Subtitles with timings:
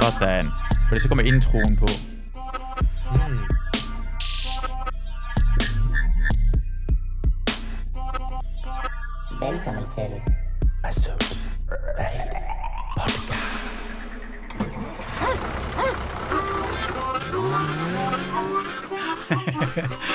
[0.00, 0.50] Sådan.
[0.88, 1.86] Fordi så kommer introen på.
[3.12, 3.38] Mm.
[9.40, 10.08] Velkommen til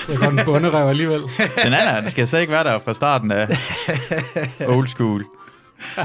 [0.05, 1.21] Så går den bunderøv alligevel.
[1.63, 3.47] Den anden, den skal slet ikke være der fra starten af
[4.67, 5.25] old school.
[5.97, 6.03] Ja,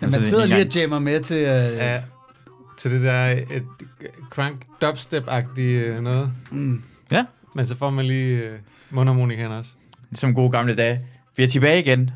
[0.00, 1.36] man Altså, sidder lige og jammer med til...
[1.36, 2.00] Øh, ja.
[2.82, 3.64] Til det der et
[4.30, 6.32] crank dubstep-agtige noget.
[6.50, 6.82] Mm.
[7.10, 8.58] Ja, Men så får man lige uh,
[8.90, 9.70] mundharmonikaen også.
[10.14, 11.06] som gode gamle dage.
[11.36, 12.00] Vi er tilbage igen.
[12.00, 12.10] Uh,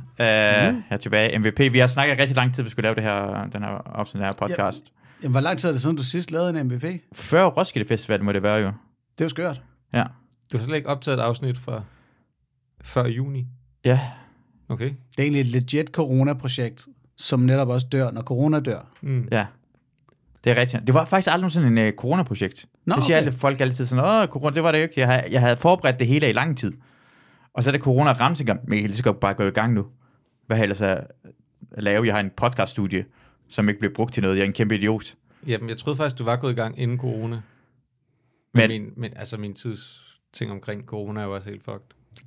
[0.74, 0.82] mm.
[0.88, 1.38] Her tilbage.
[1.38, 1.72] MVP.
[1.72, 4.32] Vi har snakket rigtig lang tid, vi skulle lave det her, den her opsnit her
[4.32, 4.82] podcast.
[4.86, 4.90] Ja.
[5.22, 6.82] Jamen, hvor lang tid er det siden, du sidst lavede en MVP?
[6.82, 8.66] Det Før Roskilde Festival må det være jo.
[8.66, 8.72] er
[9.22, 9.62] jo skørt.
[9.92, 10.04] Ja.
[10.52, 11.82] Du har slet ikke optaget et afsnit fra
[12.82, 13.46] før juni.
[13.84, 14.00] Ja,
[14.68, 14.84] Okay.
[14.84, 18.88] Det er egentlig et legit corona-projekt, som netop også dør, når corona dør.
[19.00, 19.28] Mm.
[19.32, 19.46] ja.
[20.46, 20.86] Det er rigtigt.
[20.86, 22.66] Det var faktisk aldrig sådan en uh, coronaprojekt.
[22.84, 23.26] Nå, det siger okay.
[23.26, 25.00] alle folk altid sådan, åh, corona, det var det jo ikke.
[25.00, 26.72] Jeg havde, jeg havde forberedt det hele i lang tid.
[27.54, 29.44] Og så er det corona ramte sig, men jeg kan lige så godt bare gå
[29.44, 29.86] i gang nu.
[30.46, 31.06] Hvad har ellers at
[31.78, 32.06] lave?
[32.06, 33.04] Jeg har en podcaststudie,
[33.48, 34.36] som ikke bliver brugt til noget.
[34.36, 35.14] Jeg er en kæmpe idiot.
[35.46, 37.36] Jamen, jeg troede faktisk, du var gået i gang inden corona.
[37.36, 37.42] Men,
[38.54, 41.80] Men- min, men altså, min tids ting omkring corona er jo også helt fucked.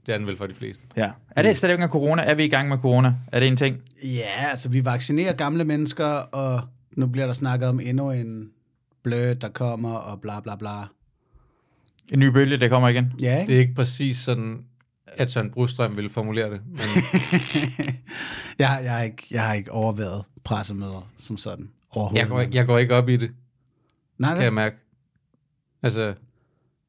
[0.05, 0.83] Det er den vel for de fleste.
[0.97, 1.11] Ja.
[1.31, 2.21] Er det stadig ikke engang corona?
[2.21, 3.13] Er vi i gang med corona?
[3.31, 3.77] Er det en ting?
[4.03, 6.61] Ja, altså vi vaccinerer gamle mennesker, og
[7.00, 8.50] nu bliver der snakket om endnu en
[9.03, 10.81] blød, der kommer, og bla bla bla.
[12.11, 13.14] En ny bølge, der kommer igen?
[13.22, 13.55] Ja, Det ikke?
[13.55, 14.66] er ikke præcis sådan,
[15.08, 16.61] at Søren Brostrøm ville formulere det.
[16.67, 16.80] Men
[18.59, 21.70] jeg, jeg, har ikke, jeg har ikke overværet pressemøder som sådan
[22.16, 23.31] jeg, går, ikke- jeg går ikke op i det,
[24.17, 24.75] Nej, kan jeg mærke.
[25.83, 26.14] Altså,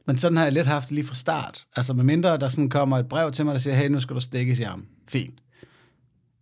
[0.06, 1.66] Men sådan har jeg lidt haft det lige fra start.
[1.77, 4.16] Altså med mindre der sådan kommer et brev til mig, der siger, hey, nu skal
[4.16, 4.86] du stikkes i armen.
[5.08, 5.41] Fint.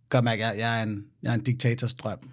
[0.09, 2.29] Gør mærke, jeg, jeg, er en, jeg er en diktators drøm.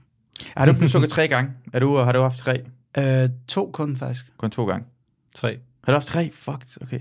[0.56, 1.50] Har du blevet sukket tre gange?
[1.72, 2.62] Er du, har du haft tre?
[2.98, 4.26] Øh, to kun faktisk.
[4.38, 4.86] Kun to gange.
[5.34, 5.58] tre.
[5.84, 6.30] Har du haft tre?
[6.32, 7.00] Fuck, okay.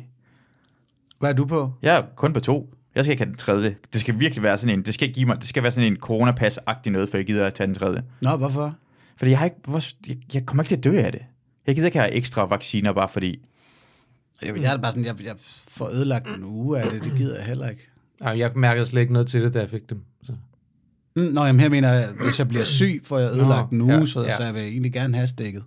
[1.20, 1.74] Hvad er du på?
[1.82, 2.74] Jeg er kun på to.
[2.96, 3.76] Jeg skal ikke have den tredje.
[3.94, 5.92] Det skal virkelig være sådan en, det skal ikke give mig, det skal være sådan
[5.94, 8.04] en coronapas-agtig noget, for jeg gider at tage den tredje.
[8.22, 8.76] Nå, hvorfor?
[9.18, 11.22] Fordi jeg har ikke, hvor, jeg, jeg kommer ikke til at dø af det.
[11.68, 13.46] Jeg gider ikke have ekstra vacciner, bare fordi,
[14.42, 15.36] Jeg, jeg er bare sådan, jeg, jeg
[15.68, 17.88] får ødelagt en uge af det, det gider jeg heller ikke.
[18.22, 20.04] Ej, jeg mærkede slet ikke noget til det, da jeg fik dem.
[20.24, 20.34] Så.
[21.16, 23.94] Mm, Nå, jamen her mener jeg, hvis jeg bliver syg, får jeg ødelagt Nå, uge,
[23.94, 24.36] ja, så, ja.
[24.38, 25.64] så jeg vil egentlig gerne have stikket.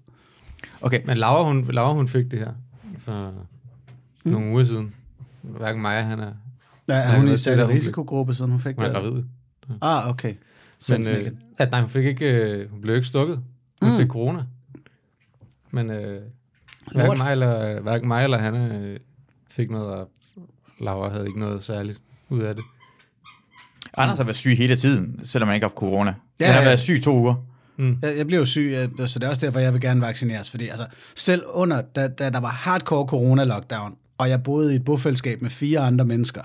[0.80, 2.52] okay, Men Laura, hun, Laura, hun fik det her
[2.98, 3.30] for
[4.24, 4.30] mm.
[4.32, 4.94] nogle uger siden.
[5.42, 6.32] Hverken mig, han er,
[6.88, 8.84] Ja, er hun ved i til, særlig at hun blev- risikogruppe, siden hun fik hun
[8.84, 9.02] er det?
[9.02, 9.22] gravid.
[9.82, 10.28] Ah, okay.
[10.28, 10.36] Men
[10.78, 13.40] Send øh, at, nej, hun fik ikke, øh, hun blev ikke stukket.
[13.82, 13.96] Hun mm.
[13.96, 14.44] fik corona.
[15.70, 16.20] Men øh,
[16.94, 18.98] hverken, mig eller, hverken mig eller han øh,
[19.50, 20.10] fik noget, og
[20.80, 22.64] Laura havde ikke noget særligt ud af det.
[24.02, 26.14] Anders har været syg hele tiden, selvom han ikke har haft corona.
[26.40, 26.66] Ja, han har ja.
[26.68, 27.34] været syg to uger.
[27.76, 27.98] Mm.
[28.02, 30.50] Jeg, jeg blev jo syg, så det er også derfor, jeg vil gerne vaccineres.
[30.50, 30.86] Fordi altså,
[31.16, 35.50] selv under, da, da der var hardcore corona-lockdown, og jeg boede i et bofællesskab med
[35.50, 36.42] fire andre mennesker,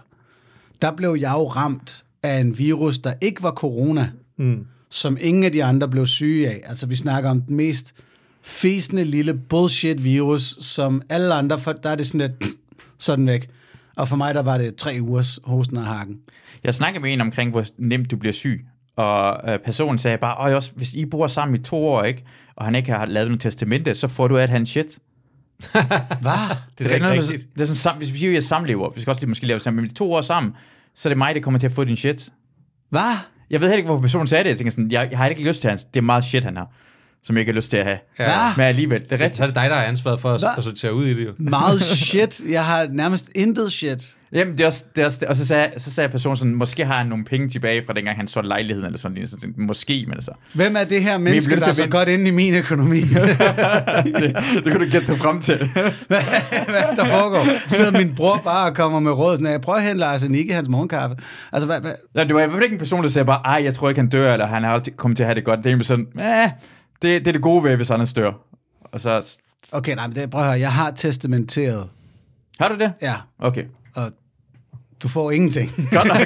[0.81, 4.65] der blev jeg jo ramt af en virus, der ikke var corona, Mm.
[4.89, 6.61] som ingen af de andre blev syge af.
[6.65, 7.93] Altså, vi snakker om den mest
[8.41, 12.53] fæsende lille bullshit-virus, som alle andre, for, der er det sådan lidt
[12.97, 13.49] sådan væk.
[13.97, 16.15] Og for mig, der var det tre ugers hosten og hakken.
[16.63, 18.65] Jeg snakkede med en omkring, hvor nemt du bliver syg.
[18.95, 22.23] Og øh, personen sagde bare, Øj, også, hvis I bor sammen i to år, ikke,
[22.55, 24.85] og han ikke har lavet noget testamente, så får du at han shit.
[26.21, 26.55] Hvad?
[26.77, 27.47] Det er da ikke noget, rigtigt.
[27.55, 29.45] Det er sådan, sam- hvis vi siger, at er samlever, vi skal også lige måske
[29.45, 30.53] lave sammen, men i to år sammen,
[30.95, 32.29] så er det mig, der kommer til at få din shit.
[32.89, 33.01] Hvad?
[33.49, 34.49] Jeg ved heller ikke, hvorfor personen sagde det.
[34.49, 35.83] Jeg tænker sådan, jeg, jeg har ikke lyst til hans.
[35.83, 36.71] Det er meget shit, han har,
[37.23, 37.97] som jeg ikke har lyst til at have.
[38.19, 38.53] Ja.
[38.57, 39.47] Men alligevel, det er Så er rigtigt.
[39.47, 40.49] det dig, der har ansvaret for at, Hvad?
[40.57, 41.31] at sortere ud i det jo.
[41.37, 42.41] Meget shit.
[42.49, 44.03] Jeg har nærmest intet shit.
[44.35, 46.85] Jamen, det er også, det er også, og så sagde, så sagde personen sådan, måske
[46.85, 49.29] har han nogle penge tilbage fra dengang han solgte lejligheden, eller sådan noget.
[49.29, 50.31] Så det- Måske, men altså.
[50.53, 52.99] Hvem er det her menneske, nødt der er så godt inde i min økonomi?
[53.01, 53.09] det,
[54.63, 55.57] det kunne du gætte dig frem til.
[56.07, 56.21] hvad,
[56.67, 57.67] hvad der foregår?
[57.69, 60.51] Sidder min bror bare og kommer med råd, sådan, jeg prøver at hente arsenik i
[60.51, 61.15] hans morgenkaffe.
[61.51, 61.91] Altså, hvad, hvad?
[62.15, 63.89] Ja, det var i hvert fald ikke en person, der sagde bare, ej, jeg tror
[63.89, 65.59] ikke, han dør, eller han har altid kommet til at have det godt.
[65.63, 66.49] Det er sådan, eh,
[67.03, 68.31] det, det er det gode ved, hvis Anders dør.
[68.91, 69.37] Og så,
[69.71, 71.89] Okay, nej, men det, prøv at høre, jeg har testamenteret,
[72.59, 72.93] har du det?
[73.01, 73.65] ja, Okay.
[73.95, 74.11] og
[75.03, 75.71] du får ingenting.
[75.91, 76.17] Godt nok.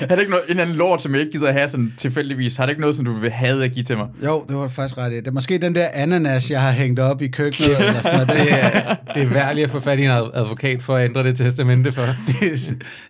[0.00, 1.92] har det ikke noget, en eller anden lort, som jeg ikke gider at have sådan
[1.96, 2.56] tilfældigvis?
[2.56, 4.06] Har det ikke noget, som du vil have at give til mig?
[4.24, 5.12] jo, det var faktisk ret.
[5.12, 8.28] Det er måske den der ananas, jeg har hængt op i køkkenet, eller sådan noget.
[8.46, 11.24] Det, er, Det er værd at få fat i en ad- advokat for at ændre
[11.24, 12.02] det testamente for.
[12.42, 12.58] jeg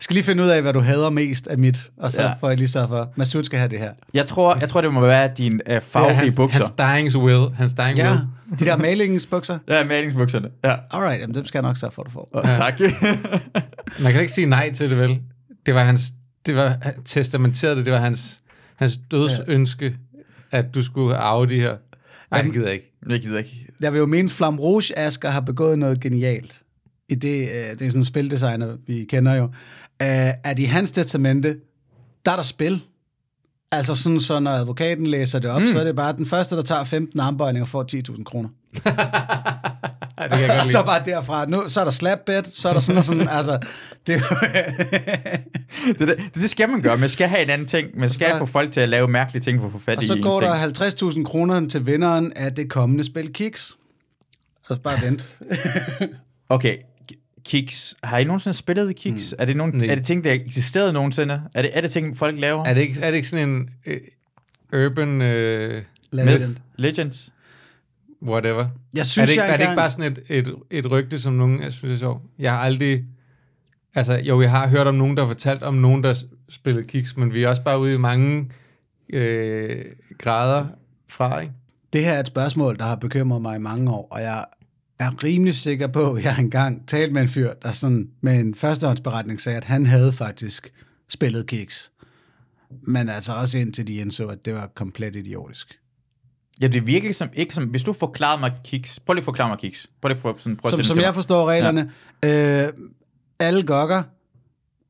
[0.00, 2.28] skal lige finde ud af, hvad du hader mest af mit, og så Ja.
[2.28, 2.34] ja.
[2.40, 3.90] får jeg lige så for, Masud skal have det her.
[4.14, 6.84] Jeg tror, jeg tror det må være din Det er farverige hans, bukser.
[6.86, 7.54] hans dying will.
[7.56, 8.20] Hans dying Ja, will.
[8.60, 9.58] de der malingsbukser.
[9.68, 10.48] Ja, malingsbukserne.
[10.64, 10.75] Ja.
[10.90, 12.28] Alright, jamen dem skal jeg nok sørge for, du får.
[12.34, 12.81] Og, tak.
[14.03, 15.20] Man kan ikke sige nej til det, vel?
[15.67, 16.03] Det var hans,
[16.47, 18.41] det var testamenteret det, det var hans,
[18.76, 19.97] hans dødsønske,
[20.50, 21.76] at du skulle arve de her.
[22.31, 22.93] Nej, det gider jeg ikke.
[23.09, 23.67] Jeg gider ikke.
[23.81, 26.62] Jeg vil jo mene, Flam Rouge Asger har begået noget genialt.
[27.09, 29.44] I det, øh, det er sådan en spildesigner, vi kender jo.
[30.03, 31.56] Øh, at i hans testamente,
[32.25, 32.82] der er der spil.
[33.73, 35.69] Altså sådan, så når advokaten læser det op, mm.
[35.69, 38.49] så er det bare den første, der tager 15 armbøjninger, får 10.000 kroner.
[40.22, 40.86] Ej, det kan jeg godt så lide.
[40.86, 43.58] bare derfra, nu, så er der slap bet, så er der sådan og sådan, altså,
[44.06, 44.22] det
[45.98, 46.96] Det, det, det skal man gøre.
[46.96, 47.88] Man skal have en anden ting.
[47.98, 48.38] Man skal Ja.
[48.38, 50.40] få folk til at lave mærkelige ting for at få fat Og i så går
[50.40, 53.72] der 50.000 kroner til vinderen af det kommende spil Kiks.
[54.69, 55.38] Og så bare vent.
[56.48, 56.76] Okay,
[57.46, 57.94] Kiks.
[58.02, 59.32] Har I nogensinde spillet Kiks?
[59.32, 59.42] Mm.
[59.42, 59.86] Er, det nogen, Nej.
[59.90, 61.42] er det ting, der eksisterede nogensinde?
[61.54, 62.64] Er det, er det ting, folk laver?
[62.64, 65.82] Er det ikke, er det ikke sådan en øh, urban øh,
[66.12, 66.56] Legend.
[66.78, 67.30] Legends?
[68.22, 68.66] Whatever?
[68.94, 70.90] Jeg synes, er det, ikke, jeg er det ikke engang- bare sådan et, et, et
[70.90, 72.22] rygte, som nogen jeg synes er sjovt?
[72.38, 73.04] Jeg har aldrig...
[73.94, 77.16] Altså, jo, jeg har hørt om nogen, der har fortalt om nogen, der spillede kiks,
[77.16, 78.50] men vi er også bare ude i mange
[79.12, 79.84] øh,
[80.19, 80.66] grader
[81.08, 81.52] fra, ikke?
[81.92, 84.44] Det her er et spørgsmål, der har bekymret mig i mange år, og jeg
[84.98, 88.54] er rimelig sikker på, at jeg engang talte med en fyr, der sådan med en
[88.54, 90.72] førstehåndsberetning sagde, at han havde faktisk
[91.08, 91.90] spillet kiks.
[92.82, 95.78] Men altså også indtil de indså, at det var komplet idiotisk.
[96.60, 97.64] Ja, det virker ikke som, ikke som...
[97.64, 99.00] Hvis du forklarer mig Kiks...
[99.06, 99.87] Prøv lige at forklare mig Kiks.
[100.02, 101.14] Prøv lige at prøve, sådan, prøv at Som, sætte som jeg mig.
[101.14, 101.90] forstår reglerne,
[102.22, 102.66] ja.
[102.66, 102.72] øh,
[103.40, 104.02] alle gokker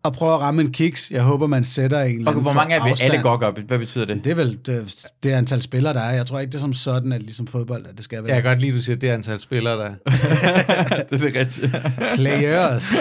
[0.04, 1.10] og prøver at ramme en kiks.
[1.10, 3.12] Jeg håber, man sætter en eller Okay, hvor mange er vi afstand.
[3.12, 3.50] alle gokker?
[3.66, 4.24] Hvad betyder det?
[4.24, 6.14] Det er vel det, det antal spillere, der er.
[6.14, 8.34] Jeg tror ikke, det er som sådan, at ligesom fodbold, at det skal Jeg være
[8.42, 9.94] kan godt lide, at du siger, at det er antal spillere, der er.
[11.10, 11.66] det er det rigtigt.
[12.14, 12.92] players.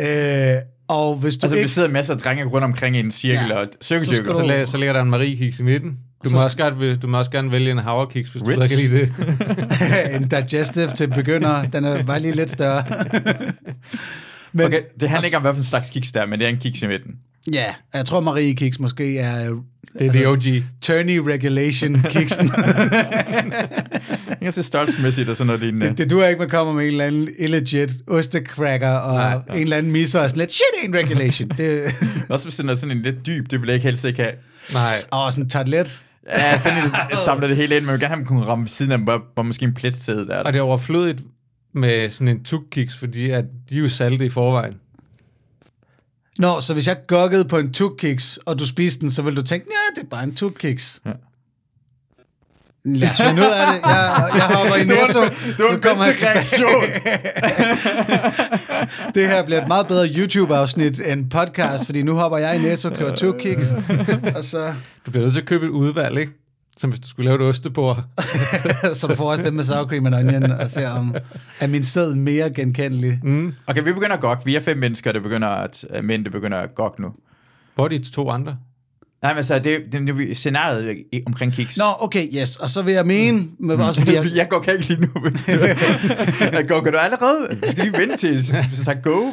[0.00, 1.68] øh, og hvis du altså, vi ikke...
[1.72, 3.54] sidder masser af drenge rundt omkring i en cirkel Ja.
[3.60, 4.32] og Så skal cirkelcirkel.
[4.34, 5.98] du- Så, så ligger der en Marie-kiks i midten.
[6.24, 8.48] Du Så må, sk- også godt, du må også gerne vælge en havrekiks, hvis du
[8.48, 8.56] Ritz.
[8.58, 10.14] bedre kan lide det.
[10.22, 12.84] en digestive til begyndere, den er bare lige lidt større.
[14.52, 16.44] men, Okay, det handler ikke om, hvad for en slags kiks der er, men det
[16.44, 17.12] er en kiks i midten.
[17.52, 19.48] Ja, jeg tror Marie Kiks måske er
[19.98, 20.42] Det er the OG.
[20.82, 22.48] Turney Regulation Kiksen.
[22.48, 25.88] Det er så størrelsesmæssigt og sådan noget lignende.
[25.88, 29.56] det, det duer ikke, man kommer med en eller anden illegit ostekrækker og Nej, nej,
[29.56, 31.48] en eller anden misser og sådan lidt, shit ain't regulation.
[31.48, 31.82] Det,
[32.28, 34.32] Også hvis den er sådan en lidt dyb, det vil jeg ikke helst ikke have.
[34.72, 34.94] Nej.
[35.10, 36.04] og sådan en tartlet.
[36.28, 36.90] Ja, sådan en,
[37.24, 39.42] samler det hele ind, men jeg vil gerne have kunne ramme siden af, hvor, hvor
[39.42, 40.42] måske en pletsæde der er.
[40.42, 41.22] Og det er overflødigt
[41.72, 44.80] med sådan en tukkiks, fordi at de er jo salte i forvejen.
[46.38, 49.42] Nå, så hvis jeg gokkede på en tukkiks, og du spiste den, så ville du
[49.42, 51.02] tænke, ja, det er bare en tukkiks.
[51.06, 51.12] Ja.
[52.86, 53.80] Lad os finde ud af det.
[53.88, 55.22] Jeg, jeg hopper i Det var netto.
[55.56, 56.84] det var den bedste reaktion.
[59.14, 62.88] Det her bliver et meget bedre YouTube-afsnit end podcast, fordi nu hopper jeg i netto
[62.88, 63.64] og kører tukkiks.
[64.36, 64.74] Og så,
[65.06, 66.32] Du bliver nødt til at købe et udvalg, ikke?
[66.76, 68.04] Som hvis du skulle lave et ostebord.
[68.94, 71.14] så får jeg dem med sour cream and onion, og ser om,
[71.60, 73.20] er min sæd mere genkendelig.
[73.22, 73.54] Mm.
[73.66, 74.44] Okay, vi begynder at gokke.
[74.44, 77.08] Vi er fem mennesker, der begynder at, mænd, der begynder at gokke nu.
[77.74, 78.56] Hvor er de to andre?
[79.24, 81.78] Nej, men altså, det, det, det er scenariet omkring kiks.
[81.78, 82.56] Nå, okay, yes.
[82.56, 85.20] Og så vil jeg mene, med, også fordi jeg, jeg går ikke lige nu.
[85.20, 85.50] Hvis du,
[86.52, 87.48] jeg går, du allerede?
[87.62, 89.32] Du skal lige vente til, hvis du tager go.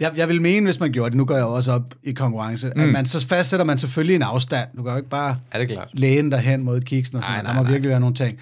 [0.00, 2.72] Jeg, jeg vil mene, hvis man gjorde det, nu går jeg også op i konkurrence,
[2.76, 2.82] mm.
[2.82, 4.68] at man, så fastsætter man selvfølgelig en afstand.
[4.76, 5.88] Du kan jo ikke bare Er det klart?
[5.92, 7.46] læne dig hen mod kiksen og sådan Nej, noget.
[7.46, 7.72] Der nej, må nej.
[7.72, 8.38] virkelig være nogle ting.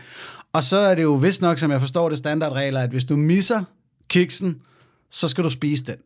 [0.52, 3.16] Og så er det jo vist nok, som jeg forstår det, standardregler, at hvis du
[3.16, 3.62] misser
[4.08, 4.56] kiksen,
[5.10, 5.96] så skal du spise den.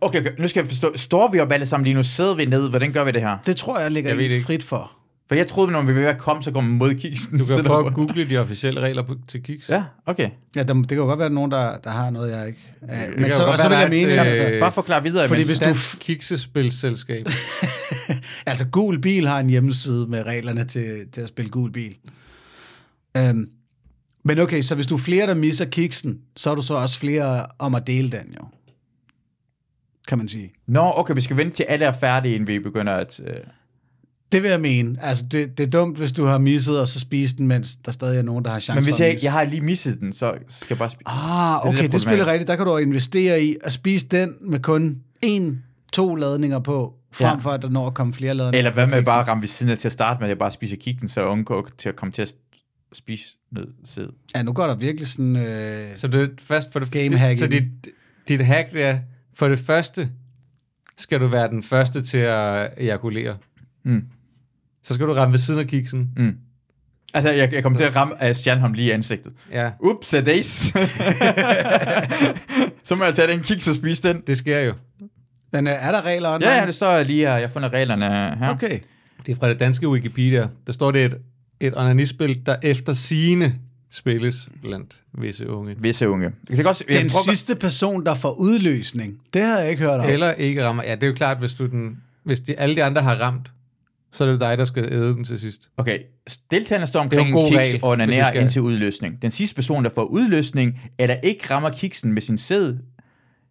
[0.00, 0.92] Okay, okay, nu skal jeg forstå.
[0.96, 2.02] Står vi op alle sammen lige nu?
[2.02, 2.70] Sidder vi ned?
[2.70, 3.38] Hvordan gør vi det her?
[3.46, 4.42] Det tror jeg ligger Jeg ikke.
[4.44, 4.92] frit for.
[5.28, 7.38] For jeg troede, når vi vil være komme, så går man mod kiksen.
[7.38, 9.68] Du kan prøve at google de officielle regler på, til kiks.
[9.68, 10.30] Ja, okay.
[10.56, 12.60] Ja, der, det kan jo godt være nogen, der, der har noget, jeg ikke...
[12.88, 15.28] Ja, men så, så vil jeg er mene, øh, Bare forklar videre.
[15.28, 17.26] fordi hvis du- Dansk kiksespilselskab.
[18.46, 21.96] altså Gul Bil har en hjemmeside med reglerne til, til at spille Gul Bil.
[23.16, 23.48] Øhm,
[24.24, 27.00] men okay, så hvis du er flere, der misser kiksen, så er du så også
[27.00, 28.46] flere om at dele den, jo.
[30.08, 30.52] Kan man sige.
[30.66, 33.20] Nå, okay, vi skal vente til alle er færdige, inden vi begynder at...
[33.26, 33.34] Øh...
[34.32, 34.96] Det vil jeg mene.
[35.02, 37.92] Altså, det, det er dumt, hvis du har misset, og så spise den, mens der
[37.92, 40.00] stadig er nogen, der har chance Men hvis for at jeg, jeg har lige misset
[40.00, 41.08] den, så skal jeg bare spise.
[41.08, 42.48] Ah, Det er okay, det, der det er selvfølgelig rigtigt.
[42.48, 47.28] Der kan du investere i at spise den med kun en, to ladninger på, frem
[47.28, 47.34] Ja.
[47.42, 49.04] for at der når at komme flere ladninger Eller hvad med kiksen.
[49.04, 51.08] bare at ramme ved siden af til at starte med, at jeg bare spiser kiksen,
[51.08, 52.34] så jeg undgår til at komme til at
[52.92, 54.06] spise noget sæd.
[54.34, 55.36] Ja, nu går der virkelig sådan...
[55.36, 57.38] Øh, Så det er fast for det Game det, hacking.
[57.38, 57.64] Så dit,
[58.28, 58.98] dit hack det er,
[59.34, 60.10] for det første
[60.98, 63.36] skal du være den første til at ejakulere.
[63.84, 64.04] Mm.
[64.82, 66.10] Så skal du ramme ved siden af kiksen.
[66.16, 66.36] Mm.
[67.14, 69.32] Altså, jeg, jeg kommer til at ramme uh, Stjernholm lige i ansigtet.
[69.50, 70.46] Ja, Ups, days.
[72.84, 74.22] så må jeg tage den kiks og spise den.
[74.26, 74.74] det sker jo.
[75.52, 76.50] men øh, er der regler online?
[76.50, 77.32] Ja, ja, det står lige her.
[77.32, 78.04] Jeg har fundet reglerne
[78.38, 78.48] her.
[78.50, 78.78] Okay.
[79.26, 80.48] Det er fra det danske Wikipedia.
[80.66, 81.18] Der står det et,
[81.60, 83.54] et onanispil, der efter sine
[83.92, 85.74] spilles blandt visse unge.
[85.78, 86.30] Visse unge.
[86.48, 89.82] Jeg kan også, jeg Den prøver- sidste person, der får udløsning, det har jeg ikke
[89.82, 90.08] hørt om.
[90.08, 90.82] Eller ikke rammer.
[90.86, 93.52] Ja, det er jo klart, hvis, du den, hvis de, alle de andre har ramt,
[94.12, 95.68] så er det dig, der skal æde den til sidst.
[95.76, 95.98] Okay,
[96.50, 99.22] deltagerne står Det omkring en kiks regel, og onanerer skal- indtil udløsning.
[99.22, 102.74] Den sidste person, der får udløsning, eller ikke rammer kiksen med sin sæd,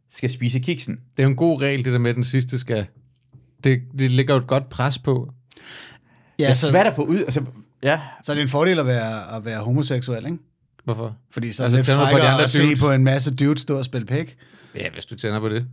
[0.10, 0.96] skal spise kiksen.
[1.18, 2.86] Det er jo en god regel, det der med, at den sidste skal...
[3.64, 5.30] Det, det ligger jo et godt pres på.
[5.54, 5.62] Det
[6.40, 7.18] Ja, er så, svært at få ud.
[7.20, 7.44] Altså,
[7.84, 10.38] ja, så er det en fordel at være, at være homoseksuel, ikke?
[10.84, 11.18] Hvorfor?
[11.32, 12.80] Fordi så er Altså, det lidt tænder på de frækkere andre at se dudes.
[12.80, 14.38] på en masse dudes stå og spille pæk.
[14.76, 15.68] Ja, hvis du tænder på det.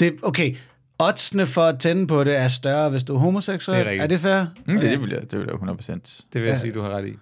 [0.00, 0.56] Det, okay,
[0.98, 3.78] oddsene for at tænde på det er større, hvis du er homoseksuel.
[3.78, 4.02] Det er rigtigt.
[4.04, 4.44] er det fair?
[4.66, 5.92] mm, det, det, vil jeg, det vil jeg 100%.
[6.32, 6.58] Det vil jeg Ja.
[6.58, 7.12] sige, du har ret i.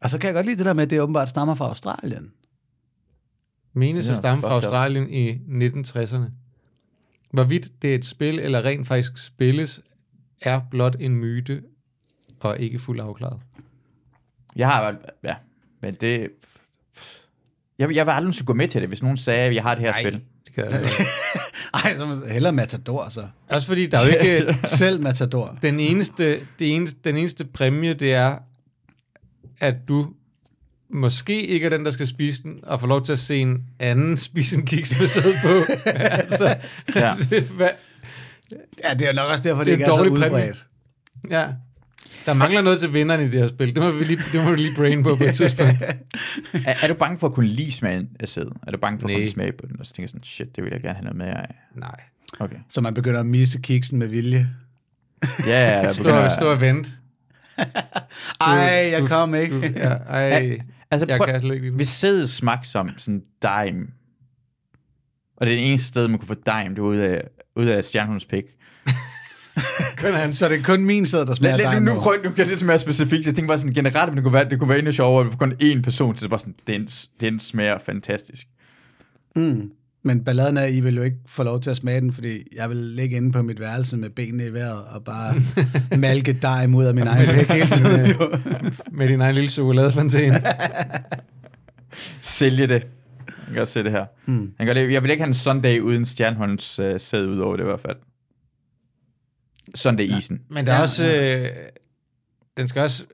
[0.00, 2.30] Og så kan jeg godt lide det der med, at det åbenbart stammer fra Australien.
[3.72, 4.50] Menes at stamme fra.
[4.54, 6.30] Australien i 1960'erne.
[7.32, 9.80] Hvorvidt det er et spil, eller rent faktisk spilles,
[10.42, 11.62] er blot en myte,
[12.42, 13.40] og ikke fuldt afklaret.
[14.56, 15.34] Jeg har været, ja,
[15.82, 16.28] men det...
[17.78, 19.74] Jeg, jeg vil aldrig skulle gå med til det, hvis nogen sagde, at jeg har
[19.74, 20.02] det her Ej.
[20.02, 20.20] spil.
[20.46, 20.92] Det kan jeg ikke.
[21.74, 23.26] Ej, så må hellere Matador, så.
[23.50, 24.58] Også fordi der er jo ikke...
[24.68, 25.58] Selv Matador.
[25.62, 28.38] Den eneste, det eneste, den eneste præmie, det er,
[29.60, 30.12] at du
[30.90, 33.64] måske ikke er den, der skal spise den, og får lov til at se en
[33.78, 35.72] anden spise en kiks med sæd på.
[35.90, 36.56] altså,
[36.94, 37.14] Ja.
[37.30, 37.68] det, hvad,
[38.84, 40.38] Ja, det er nok også derfor, det, Det er ikke en er så dårlig præmie.
[40.38, 40.66] udbredt.
[41.30, 41.46] ja.
[42.26, 43.74] Der mangler noget til vinderen i det her spil.
[43.74, 45.82] Det må vi lige, det må vi lige brain på på et tidspunkt.
[45.82, 48.46] Er, er du bange for at kunne lide smagen af sæd?
[48.66, 49.20] Er du bange for at Nej.
[49.22, 49.80] kunne smage på den?
[49.80, 51.54] Og så tænker jeg sådan, shit, det vil jeg gerne have noget mere af.
[51.76, 52.00] Nej.
[52.40, 52.56] Okay.
[52.68, 54.50] Så man begynder at misse kiksen med vilje.
[55.46, 56.92] Ja, ja, der Stå, stå og vent.
[58.40, 59.54] Ej, jeg kom ikke.
[59.60, 60.58] Du, ja, ej,
[60.90, 63.86] altså, jeg prøv, kan slet ikke lide sæd smagte som sådan dime,
[65.36, 67.22] og det er det eneste sted, man kunne få dime, det var ud af,
[67.56, 68.44] ud af stjernehundens pik.
[70.02, 70.32] Kun han.
[70.32, 72.62] Så det er kun min sæd, der smager Lad, nu, nu, prøv, nu det lidt
[72.62, 73.26] mere specifikt.
[73.26, 75.38] Jeg tænker bare sådan generelt, men det kunne være, det kunne være endnu sjovere, at
[75.38, 76.88] kun én person, så det bare sådan, den,
[77.20, 78.46] den smager fantastisk.
[79.36, 79.70] Mm.
[80.04, 82.42] Men balladen er, at I vil jo ikke få lov til at smage den, fordi
[82.56, 85.34] jeg vil ligge inde på mit værelse med benene i vejret og bare
[85.98, 88.06] malke dig ud af min egen pæk hele tiden.
[88.06, 88.30] jo.
[88.98, 90.42] Med din egen lille chokoladefontæne.
[92.20, 92.86] Sælge det.
[93.28, 94.04] Jeg kan godt se det her.
[94.26, 94.52] Mm.
[94.58, 97.62] Jeg, kan jeg vil ikke have en Sunday uden stjernehåndens uh, sæd ud over det
[97.62, 97.96] i hvert fald.
[99.74, 100.40] Sunday-isen.
[100.50, 101.06] Men der er Ja, også...
[101.06, 101.48] Øh,
[102.56, 103.04] den skal også...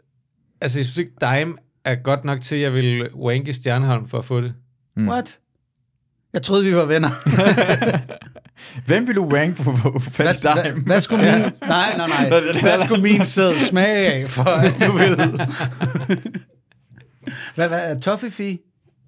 [0.60, 4.18] Altså, jeg synes ikke, Dime er godt nok til, at jeg vil wanke Stjerneholm for
[4.18, 4.54] at få det.
[4.96, 5.08] Mm.
[5.08, 5.38] What?
[6.32, 7.10] Jeg troede, vi var venner.
[8.86, 10.82] Hvem vil du rank på, på, på Hvad, hvad, dime?
[10.84, 11.40] hvad skulle min...
[11.60, 12.28] Nej, nej, nej.
[12.60, 15.16] Hvad skulle min sæd smage af, for at du vil?
[17.54, 18.58] hvad, hvad er Toffifee?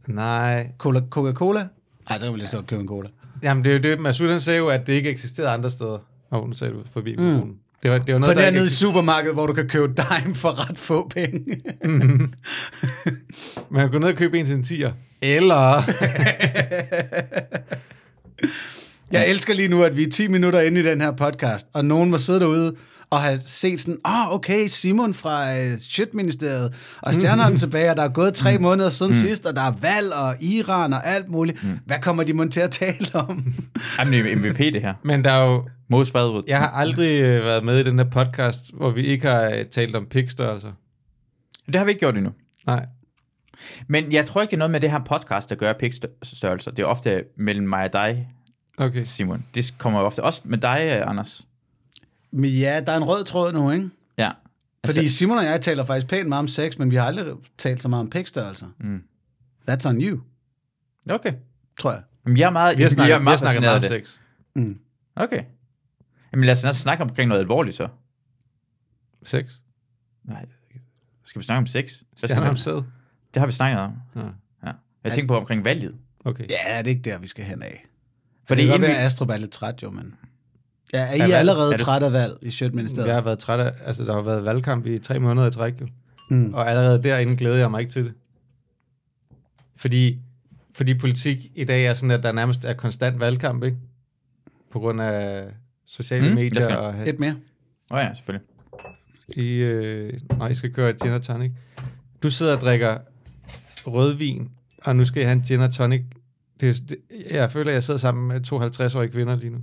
[0.08, 0.68] Nej.
[0.78, 1.66] Cola, Coca-Cola?
[2.08, 3.08] Nej, så kan vi lige så godt købe en cola.
[3.42, 4.00] Jamen, det er jo det.
[4.00, 5.98] Masud, han sagde jo, at det ikke eksisterede andre steder.
[6.32, 7.54] Åh, oh, nu sagde du forbi mm.
[7.82, 9.68] Det var, det var På noget, der det ikke nede i supermarkedet, hvor du kan
[9.68, 11.62] købe dime for ret få penge.
[13.70, 14.92] Man kan gå ned og købe en til en tiger.
[15.22, 15.82] Eller...
[19.12, 21.84] Jeg elsker lige nu, at vi er 10 minutter inde i den her podcast, og
[21.84, 22.76] nogen må sidde derude
[23.10, 27.96] og have set sådan, åh, oh, okay, Simon fra uh, Shitministeriet, og Stjernholm tilbage, og
[27.96, 31.28] der er gået tre måneder siden sidst, og der er valg og Iran og alt
[31.28, 31.58] muligt.
[31.86, 33.54] Hvad kommer de mon til at tale om?
[33.98, 34.94] Jamen, det er MVP det her.
[35.02, 35.68] Men der er jo...
[35.88, 36.50] Most favorite.
[36.50, 39.64] Jeg har aldrig øh, været med i den her podcast, hvor vi ikke har øh,
[39.64, 40.72] talt om pikstørrelser.
[41.66, 42.30] Det har vi ikke gjort endnu.
[42.66, 42.86] Nej.
[43.88, 46.70] Men jeg tror ikke, det er noget med det her podcast, der gør pikstørrelser.
[46.70, 48.28] Det er ofte mellem mig og dig,
[48.80, 49.04] Okay.
[49.04, 49.46] Simon.
[49.54, 51.46] Det kommer jo ofte også med dig, øh, Anders.
[52.30, 53.90] Men ja, der er en rød tråd nu, ikke?
[54.18, 54.30] Ja.
[54.86, 57.82] Fordi Simon og jeg taler faktisk pænt meget om sex, men vi har aldrig talt
[57.82, 58.66] så meget om pikstørrelser.
[58.78, 59.02] Mm.
[59.70, 60.20] That's on you,
[61.10, 61.32] Okay.
[61.78, 62.02] tror jeg.
[62.26, 63.92] Jamen, jeg er meget, Vi har jeg snakket, er vi har meget snakket fascineret meget
[63.92, 64.08] om det.
[64.08, 64.18] sex.
[64.54, 64.78] Mm.
[65.16, 65.44] Okay.
[66.32, 67.88] Jamen lad os også snakke omkring noget alvorligt så.
[69.22, 69.52] Sex?
[70.24, 70.46] Nej.
[71.24, 71.72] Skal vi snakke om sex?
[71.98, 72.60] Hvad skal Stjerner om vi?
[72.60, 72.74] sæd?
[73.34, 73.92] Det har vi snakket om.
[74.16, 74.20] Ja.
[74.66, 74.72] Ja.
[75.04, 75.94] Jeg tænker på omkring valget.
[76.24, 76.44] Okay.
[76.50, 77.84] Ja, er det ikke der, vi skal hen af?
[77.86, 80.14] For For det kan er godt være, at Astrup er lidt træt, jo, men...
[80.92, 83.06] Ja, er I hvad- allerede er det- træt af valg i Sjøtministeriet?
[83.06, 85.80] Jeg har været træt af, altså der har været valgkamp i tre måneder i træk,
[85.80, 85.86] jo.
[86.30, 86.54] Mm.
[86.54, 88.12] Og allerede derinde glæder jeg mig ikke til det.
[89.76, 90.18] Fordi,
[90.74, 93.76] fordi politik i dag er sådan, at der nærmest er konstant valgkamp, ikke?
[94.70, 95.46] På grund af
[95.86, 97.36] sociale Mm, medier og Et mere.
[97.90, 98.46] Åh oh, ja, selvfølgelig.
[99.36, 101.52] I, øh, når I skal køre gin og tonic.
[102.22, 102.98] Du sidder og drikker
[103.86, 104.50] rødvin,
[104.84, 106.02] og nu skal I have en gin og tonic.
[106.60, 106.96] Det, er- det,
[107.30, 109.58] jeg føler, at jeg sidder sammen med to 50-årige kvinder lige nu.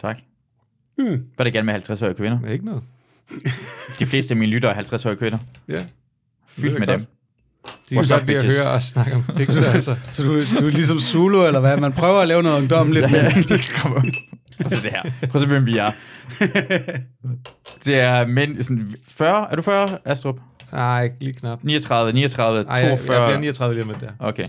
[0.00, 0.18] Tak.
[0.98, 1.24] Hmm.
[1.38, 2.38] Var det gerne med 50-årige kvinder?
[2.40, 2.82] Det er ikke noget.
[3.98, 5.38] De fleste af mine lyttere er 50-årige kvinder.
[5.68, 5.84] Ja.
[6.48, 6.98] Fyldt med godt.
[6.98, 7.06] dem.
[7.88, 9.96] De kan godt lide at høre os snakke om pikstørrelser.
[10.10, 11.76] Så du, du er ligesom Zulu, eller hvad?
[11.76, 13.24] Man prøver at lave noget ungdomligt, men...
[13.24, 14.02] det kommer.
[14.60, 15.28] Prøv så det her.
[15.30, 15.92] Prøv så, hvem vi er.
[17.84, 19.50] Det er mænd, sådan 40.
[19.50, 20.36] Er du 40, Astrup?
[20.72, 21.58] Nej, ikke lige knap.
[21.64, 23.20] 39, 39, Ej, jeg, 42.
[23.20, 24.10] jeg bliver 39 lige om lidt der.
[24.18, 24.48] Okay.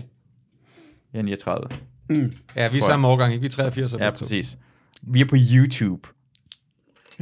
[1.12, 1.66] Jeg er 39.
[2.10, 2.20] Ja, vi
[2.56, 2.82] er jeg.
[2.82, 3.40] samme årgang, ikke?
[3.40, 4.58] Vi er 83 og Ja, præcis.
[5.02, 6.08] Vi er på YouTube.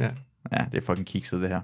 [0.01, 0.09] Ja.
[0.51, 1.61] Ja, det er fucking kikset, det her.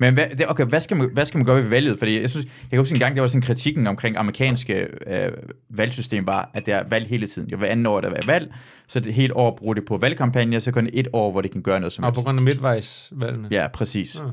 [0.00, 1.98] Men hvad, det, okay, hvad, skal man, hvad skal man gøre ved valget?
[1.98, 5.32] Fordi jeg synes, jeg kan huske en gang, der var sådan kritikken omkring amerikanske øh,
[5.68, 7.50] valgsystem var, at det er valg hele tiden.
[7.50, 8.54] Jo, hver anden år, der er valg,
[8.86, 11.62] så det helt år bruger det på valgkampagner, så kun et år, hvor det kan
[11.62, 12.24] gøre noget som Og på helst.
[12.24, 13.48] grund af midtvejsvalgene.
[13.50, 14.20] Ja, præcis.
[14.20, 14.30] Ja.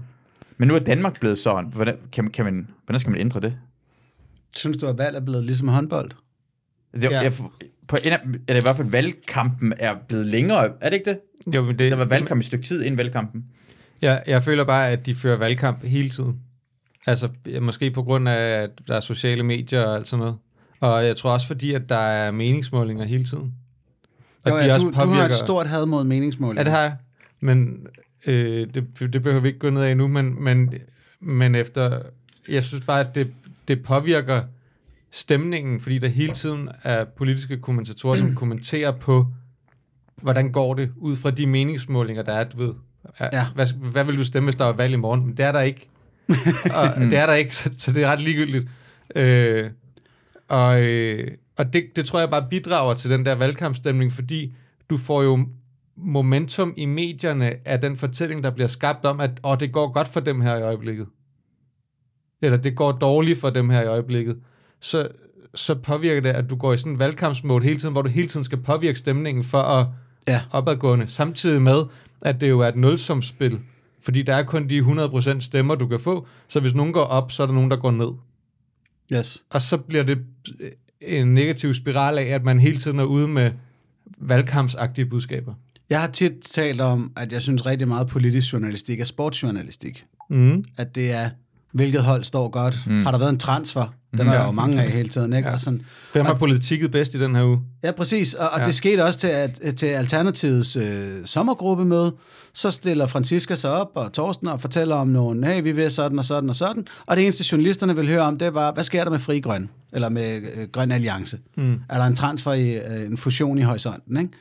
[0.57, 1.65] Men nu er Danmark blevet sådan.
[1.73, 3.57] Hvordan, kan, kan man, hvordan skal man ændre det?
[4.55, 6.11] Synes du, at valg er blevet ligesom håndbold?
[6.93, 7.09] det Ja.
[7.09, 7.21] ja.
[7.21, 7.33] jeg,
[7.91, 10.69] på en af, eller i hvert fald valgkampen er blevet længere.
[10.81, 11.19] Er det ikke det?
[11.55, 13.45] Jo, men det, Der var valgkamp et stykke tid inden valgkampen.
[14.01, 16.39] Jeg, jeg føler bare, at de fører valgkamp hele tiden.
[17.07, 20.38] Altså, ja, måske på grund af, at der er sociale medier og alt sådan noget.
[20.79, 23.53] Og jeg tror også, fordi at der er meningsmålinger hele tiden.
[24.45, 26.62] Og Jo, de ja, også du, du har et stort had mod meningsmålinger.
[26.62, 26.95] Ja, det har jeg.
[27.39, 27.88] Men
[28.27, 30.74] øh, det, det behøver vi ikke gå ned af nu, men, men,
[31.19, 32.00] men efter...
[32.50, 33.33] Jeg synes bare, at det,
[33.67, 34.41] det påvirker
[35.12, 39.27] stemningen, fordi der hele tiden er politiske kommentatorer, som kommenterer på,
[40.22, 42.74] hvordan går det, ud fra de meningsmålinger, der er, du ved.
[43.20, 43.27] Ja.
[43.34, 43.48] Ja.
[43.56, 45.25] Hvad, hvad vil du stemme, hvis der er valg i morgen?
[45.25, 45.89] Men det er der ikke.
[46.74, 48.68] og det er der ikke, så, så det er ret ligegyldigt.
[49.15, 49.70] Øh,
[50.48, 51.27] og øh,
[51.62, 54.53] og det, det tror jeg bare bidrager til den der valgkampstemning, fordi
[54.89, 55.48] du får jo
[55.98, 60.08] momentum i medierne af den fortælling, der bliver skabt om, at åh, det går godt
[60.08, 61.08] for dem her i øjeblikket.
[62.41, 64.38] Eller det går dårligt for dem her i øjeblikket.
[64.81, 65.07] Så,
[65.55, 68.27] så påvirker det, at du går i sådan en valgkampsmode hele tiden, hvor du hele
[68.27, 69.88] tiden skal påvirke stemningen for at
[70.27, 70.41] Ja.
[70.51, 71.83] opadgående, samtidig med,
[72.21, 73.59] at det jo er et nulsumsspil.
[74.01, 77.31] Fordi der er kun de 100% stemmer, du kan få, så hvis nogen går op,
[77.31, 78.07] så er der nogen, der går ned.
[79.13, 79.43] Yes.
[79.50, 80.17] Og så bliver det
[81.01, 83.51] en negativ spiral af, at man hele tiden er ude med
[84.17, 85.53] valgkampsagtige budskaber.
[85.89, 90.05] Jeg har tit talt om, at jeg synes rigtig meget politisk journalistik er sportsjournalistik.
[90.29, 90.65] Mm.
[90.77, 91.29] At det er,
[91.73, 92.77] hvilket hold står godt.
[92.87, 93.03] Mm.
[93.03, 93.85] Har der været en transfer?
[94.17, 95.47] Den er der jo mange af hele tiden, ikke?
[95.47, 95.53] Ja.
[95.53, 95.81] Og sådan,
[96.13, 97.59] Hvem har politikket bedst i den her uge?
[97.83, 98.33] Ja, præcis.
[98.33, 98.61] Og, og ja.
[98.61, 98.65] Ja.
[98.65, 102.13] det skete også til, at, til Alternativets øh, sommergruppemøde.
[102.53, 106.19] Så stiller Franziska sig op og Torsten og fortæller om nogle, hey, vi vil sådan
[106.19, 106.87] og sådan og sådan.
[107.05, 109.69] Og det eneste journalisterne ville høre om, det var, hvad sker der med Fri Grøn?
[109.93, 111.39] Eller med øh, Grøn Alliance?
[111.57, 111.79] Mm.
[111.89, 114.17] Er der en transfer i øh, en fusion i horisonten?
[114.17, 114.34] Ikke?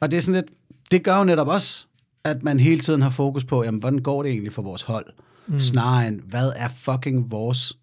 [0.00, 0.46] Og det er sådan lidt,
[0.90, 1.86] det gør jo netop også,
[2.24, 5.06] at man hele tiden har fokus på, jamen, hvordan går det egentlig for vores hold?
[5.50, 5.58] Mm.
[5.58, 7.78] Snarere end, hvad er fucking vores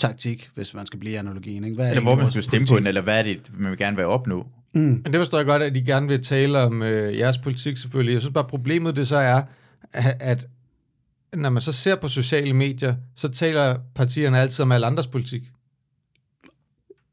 [0.00, 1.64] taktik, hvis man skal blive i analogien?
[1.64, 1.74] Ikke?
[1.74, 2.80] Hvad er Eller hvor man skulle stemme på politik?
[2.80, 4.46] den, eller hvad er det, man vil gerne være opnå?
[4.72, 8.12] Men det forstår jeg godt, at de gerne vil tale om øh, jeres politik selvfølgelig.
[8.12, 9.42] Jeg synes bare, problemet det så er,
[9.92, 10.46] at, at
[11.32, 15.42] når man så ser på sociale medier, så taler partierne altid om alle andres politik.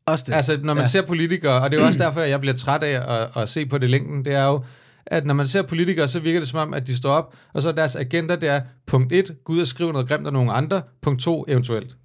[0.05, 0.33] Også det.
[0.33, 0.87] Altså, når man ja.
[0.87, 3.49] ser politikere, og det er jo også derfor, at jeg bliver træt af at, at
[3.49, 4.63] se på det længden, det er jo,
[5.11, 7.61] at når man ser politikere, så virker det som om, at de står op, og
[7.61, 10.33] så er deres agenda, det er, punkt 1, gå ud og skrive noget grimt af
[10.33, 11.97] nogle andre, punkt 2, eventuelt.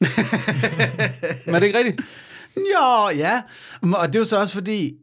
[0.00, 2.00] Men er det ikke rigtigt?
[2.56, 3.42] Jo, ja.
[3.82, 4.94] Og det er jo så også fordi,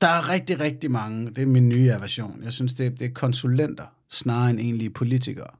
[0.00, 3.02] der er rigtig, rigtig mange, det er min nye aversion, jeg synes, det er, det
[3.02, 5.50] er konsulenter, snarere end egentlige politikere.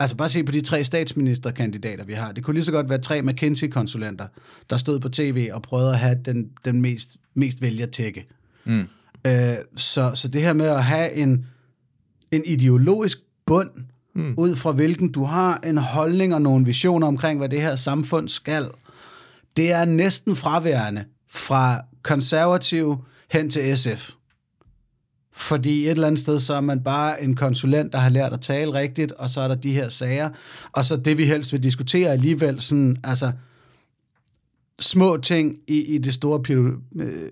[0.00, 2.32] Altså bare se på de tre statsministerkandidater, vi har.
[2.32, 4.26] Det kunne lige så godt være tre McKinsey-konsulenter,
[4.70, 8.26] der stod på tv og prøvede at have den, den mest, mest vælgertække.
[8.64, 8.88] Mm.
[9.26, 11.46] Øh, så, så det her med at have en,
[12.32, 13.70] en ideologisk bund,
[14.14, 14.34] mm.
[14.36, 18.28] ud fra hvilken du har en holdning og nogle visioner omkring, hvad det her samfund
[18.28, 18.68] skal,
[19.56, 22.96] det er næsten fraværende fra konservativ
[23.30, 24.10] hen til SF.
[25.32, 28.40] Fordi et eller andet sted, så er man bare en konsulent, der har lært at
[28.40, 30.30] tale rigtigt, og så er der de her sager.
[30.72, 33.32] Og så det, vi helst vil diskutere alligevel, sådan, altså,
[34.78, 36.40] små ting i, i det store
[36.96, 37.30] øh,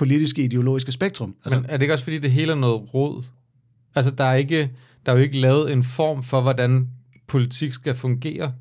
[0.00, 1.36] politiske, ideologiske spektrum.
[1.44, 3.24] Altså, Men er det ikke også, fordi det hele er noget råd?
[3.94, 4.70] Altså, der er, ikke,
[5.06, 6.88] der er jo ikke lavet en form for, hvordan
[7.26, 8.54] politik skal fungere.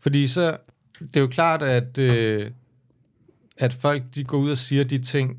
[0.00, 0.56] Fordi så,
[1.00, 2.50] det er jo klart, at, øh,
[3.56, 5.38] at folk, de går ud og siger de ting,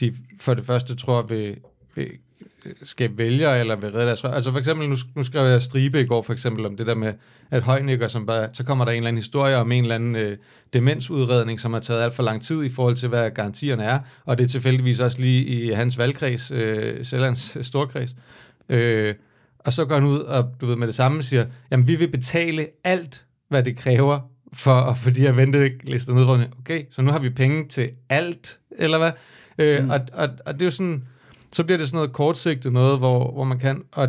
[0.00, 1.56] de for det første tror vil,
[1.94, 2.10] vil
[2.82, 4.32] skabe vælgere, eller vil redde deres røv.
[4.32, 6.94] Altså for eksempel, nu, nu skrev jeg stribe i går for eksempel om det der
[6.94, 7.12] med,
[7.50, 10.16] at Højnikker, som bare, så kommer der en eller anden historie om en eller anden
[10.16, 10.36] øh,
[10.72, 14.38] demensudredning, som har taget alt for lang tid i forhold til, hvad garantierne er, og
[14.38, 18.16] det er tilfældigvis også lige i hans valgkreds, øh, Sjællands storkreds.
[18.68, 19.14] Øh,
[19.58, 22.08] og så går han ud og, du ved, med det samme siger, jamen vi vil
[22.10, 24.20] betale alt, hvad det kræver,
[24.52, 26.46] for at få de her ventelister ned.
[26.60, 29.10] Okay, så nu har vi penge til alt, eller hvad?
[29.58, 29.90] Øh, mm.
[29.90, 31.02] og, og, og det er jo sådan,
[31.52, 34.08] så bliver det sådan noget kortsigtet noget, hvor, hvor man kan, og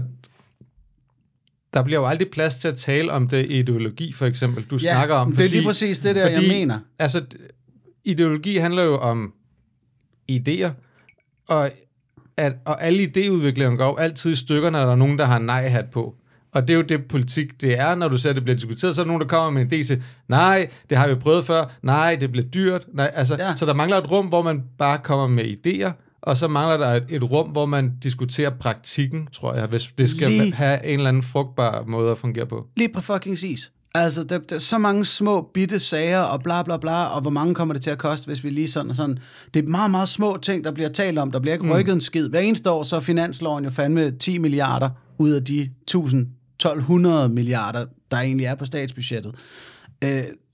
[1.74, 4.94] der bliver jo aldrig plads til at tale om det ideologi, for eksempel, du ja,
[4.94, 5.36] snakker om.
[5.36, 6.80] det er lige præcis det der, jeg mener.
[7.00, 7.26] Altså,
[8.04, 9.34] ideologi handler jo om
[10.32, 10.70] idéer,
[11.48, 11.72] og,
[12.38, 15.86] at, og alle idéudviklere går altid i stykker, når der er nogen, der har nej-hat
[15.92, 16.16] på.
[16.52, 18.96] Og det er jo det politik, det er, når du ser, at det bliver diskuteret,
[18.96, 21.46] så er der nogen, der kommer med en idé til, nej, det har vi prøvet
[21.46, 22.86] før, nej, det bliver dyrt.
[22.94, 23.56] Nej, altså, ja.
[23.56, 26.94] Så der mangler et rum, hvor man bare kommer med idéer, og så mangler der
[26.94, 30.94] et, et rum, hvor man diskuterer praktikken, tror jeg, hvis det skal Lige- have en
[31.00, 32.68] eller anden frugtbar måde at fungere på.
[32.78, 33.72] Lige på fucking sis.
[33.96, 37.32] Altså, der, der er så mange små, bitte sager, og bla bla bla, og hvor
[37.32, 39.20] mange kommer det til at koste, hvis vi lige sådan og sådan.
[39.54, 41.32] Det er meget, meget små ting, der bliver talt om.
[41.32, 42.30] Der bliver ikke rykket en skid.
[42.30, 46.28] Hver eneste år, så er finansloven jo fandme 10 milliarder ud af de 1000,
[46.60, 49.36] 1200 milliarder, der egentlig er på statsbudgettet.
[50.04, 50.10] Øh,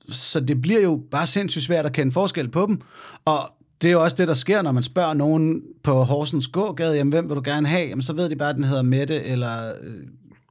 [0.09, 2.81] så det bliver jo bare sindssygt svært at kende forskel på dem.
[3.25, 3.52] Og
[3.83, 7.13] det er jo også det, der sker, når man spørger nogen på Horsens gågade, jamen,
[7.13, 7.87] hvem vil du gerne have?
[7.87, 10.03] Jamen, så ved de bare, at den hedder Mette, eller øh,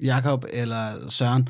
[0.02, 1.48] Jakob, eller Søren.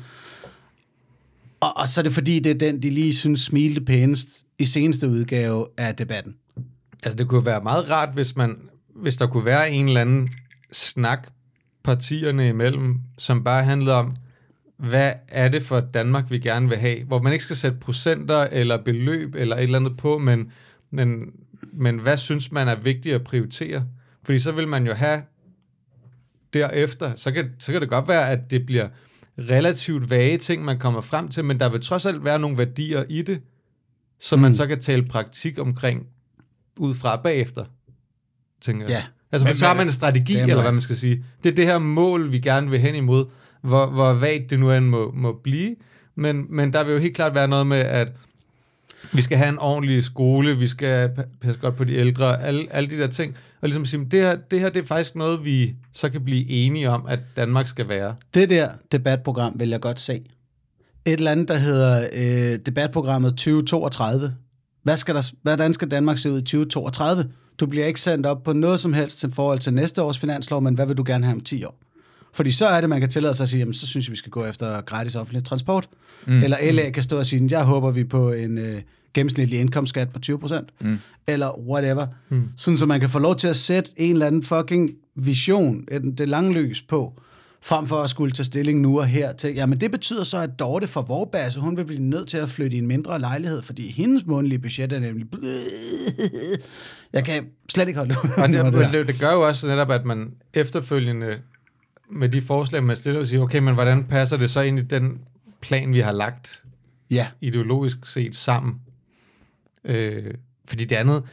[1.59, 4.65] Og, og så er det fordi, det er den, de lige synes smilte pænest i
[4.65, 6.35] seneste udgave af debatten.
[7.03, 8.57] Altså, det kunne være meget rart, hvis, man,
[8.95, 10.29] hvis der kunne være en eller anden
[10.71, 11.27] snak
[11.83, 14.15] partierne imellem, som bare handlede om,
[14.77, 17.03] hvad er det for Danmark, vi gerne vil have?
[17.03, 20.51] Hvor man ikke skal sætte procenter eller beløb eller et eller andet på, men,
[20.91, 21.31] men,
[21.71, 23.85] men hvad synes man er vigtigt at prioritere?
[24.23, 25.21] Fordi så vil man jo have
[26.53, 28.87] derefter, så kan, så kan det godt være, at det bliver
[29.37, 33.03] relativt vage ting, man kommer frem til, men der vil trods alt være nogle værdier
[33.09, 33.41] i det,
[34.19, 34.41] som mm.
[34.41, 36.07] man så kan tale praktik omkring
[36.77, 37.65] ud fra bagefter,
[38.61, 38.91] tænker jeg.
[38.91, 39.03] Ja.
[39.31, 41.25] Altså, for men- man en strategi, eller hvad man skal sige.
[41.43, 43.25] Det er det her mål, vi gerne vil hen imod,
[43.61, 45.75] hvor, hvor vagt det nu end må, må blive.
[46.15, 48.07] Men, men der vil jo helt klart være noget med, at
[49.11, 51.09] vi skal have en ordentlig skole, vi skal
[51.41, 53.35] passe godt på de ældre, alle, alle de der ting.
[53.61, 56.49] Og ligesom sige, det her, det her det er faktisk noget, vi så kan blive
[56.49, 58.15] enige om, at Danmark skal være.
[58.33, 60.13] Det der debatprogram vil jeg godt se.
[61.05, 64.33] Et eller andet, der hedder øh, debatprogrammet 2032.
[64.83, 67.29] Hvad skal der, hvordan skal Danmark se ud i 2032?
[67.59, 70.61] Du bliver ikke sendt op på noget som helst i forhold til næste års finanslov,
[70.61, 71.75] men hvad vil du gerne have om 10 år?
[72.33, 74.17] Fordi så er det, man kan tillade sig at sige, jamen, så synes jeg, vi
[74.17, 75.89] skal gå efter gratis offentlig transport.
[76.27, 76.43] Mm.
[76.43, 78.81] Eller LA kan stå og sige, jeg håber, vi på en øh,
[79.13, 80.69] gennemsnitlig indkomstskat på 20 procent.
[80.81, 80.99] Mm.
[81.27, 82.07] Eller whatever.
[82.29, 82.43] Mm.
[82.57, 86.13] Sådan, så man kan få lov til at sætte en eller anden fucking vision, et,
[86.17, 87.13] det lange lys på,
[87.61, 90.59] frem for at skulle tage stilling nu og her til, jamen det betyder så, at
[90.59, 93.91] Dorte fra Vorbasse, hun vil blive nødt til at flytte i en mindre lejlighed, fordi
[93.91, 95.27] hendes månedlige budget er nemlig...
[97.13, 98.29] Jeg kan slet ikke holde ud.
[98.43, 101.37] Og det, det, det gør jo også netop, at man efterfølgende
[102.09, 104.81] med de forslag, man stiller, og siger, okay, men hvordan passer det så ind i
[104.81, 105.21] den
[105.61, 106.63] plan, vi har lagt
[107.13, 108.81] Ja, ideologisk set sammen?
[109.83, 110.33] Øh,
[110.65, 111.23] fordi det andet,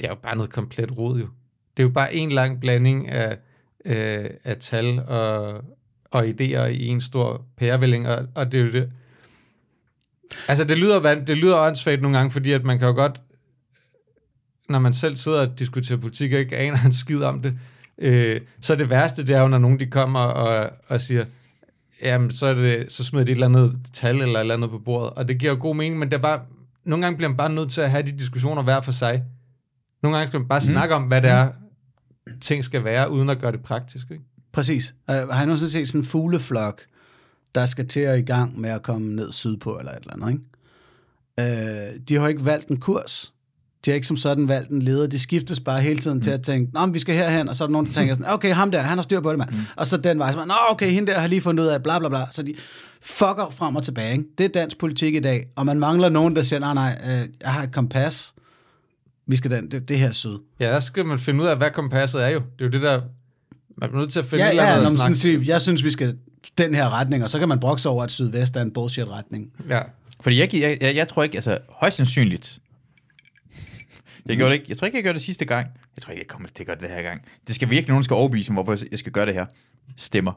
[0.00, 1.28] det er jo bare noget komplet rod jo.
[1.76, 3.38] Det er jo bare en lang blanding af,
[3.84, 5.64] øh, af tal og,
[6.10, 8.90] og idéer i en stor pærevælling, og, og det er jo det.
[10.48, 13.20] Altså, det lyder, det lyder åndssvagt nogle gange, fordi at man kan jo godt,
[14.68, 17.58] når man selv sidder og diskuterer politik, og ikke aner en skid om det,
[18.00, 21.24] øh, så det værste, det er jo, når nogen de kommer og, og siger,
[22.02, 24.70] jamen, så, er det, så smider de et eller andet tal eller et eller andet
[24.70, 26.40] på bordet, og det giver jo god mening, men det er bare,
[26.84, 29.22] nogle gange bliver man bare nødt til at have de diskussioner hver for sig.
[30.02, 30.72] Nogle gange skal man bare mm.
[30.72, 31.48] snakke om, hvad det er,
[32.40, 34.10] ting skal være, uden at gøre det praktisk.
[34.10, 34.24] Ikke?
[34.52, 34.94] præcis.
[35.08, 36.82] Har I nogensinde set sådan en fugleflok,
[37.54, 40.30] der skal til at i gang med at komme ned sydpå eller et eller andet,
[40.32, 40.44] ikke?
[41.38, 43.32] Uh, de har ikke valgt en kurs.
[43.84, 45.06] De har ikke som sådan valgt en leder.
[45.06, 46.22] De skiftes bare hele tiden mm.
[46.22, 48.14] til at tænke, Nå, men vi skal herhen, og så er der nogen, der tænker
[48.14, 49.50] sådan, okay, ham der, han har styr på det, mand.
[49.50, 49.58] Mm.
[49.76, 51.82] Og så den vej, så man, Nå, okay, hende der har lige fundet ud af,
[51.82, 52.26] bla bla bla.
[52.30, 52.54] Så de
[53.02, 54.12] fucker frem og tilbage.
[54.12, 54.24] Ikke?
[54.38, 57.28] Det er dansk politik i dag, og man mangler nogen, der siger, nej, nej, øh,
[57.40, 58.34] jeg har et kompas.
[59.26, 60.38] Vi skal den, det, det her er syd.
[60.60, 62.38] Ja, der skal man finde ud af, hvad kompasset er jo.
[62.38, 63.00] Det er jo det, der...
[63.76, 65.40] Man er nødt til at finde Ja, et eller ja, andet når man sådan siger,
[65.44, 66.16] jeg synes, vi skal
[66.58, 69.52] den her retning, og så kan man brokse over, at sydvest er en bullshit-retning.
[69.68, 69.80] Ja.
[70.20, 72.58] Fordi jeg, jeg, jeg, jeg tror ikke, altså højst sandsynligt,
[74.26, 75.66] jeg, gjorde det ikke, jeg tror ikke, jeg gjorde det sidste gang.
[75.96, 77.22] Jeg tror ikke, jeg kommer til at gøre det den her gang.
[77.46, 79.46] Det skal virkelig nogen, skal overbevise mig, hvorfor jeg skal gøre det her.
[79.96, 80.32] Stemmer.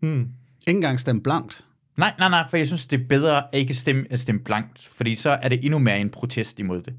[0.00, 0.28] Hmm.
[0.66, 1.64] Ikke engang stemme blankt.
[1.96, 4.90] Nej, nej, nej, for jeg synes, det er bedre at ikke stemme, at stemme blankt,
[4.92, 6.94] fordi så er det endnu mere en protest imod det.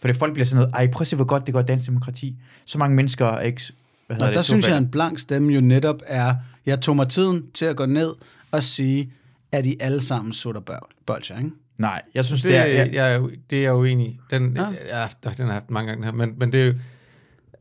[0.00, 1.86] For det folk bliver sådan noget, ej, prøv at se, hvor godt det går dansk
[1.86, 2.36] demokrati.
[2.64, 3.62] Så mange mennesker er ikke...
[4.06, 6.34] Hvad Og hedder der det, synes jeg, at en blank stemme jo netop er,
[6.66, 8.14] jeg tog mig tiden til at gå ned
[8.50, 9.12] og sige,
[9.52, 10.60] at de alle sammen sutter
[11.06, 11.50] bolcher, ikke?
[11.78, 12.64] Nej, jeg synes, Det, det, er.
[12.64, 14.20] Jeg, jeg, er jo- det er jeg uenig i.
[14.30, 14.62] Den, Ja.
[14.62, 16.74] Ja, den har jeg haft mange gange her, men, men det er jo,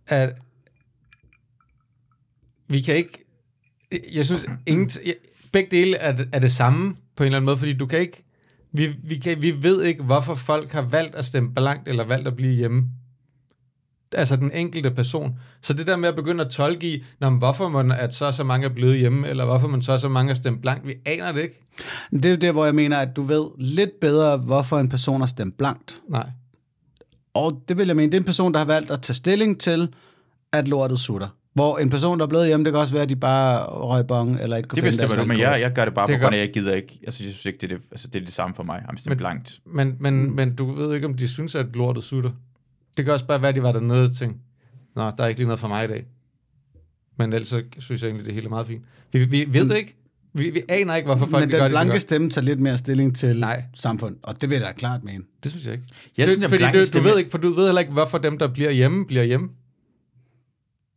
[0.07, 0.33] at
[2.67, 3.25] vi kan ikke,
[4.15, 5.15] jeg synes, ingen, jeg,
[5.51, 7.99] begge dele er, det- er det samme på en eller anden måde, fordi du kan
[7.99, 8.23] ikke,
[8.71, 12.27] vi, vi, kan, vi ved ikke, hvorfor folk har valgt at stemme blankt, eller valgt
[12.27, 12.89] at blive hjemme.
[14.13, 15.39] Altså den enkelte person.
[15.61, 18.33] Så det der med at begynde at tolke i, når, hvorfor man, at så og
[18.33, 20.87] så mange er blevet hjemme, eller hvorfor man så og så mange er stemt blankt,
[20.87, 21.61] vi aner det ikke.
[22.11, 25.19] Det er jo der, hvor jeg mener, at du ved lidt bedre, hvorfor en person
[25.21, 26.01] har stemt blankt.
[26.09, 26.29] Nej.
[27.33, 29.59] Og det vil jeg mene, det er en person, der har valgt at tage stilling
[29.59, 29.89] til,
[30.53, 31.27] at lortet sutter.
[31.53, 34.07] Hvor en person, der er blevet hjemme, det kan også være, at de bare røg
[34.07, 36.07] bong, eller ikke kunne det finde bestemmer deres du, men jeg, jeg gør det bare
[36.07, 36.99] Det på er grund af, jeg gider ikke.
[37.05, 38.81] Altså, jeg synes ikke, det er det, altså, det, er det samme for mig.
[38.89, 39.59] Han stemmer Men- blankt.
[39.65, 40.31] Men, men, mm.
[40.35, 42.31] men du ved ikke, om de synes, at lortet sutter.
[42.97, 44.39] Det kan også bare være, at de var dernede og tænkte,
[44.95, 46.05] Nå, der er ikke lige noget for mig i dag.
[47.17, 48.85] Men ellers så synes jeg egentlig, det hele er meget fint.
[49.11, 49.95] Vi, vi ved det ikke.
[50.33, 51.99] Vi, vi aner ikke, hvorfor folk Men de gør den det, de blanke gør.
[51.99, 53.63] stemme tager lidt mere stilling til Nej.
[53.73, 55.23] samfund, og det vil jeg da klart mene.
[55.43, 55.85] Det synes jeg ikke.
[56.17, 58.17] Jeg det, synes, den fordi du, du ved ikke, for du ved heller ikke, hvorfor
[58.17, 59.49] dem, der bliver hjemme, bliver hjemme.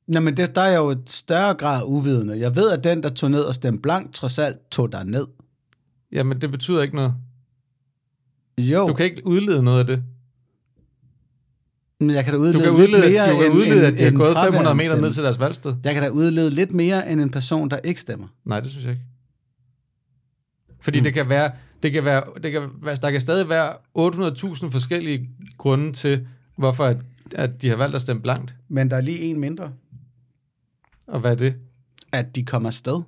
[0.08, 2.38] Nå, men det, der er jo et større grad uvidende.
[2.38, 5.26] Jeg ved, at den, der tog ned og stemte blank, trods alt tog der ned.
[6.12, 7.14] Jamen, det betyder ikke noget.
[8.58, 10.02] Jo, Du kan ikke udlede noget af det.
[12.00, 13.86] Men jeg kan da Du udlede, kan lidt udlede, mere du kan end, udlede end,
[13.86, 15.74] at de har gået 500 fraværende meter ned til deres valgsted.
[15.84, 18.26] Jeg kan da udlede lidt mere end en person, der ikke stemmer.
[18.44, 19.04] Nej, det synes jeg ikke.
[20.80, 21.04] Fordi Mm.
[21.04, 25.28] det kan være, det kan være, det kan, være- der kan stadig være 800.000 forskellige
[25.58, 26.96] grunde til, hvorfor at,
[27.34, 28.54] at de har valgt at stemme blankt.
[28.68, 29.72] Men der er lige en mindre,
[31.06, 31.54] Og hvad er det?
[32.12, 33.00] at de kommer afsted.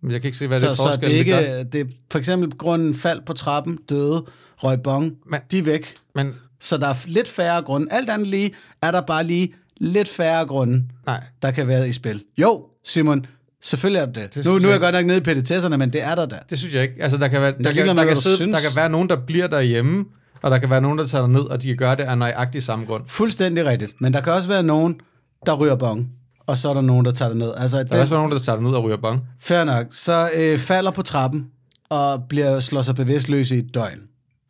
[0.00, 1.62] Men Jeg kan ikke se, hvad så, det er så det er ikke, gør.
[1.62, 4.24] det er for eksempel grunden fald på trappen, døde,
[4.56, 5.94] røg bong, Men- de er væk.
[6.14, 7.86] Men Så der er lidt færre grunde.
[7.90, 8.50] Alt andet lige
[8.82, 12.22] er der bare lige lidt færre grunde, nej, der kan være i spil.
[12.38, 13.26] Jo, Simon,
[13.62, 14.34] selvfølgelig er det det.
[14.34, 16.38] Det nu, nu er jeg godt nok nede i petitesserne, men det er der da.
[16.50, 16.94] det synes jeg ikke.
[17.02, 19.16] Altså, der kan, være, der, kan, der, hvad kan sidde, der kan være nogen, der
[19.26, 20.04] bliver derhjemme,
[20.42, 22.62] og der kan være nogen, der tager ned, og de kan gøre det af nøjagtig
[22.62, 23.02] samme grund.
[23.06, 24.00] Fuldstændig rigtigt.
[24.00, 25.00] Men der kan også være nogen,
[25.46, 26.08] der ryger bong,
[26.46, 27.52] og så er der nogen, der tager det ned.
[27.56, 29.20] Altså, Der den, er også nogen, der starter ned og ryger bong.
[29.40, 29.86] fair nok.
[29.90, 31.50] Så øh, falder på trappen,
[31.90, 33.98] og bliver slår sig bevidstløs i et døgn.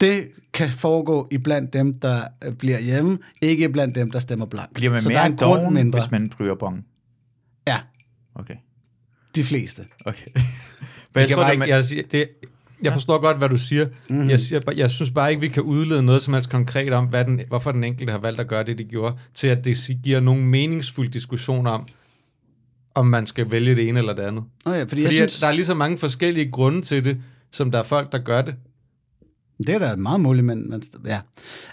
[0.06, 4.46] Det kan foregå i blandt dem, der øh, bliver hjemme, ikke blandt dem, der stemmer
[4.46, 4.74] blank.
[4.74, 6.00] Bliver man så der mere er en grund doven, mindre.
[6.00, 6.86] hvis man ryger bong?
[7.66, 7.78] Ja,
[8.34, 8.54] Okay.
[9.36, 9.82] de fleste.
[10.04, 10.26] Okay.
[11.14, 12.28] Jeg, tror ikke, man- jeg, siger, det,
[12.82, 13.84] jeg forstår godt, hvad du siger.
[13.86, 13.94] Mhm.
[14.16, 14.30] Mm-hmm.
[14.30, 17.04] Jeg, siger, bare- jeg synes bare ikke, vi kan udlede noget som helst konkret om,
[17.08, 19.98] hvad den, hvorfor den enkelte har valgt at gøre det, de gjorde, til at det
[20.02, 21.86] giver nogen meningsfuld diskussion om,
[22.94, 24.44] om man skal vælge det ene eller det andet.
[24.64, 25.32] Oh ja, fordi, Fordi jeg synes...
[25.32, 28.12] synes, at der er lige så mange forskellige grunde til det, som der er folk,
[28.12, 28.54] der gør det.
[29.62, 31.20] Det er da meget muligt, men, men ja.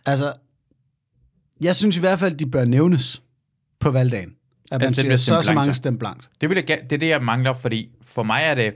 [0.05, 0.33] Altså,
[1.61, 3.21] jeg synes i hvert fald, de bør nævnes
[3.79, 4.35] på valgdagen.
[4.71, 5.73] At man Altså, siger, stemt så så mange ja.
[5.73, 6.29] stem blankt.
[6.41, 8.73] Det, vil jeg, det er det, jeg mangler, fordi for mig er det,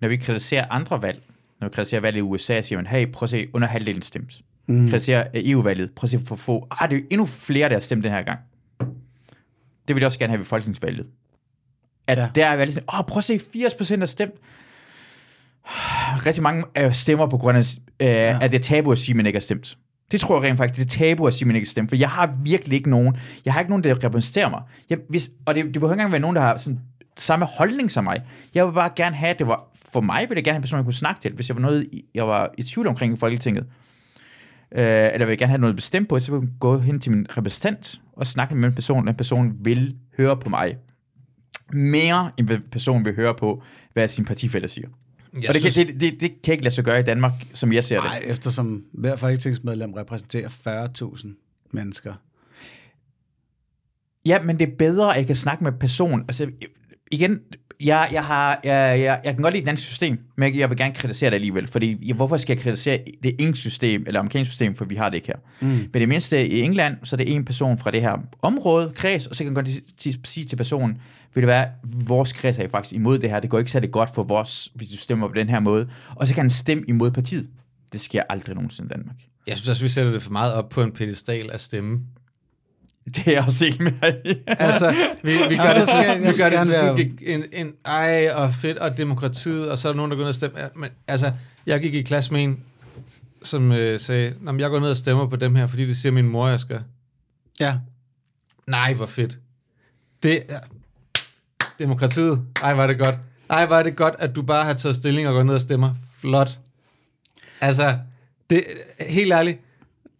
[0.00, 1.22] når vi kritiserer andre valg,
[1.60, 4.40] når vi kritiserer valget i USA, siger man, hey, prøv at se, under halvdelen stemt.
[4.66, 4.88] Mm.
[4.88, 6.66] Kritiserer øh, EU-valget, prøv at se for få.
[6.70, 8.38] Ah, det er jo endnu flere, der har stemt den her gang.
[9.88, 11.06] Det vil jeg også gerne have ved folketingsvalget.
[12.06, 12.28] At Ja.
[12.34, 13.40] der er valget sådan, åh, prøv at se,
[13.94, 14.34] 80% har stemt.
[16.26, 17.64] Rigtig mange øh, stemmer på grund af,
[18.00, 18.38] øh, ja.
[18.40, 19.78] at det er tabu at sige, at man ikke har stemt.
[20.12, 21.90] Det tror jeg rent faktisk, det er tabu at sige, at man ikke har stemt,
[21.90, 24.62] for jeg har virkelig ikke nogen, jeg har ikke nogen, der repræsenterer mig.
[24.90, 26.80] Jeg, hvis, og det, det behøver ikke engang være nogen, der har sådan,
[27.16, 28.22] samme holdning som mig.
[28.54, 30.62] Jeg vil bare gerne have, at det var, for mig ville jeg gerne have en
[30.62, 33.16] person, jeg kunne snakke til, hvis jeg var noget, jeg var i tvivl omkring i
[33.16, 33.66] Folketinget.
[34.72, 37.12] Øh, eller vil jeg gerne have noget bestemt på, så vil jeg gå hen til
[37.12, 40.76] min repræsentant og snakke med en person, den person vil høre på mig.
[41.72, 44.88] Mere end hvad personen vil høre på, hvad sin partifælder siger.
[45.34, 47.32] Jeg og det, synes, kan, det, det, det kan ikke lade sig gøre i Danmark,
[47.52, 48.04] som jeg ser det.
[48.04, 50.48] Nej, eftersom hver folketingsmedlem repræsenterer
[51.18, 51.28] 40.000
[51.70, 52.14] mennesker.
[54.26, 56.20] Ja, men det er bedre, at jeg kan snakke med person.
[56.20, 56.50] Altså,
[57.10, 57.40] igen,
[57.80, 60.78] jeg, jeg, har, jeg, jeg, jeg kan godt lide det danske system, men jeg vil
[60.78, 64.50] gerne kritisere det alligevel, fordi jeg, hvorfor skal jeg kritisere det engelske system, eller amerikanske
[64.50, 65.36] system, for vi har det ikke her.
[65.60, 65.66] Mm.
[65.68, 69.26] Men det mindste i England, så er det en person fra det her område, kreds,
[69.26, 69.68] og så kan jeg godt
[70.26, 70.98] sige- til personen,
[71.34, 74.14] vil det være, vores kreds er faktisk imod det her, det går ikke særlig godt
[74.14, 77.10] for vores, hvis du stemmer på den her måde, og så kan han stemme imod
[77.10, 77.46] partiet.
[77.92, 79.16] Det sker aldrig nogensinde i Danmark.
[79.46, 82.00] jeg synes også, vi sætter det for meget op på en pedestal af stemme.
[83.14, 83.92] Det er jeg også ikke med
[84.24, 84.34] i.
[84.46, 87.34] Altså, vi, vi gør Altså, det, skal jeg vi gør det gerne til sådan være-
[87.34, 90.28] en, en, ej, og fedt, og demokratiet, og så er der nogen, der går ned
[90.28, 90.58] og stemmer.
[90.76, 91.32] Men altså,
[91.66, 92.64] jeg gik i klasse med en,
[93.42, 96.12] som øh, sagde, Nå, jeg går ned og stemmer på dem her, fordi det siger
[96.12, 96.80] min mor, jeg skal.
[97.60, 97.74] Ja,
[98.66, 99.38] Nej, hvor fedt.
[100.22, 100.60] Det er
[101.78, 102.42] demokratiet.
[102.62, 103.14] Ej, var det godt.
[103.50, 105.94] Ej, var det godt, at du bare har taget stilling og går ned og stemmer.
[106.20, 106.58] Flot.
[107.60, 107.98] Altså,
[108.50, 108.64] det,
[109.08, 109.60] helt ærligt,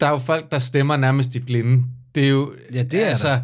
[0.01, 1.85] der er jo folk, der stemmer nærmest i blinde.
[2.15, 2.53] Det er jo...
[2.75, 3.41] Ja, det er altså,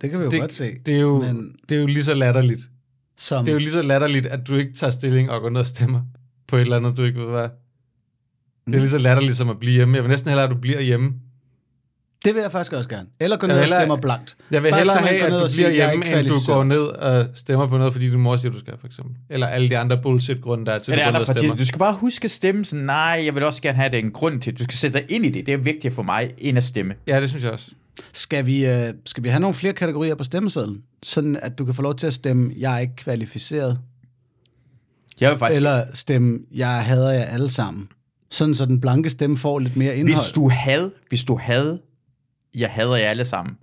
[0.00, 0.74] det kan vi jo det, godt se.
[0.86, 2.60] Det er jo, Men det er jo lige så latterligt.
[3.16, 5.60] som, Det er jo lige så latterligt, at du ikke tager stilling og går ned
[5.60, 6.00] og stemmer
[6.48, 7.48] på et eller andet, du ikke ved hvad.
[8.66, 9.94] Det er lige så latterligt som at blive hjemme.
[9.96, 11.12] Jeg vil næsten hellere, at du bliver hjemme.
[12.24, 13.06] det vil jeg faktisk også gerne.
[13.20, 14.36] Eller gå ned og hellere- stemmer blankt.
[14.50, 16.64] Jeg vil Bare hellere have, at du og bliver jeg er hjemme, end du går
[16.64, 19.14] ned og stemmer på noget, fordi din mor siger, du skal, for eksempel.
[19.30, 21.40] Eller alle de andre bullshit-grunde, der er til, at du går ned og partier?
[21.40, 21.56] stemmer.
[21.56, 24.10] Du skal bare huske at stemme sådan, nej, jeg vil også gerne have det en
[24.10, 24.58] grund til.
[24.58, 25.46] Du skal sætte dig ind i det.
[25.46, 26.94] Det er vigtigere for mig, end at stemme.
[27.06, 27.70] Ja, det synes jeg også.
[28.12, 30.82] Skal vi, øh, skal vi have nogle flere kategorier på stemmesedlen?
[31.02, 33.80] Sådan at du kan få lov til at stemme, jeg er ikke kvalificeret.
[35.20, 35.56] Jeg vil faktisk...
[35.56, 37.88] Eller stemme, jeg hader jer alle sammen.
[38.30, 40.22] Sådan så den blanke stemme får lidt mere indhold.
[40.22, 41.80] Hvis du havde, hvis du havde,
[42.54, 43.56] jeg hader jer alle sammen.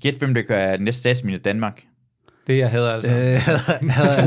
[0.00, 1.84] Gæt, hvem der gør næste statsminister i Danmark.
[2.48, 3.10] Det jeg hader altså.
[3.10, 3.42] Øh,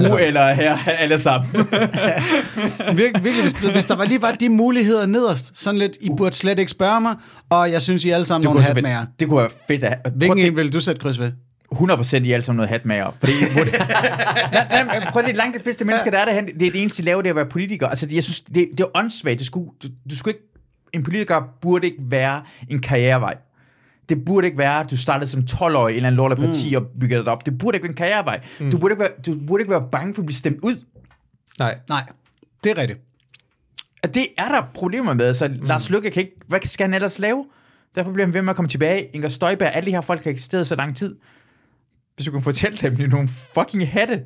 [0.09, 1.49] Fru eller her, alle sammen.
[2.97, 6.35] Virkelig, virkelig hvis, hvis der var lige var de muligheder nederst, sådan lidt, I burde
[6.35, 7.15] slet ikke spørge mig,
[7.49, 8.97] og jeg synes, I alle sammen det, nogle kunne hat så med jer.
[8.97, 9.97] være, det kunne være fedt at...
[10.05, 11.31] At Hvilken en vil du sætte kryds ved?
[11.75, 13.73] 100% I er alle sammen noget hat med Fordi, hvor det,
[14.53, 16.81] nej, nej, men prøv det langt de fleste mennesker, der er derhen, det er det
[16.81, 17.87] eneste, de laver, det er at være politiker.
[17.87, 19.39] Altså, det, jeg synes, det, det er åndssvagt.
[19.39, 20.45] Det skulle, du, du skulle ikke,
[20.93, 23.35] en politiker burde ikke være en karrierevej.
[24.11, 26.75] Det burde ikke være, at du startede som 12-årig i en eller anden lortet parti
[26.75, 26.75] mm.
[26.75, 27.45] og byggede det op.
[27.45, 28.41] Det burde ikke være en karrierevej.
[28.59, 28.71] Mm.
[28.71, 30.85] Du, burde ikke være, du burde ikke være bange for at blive stemt ud.
[31.59, 31.79] Nej.
[31.89, 32.09] Nej,
[32.63, 32.99] det er rigtigt.
[34.03, 35.33] Og det er der problemer med.
[35.33, 35.65] Så mm.
[35.65, 36.35] Lars Løkke kan ikke...
[36.47, 37.45] Hvad skal han ellers lave?
[37.95, 39.03] Derfor bliver han ved med at komme tilbage.
[39.13, 41.15] Inger Støjberg, alle de her folk har eksisteret så lang tid.
[42.15, 44.23] Hvis du kan fortælle dem, det er nogle fucking hatte.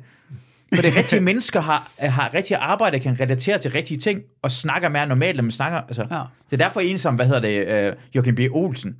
[0.74, 4.88] For det rigtige mennesker har, har rigtige arbejde, kan relatere til rigtige ting, og snakker
[4.88, 5.78] mere normalt, end man snakker.
[5.78, 6.20] Altså, Ja.
[6.50, 8.40] Det er derfor en som, hvad hedder det, uh, Joachim B.
[8.50, 8.96] Olsen,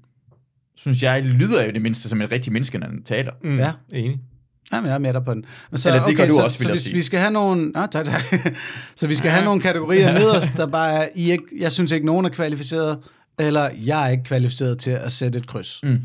[0.77, 3.33] synes jeg, lyder jo det mindste som en rigtig menneske, når han taler.
[3.43, 3.59] Mm.
[3.59, 3.73] Ja.
[3.93, 4.21] Enig.
[4.73, 5.45] Jamen, jeg er med dig på den.
[5.71, 6.95] Men så, Eller det gør du så, også, vil så jeg hvis sige.
[6.95, 7.69] vi skal have nogle...
[7.69, 8.23] Nå, tak, tak.
[8.97, 11.09] så vi skal have nogle kategorier nederst, der bare er...
[11.15, 12.99] I ikke, jeg synes ikke, nogen er kvalificeret,
[13.39, 15.81] eller jeg er ikke kvalificeret til at sætte et kryds.
[15.83, 16.01] Mm.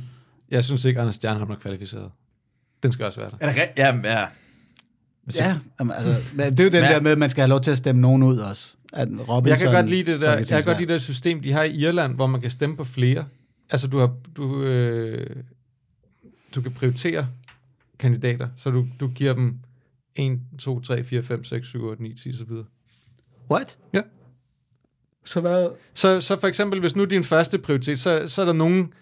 [0.51, 2.09] Jeg synes ikke, Anders Stjernholm er kvalificeret.
[2.83, 3.35] Den skal også være der.
[3.39, 3.79] Er det rigtigt?
[3.79, 4.25] Ja, ja.
[5.35, 6.93] Ja, jamen, altså, men det er jo den Ja.
[6.93, 8.75] der med, at man skal have lov til at stemme nogen ud også.
[8.93, 11.51] At Robinson, Jeg kan godt lide det der, jeg kan godt lide det system, de
[11.53, 13.25] har i Irland, hvor man kan stemme på flere.
[13.71, 15.43] Altså, du, har, du, øh,
[16.55, 17.27] du kan prioritere
[17.99, 19.59] kandidater, så du, du giver dem
[20.15, 22.65] 1, 2, 3, 4, 5, 6, 7, 8, 9, 10 så videre.
[23.51, 23.77] What?
[23.93, 24.01] Ja.
[25.25, 25.69] Så hvad?
[25.93, 28.93] Så, så for eksempel, hvis nu din første prioritet, så, så er der nogen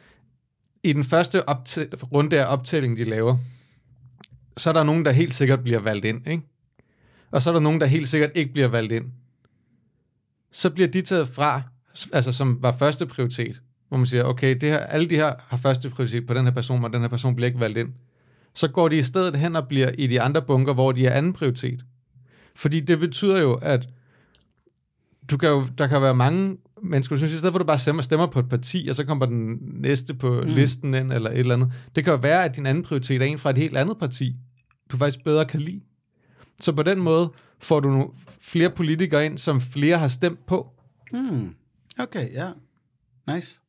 [0.84, 3.38] i den første optæ- runde af optælling, de laver,
[4.58, 6.44] så er der nogen, der helt sikkert bliver valgt ind, ikke?
[7.32, 9.12] Og så er der nogen, der helt sikkert ikke bliver valgt ind.
[10.52, 11.62] Så bliver de taget fra,
[12.14, 15.58] altså som var første prioritet, hvor man siger, okay, det her, alle de her har
[15.58, 17.90] første prioritet på den her person, og den her person bliver ikke valgt ind.
[18.54, 21.14] Så går de i stedet hen og bliver i de andre bunker, hvor de er
[21.14, 21.86] anden prioritet.
[22.56, 23.90] Fordi det betyder jo, at
[25.30, 27.68] du kan jo, der kan være mange mennesker, du synes, i stedet for at du
[27.68, 30.50] bare stemmer, stemmer på et parti, og så kommer den næste på mm.
[30.50, 31.72] listen ind, eller et eller andet.
[31.96, 34.36] Det kan jo være, at din anden prioritet er en fra et helt andet parti,
[34.92, 35.82] du faktisk bedre kan lide.
[36.60, 38.08] Så på den måde får du nogle
[38.42, 40.72] flere politikere ind, som flere har stemt på.
[41.12, 41.56] Hmm.
[42.00, 42.50] Okay, ja.
[43.34, 43.60] Nice.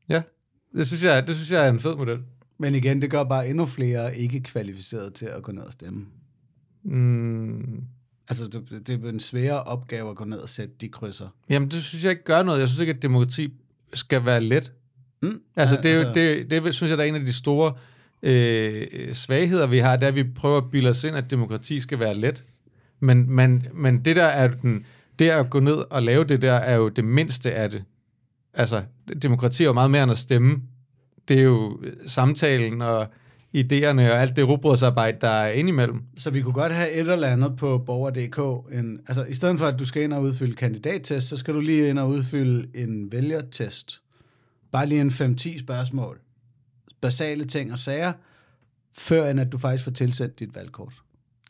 [0.77, 2.19] Det synes jeg, det synes jeg er en fed model.
[2.59, 6.07] Men igen, det gør bare endnu flere ikke kvalificeret til at gå ned og stemme.
[6.83, 7.85] Mm,
[8.31, 11.29] Altså, det, det er en sværere opgave at gå ned og sætte de krydser.
[11.49, 12.61] jamen, det synes jeg ikke gør noget.
[12.61, 13.53] Jeg synes ikke, at demokrati
[13.95, 14.73] skal være let.
[15.23, 15.41] Mm.
[15.57, 17.73] Altså, Ja, det, er jo, det, det synes jeg, der er en af de store
[18.23, 21.81] øh, svagheder, vi har, det er, at vi prøver at bilde os ind, at demokrati
[21.81, 22.45] skal være let.
[23.01, 24.85] Men, men, men det der er den,
[25.19, 27.85] det at gå ned og lave det der, er jo det mindste af det.
[28.55, 28.83] Altså,
[29.23, 30.63] demokrati er jo meget mere end at stemme.
[31.29, 33.07] Det er jo samtalen og
[33.57, 36.03] idéerne og alt det rugbrødsarbejde, der er indimellem.
[36.17, 38.73] Så vi kunne godt have et eller andet på borger.dk.
[38.75, 41.61] En, altså, i stedet for, at du skal ind og udfylde kandidattest, så skal du
[41.61, 44.01] lige ind og udfylde en vælgertest.
[44.73, 46.21] Bare lige en 5-10 spørgsmål.
[47.01, 48.13] Basale ting og sager,
[48.93, 50.93] før end at du faktisk får tilsendt dit valgkort.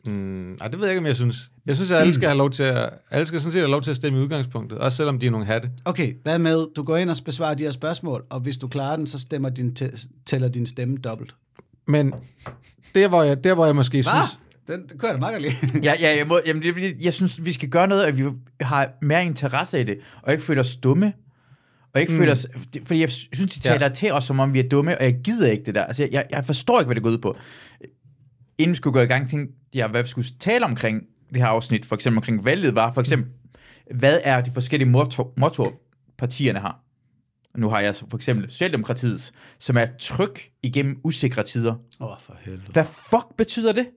[0.05, 1.51] Mm, ej, det ved jeg ikke, om jeg synes.
[1.65, 3.81] Jeg synes, at alle skal have lov til at, alle skal sådan set have lov
[3.81, 5.69] til at stemme i udgangspunktet, også selvom de er nogle hatte.
[5.85, 8.95] Okay, hvad med, du går ind og besvarer de her spørgsmål, og hvis du klarer
[8.95, 9.77] den, så stemmer din
[10.25, 11.35] tæller din stemme dobbelt.
[11.87, 12.13] Men
[12.95, 14.37] der, hvor jeg, der, hvor jeg måske synes...
[14.67, 15.55] Den, det kunne jeg da meget lide.
[15.87, 18.23] Ja, ja jeg, må, jamen, det, fordi, jeg synes, vi skal gøre noget, at vi
[18.61, 21.13] har mere interesse i det, og ikke føler os dumme.
[21.93, 22.19] Og ikke mm.
[22.19, 22.47] føler os...
[22.85, 23.93] Fordi jeg synes, de taler ja.
[23.93, 25.83] til os, som om vi er dumme, og jeg gider ikke det der.
[25.83, 27.37] Altså, jeg, jeg, jeg forstår ikke, hvad det går ud på.
[28.61, 31.47] Inden vi skulle gå i gang, tænkte jeg, hvad vi skulle tale omkring det her
[31.47, 33.31] afsnit, for eksempel omkring valget, var for eksempel,
[33.95, 35.71] hvad er de forskellige motto, mottoer,
[36.17, 36.79] partierne har?
[37.57, 41.71] Nu har jeg for eksempel Socialdemokratiets, som er tryg igennem usikre tider.
[42.01, 42.71] Åh, oh, for helvede.
[42.71, 43.87] Hvad fuck betyder det?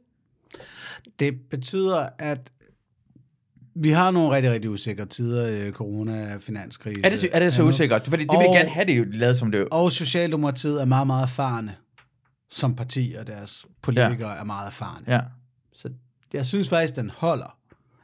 [1.19, 2.51] Det betyder, at
[3.77, 7.01] vi har nogle rigtig, rigtig usikre tider, øh, corona, finanskrise.
[7.05, 7.75] Er det, er det så andet.
[7.75, 8.07] usikkert?
[8.09, 9.69] Fordi det vil Og- gerne have det jo lavet som det.
[9.71, 11.75] Og Socialdemokratiet er meget, meget erfarne
[12.55, 14.41] som parti, og deres politikere ja.
[14.41, 15.05] er meget erfarne.
[15.09, 15.21] Ja.
[15.73, 15.89] Så
[16.33, 17.57] jeg synes faktisk, den holder.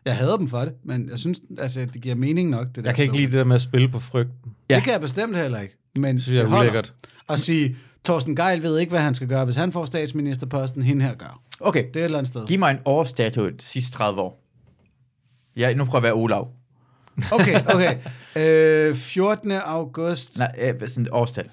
[0.05, 2.83] Jeg hader dem for det, men jeg synes, altså, det giver mening nok, det der
[2.83, 4.55] Jeg kan ikke lide det der med at spille på frygten.
[4.71, 4.75] Ja.
[4.75, 5.77] Det kan jeg bestemt heller ikke.
[5.97, 6.95] Men Det synes jeg det er ulækkert.
[7.27, 11.05] Og sige, Torsten Geil ved ikke, hvad han skal gøre, hvis han får statsministerposten, hende
[11.05, 11.43] her gør.
[11.61, 12.47] Okay, Det er et eller andet sted.
[12.47, 14.43] giv mig en årsdato de sidste 30 år.
[15.57, 16.49] Ja, nu prøver jeg at være Olav.
[17.33, 17.99] Okay, okay.
[18.91, 19.51] Øh, 14.
[19.51, 20.39] august.
[20.39, 21.49] Nej, øh, sådan et årstal.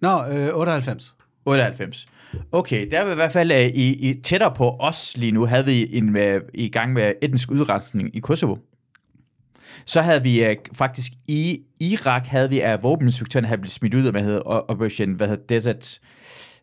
[0.00, 1.14] Nå, øh, 98.
[1.46, 2.06] 98.
[2.52, 5.64] Okay, der var i hvert fald øh, i, i, tættere på os lige nu, havde
[5.64, 8.56] vi en, øh, i gang med etnisk udrensning i Kosovo.
[9.86, 14.04] Så havde vi øh, faktisk i Irak, havde vi af våbeninspektøren, havde blivet smidt ud
[14.04, 16.00] af, hvad hedder Operation, hvad hedder Desert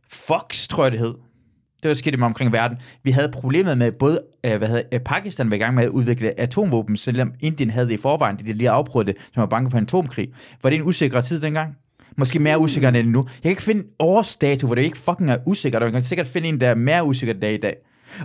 [0.09, 1.13] Fox, tror jeg det hed.
[1.84, 2.78] Det var sket med omkring verden.
[3.03, 5.89] Vi havde problemet med både, øh, hvad hedder, øh, Pakistan var i gang med at
[5.89, 9.71] udvikle atomvåben, selvom Indien havde det i forvejen, de lige afprøvede det, som var bange
[9.71, 10.30] for en atomkrig.
[10.63, 11.78] Var det en usikker tid dengang?
[12.18, 13.20] Måske mere usikker end nu.
[13.34, 16.28] Jeg kan ikke finde årsdato, hvor det ikke fucking er usikkert, og jeg kan sikkert
[16.28, 17.76] finde en, der er mere usikker dag i dag.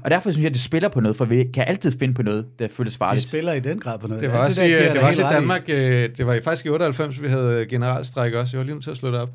[0.05, 2.23] Og derfor synes jeg, at det spiller på noget, for vi kan altid finde på
[2.23, 3.29] noget, der føles De farligt.
[3.29, 4.23] spiller i den grad på noget.
[4.23, 6.35] Det var Alt også, der i, jeg det var også i Danmark, øh, det var
[6.35, 8.57] i faktisk i 98, vi havde generalstræk også.
[8.57, 9.31] Jeg var lige nødt til at slå det op.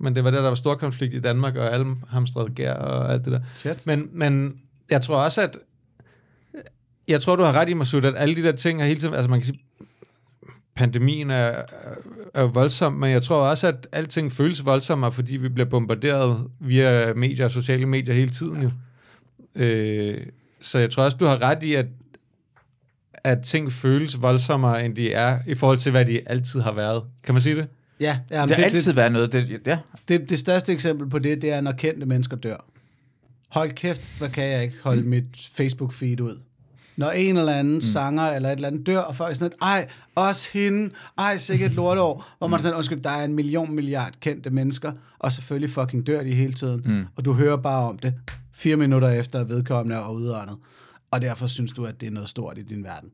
[0.00, 3.12] Men det var der, der var stor konflikt i Danmark, og alle hamstrede gær og
[3.12, 3.40] alt det der.
[3.56, 3.86] Shit.
[3.86, 4.54] Men, men
[4.90, 5.58] jeg tror også, at
[7.08, 9.14] jeg tror, du har ret i, Masud, at alle de der ting er hele tiden,
[9.14, 9.60] altså man kan sige,
[10.74, 11.62] pandemien er,
[12.34, 17.14] er, voldsom, men jeg tror også, at alting føles voldsommere, fordi vi bliver bombarderet via
[17.14, 18.70] medier og sociale medier hele tiden jo.
[19.56, 20.26] Øh,
[20.60, 21.86] så jeg tror også, du har ret i, at
[23.24, 27.02] at ting føles voldsommere, end de er, i forhold til, hvad de altid har været.
[27.24, 27.66] Kan man sige det?
[28.00, 29.32] Ja, ja men Det har altid det, været noget.
[29.32, 29.78] Det, ja.
[30.08, 32.56] det, det største eksempel på det, det er, når kendte mennesker dør.
[33.48, 35.24] Hold kæft, hvor kan jeg ikke holde mit
[35.60, 36.40] Facebook-feed ud.
[36.96, 37.80] Når en eller anden mm.
[37.82, 41.36] sanger eller et eller andet dør, og folk er sådan lidt, ej, også hende, ej,
[41.36, 45.32] sikkert et lorteår, hvor man sådan, undskyld, der er en million milliard kendte mennesker, og
[45.32, 47.04] selvfølgelig fucking dør de hele tiden, mm.
[47.16, 48.14] og du hører bare om det,
[48.52, 50.56] fire minutter efter at vedkommende er udåndet,
[51.10, 53.10] og derfor synes du, at det er noget stort i din verden.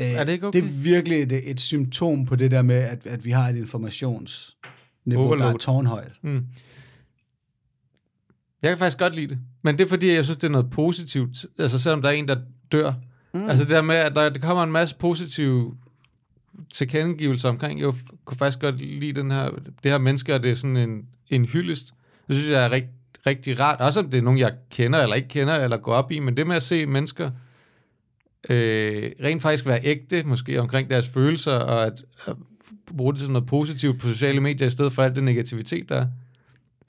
[0.00, 0.60] Øh, Er det ikke okay?
[0.62, 3.56] Det er virkelig et, et symptom på det der med, at, at vi har et
[3.56, 4.56] informationsniveau,
[5.06, 5.58] der er Overload.
[5.58, 6.12] tårnhøjt.
[6.22, 6.44] Mm.
[8.62, 9.38] Jeg kan faktisk godt lide det.
[9.62, 11.46] Men det er fordi, jeg synes, det er noget positivt.
[11.58, 12.36] Altså selvom der er en, der
[12.72, 12.92] dør.
[13.32, 13.48] Mm.
[13.48, 15.76] Altså det der med, at der, der kommer en masse positive
[16.70, 17.80] tilkendegivelser omkring.
[17.80, 17.92] Jeg
[18.24, 19.50] kunne faktisk godt lide den her,
[19.82, 21.94] det her menneske, og det er sådan en, en hyldest.
[22.28, 22.86] Det synes jeg er rigt,
[23.26, 23.80] rigtig rart.
[23.80, 26.18] Også om det er nogen, jeg kender eller ikke kender, eller går op i.
[26.18, 27.30] Men det med at se mennesker
[28.50, 32.36] øh, rent faktisk være ægte, måske omkring deres følelser, og at, at
[32.96, 35.96] bruge det til noget positivt på sociale medier, i stedet for alt det negativitet, der
[35.96, 36.06] er.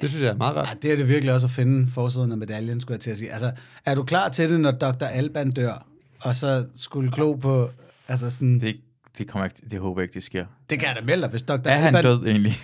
[0.02, 0.68] Det synes jeg er meget rart.
[0.68, 3.18] Ja, det er det virkelig også at finde forsiden af medaljen, skulle jeg til at
[3.18, 3.32] sige.
[3.32, 3.52] Altså,
[3.86, 5.06] er du klar til det, når Dr.
[5.06, 5.89] Alban dør,
[6.22, 7.70] og så skulle klo på,
[8.08, 8.76] altså sådan, det,
[9.18, 10.46] Det, kommer ikke, det håber jeg ikke, det sker.
[10.70, 11.54] det kan jeg da melde dig, hvis Dr.
[11.66, 12.58] Er han Alban, død egentlig?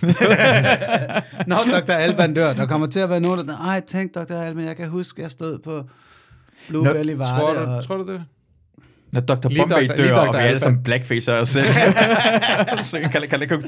[1.46, 1.92] når Dr.
[1.92, 4.34] Alban dør, der kommer til at være nogen, der, ej, tænk Dr.
[4.34, 5.84] Alban, jeg kan huske, jeg stod på
[6.68, 8.24] Bluebell i Varde, Tror du, og, tror du det?
[9.12, 9.48] Når Dr.
[9.48, 9.94] Lige Bombay Dr.
[9.96, 10.20] lige dør, Dr.
[10.28, 11.66] og vi er alle sammen blackfacer os selv.
[12.80, 13.62] Så kan det kan det kunne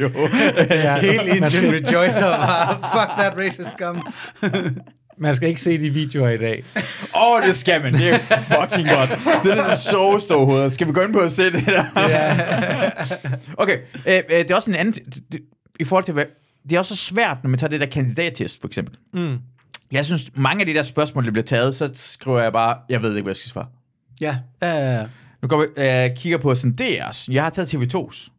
[0.00, 0.10] jo.
[0.70, 4.06] Ja, Helt man, Indian skal, rejoicer bare, fuck that racist scum.
[5.18, 6.64] Man skal ikke se de videoer i dag.
[7.16, 7.92] Åh, oh, det skal man.
[7.92, 9.10] Det er fucking godt.
[9.44, 10.72] Det er det sjoveste overhovedet.
[10.72, 11.84] Skal vi gå ind på at se det der?
[13.62, 14.92] Okay, øh, øh, det er også en anden...
[15.32, 15.40] Det,
[15.80, 16.24] I forhold til hvad...
[16.62, 18.96] Det er også så svært, når man tager det der kandidattest, for eksempel.
[19.14, 19.38] Mm.
[19.92, 23.02] Jeg synes, mange af de der spørgsmål, der bliver taget, så skriver jeg bare, jeg
[23.02, 23.66] ved ikke, hvad jeg skal svare.
[24.20, 25.06] Ja, ja, ja.
[25.42, 27.26] Nu går vi øh, kigger på sådan DR's.
[27.30, 28.30] Jeg har taget TV2's.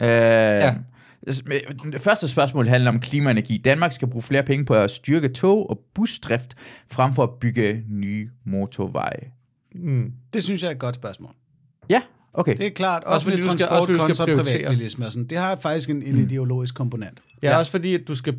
[0.00, 0.74] Øh, ja.
[1.92, 3.58] Det første spørgsmål handler om klima og energi.
[3.58, 6.54] Danmark skal bruge flere penge på at styrke tog- og busdrift,
[6.90, 9.30] frem for at bygge nye motorveje.
[9.74, 10.12] Mm.
[10.34, 11.30] Det synes jeg er et godt spørgsmål.
[11.90, 12.02] Ja,
[12.32, 12.56] okay.
[12.56, 15.12] Det er klart, også, Også fordi med du skal- også fordi du skal privatbilisme og
[15.12, 15.26] sådan.
[15.26, 17.22] Det har faktisk en, en ideologisk komponent.
[17.42, 17.58] Ja, Ja.
[17.58, 18.36] også fordi, at du skal...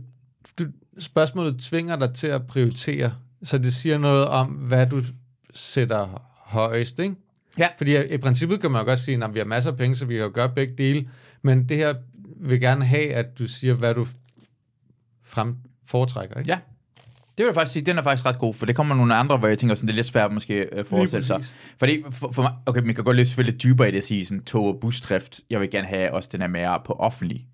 [0.59, 0.65] Du,
[0.99, 3.13] spørgsmålet tvinger dig til at prioritere,
[3.43, 5.01] så det siger noget om, hvad du
[5.53, 7.15] sætter højst, ikke?
[7.57, 7.67] Ja.
[7.77, 10.05] Fordi i princippet kan man jo godt sige, at vi har masser af penge, så
[10.05, 11.07] vi kan jo gøre begge dele,
[11.41, 11.93] men det her
[12.49, 14.07] vil gerne have, at du siger, hvad du
[15.23, 15.55] frem
[15.87, 16.51] foretrækker, ikke?
[16.51, 16.57] Ja.
[17.37, 19.37] Det vil jeg faktisk sige, den er faktisk ret god, for det kommer nogle andre,
[19.37, 21.43] hvor jeg tænker, sådan, det er lidt svært måske at forestille sig.
[21.77, 24.25] Fordi for, for mig, okay, man kan godt lidt selvfølgelig dybere i det at sige,
[24.25, 27.47] sådan, tog- og busdrift, jeg vil gerne have også den er mere på offentlig.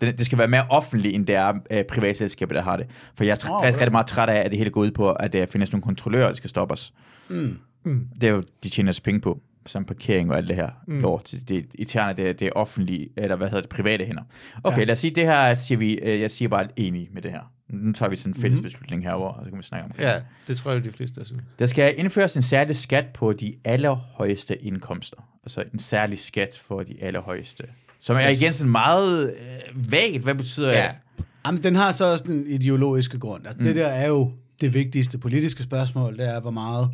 [0.00, 2.86] Det, det skal være mere offentlig, end det er øh, privatselskaber, der har det.
[3.14, 4.90] For jeg er tr- oh, rigtig, rigtig meget træt af, at det hele går ud
[4.90, 6.92] på, at der findes nogle kontrollører, der skal stoppe os.
[7.28, 7.58] Mm.
[7.84, 8.08] Mm.
[8.20, 10.94] Det er jo, de tjener sig penge på, som parkering og alt det her Mm.
[10.94, 11.00] mm.
[11.00, 11.34] lort.
[11.48, 14.22] Det er irriterende, det, det er offentlige, eller hvad hedder det, private hænder.
[14.64, 14.84] Okay, Ja.
[14.84, 17.52] lad os sige, det her siger vi, øh, jeg siger bare enig med det her.
[17.68, 18.62] Nu tager vi sådan en fælles Mhm.
[18.62, 20.02] beslutning herover, og så kan vi snakke om det.
[20.02, 21.42] Ja, det tror jeg, de fleste er sådan.
[21.58, 25.16] Der skal indføres en særlig skat på de allerhøjeste indkomster.
[25.44, 27.64] Altså en særlig skat for de allerhøjeste.
[28.00, 28.42] Som er Yes.
[28.42, 30.22] igen sådan meget øh, vagt.
[30.22, 30.82] Hvad betyder Ja.
[31.18, 31.24] det?
[31.46, 33.46] Jamen, den har så også den ideologiske grund.
[33.46, 33.64] Altså, mm.
[33.66, 36.90] Det der er jo det vigtigste politiske spørgsmål, det er, hvor meget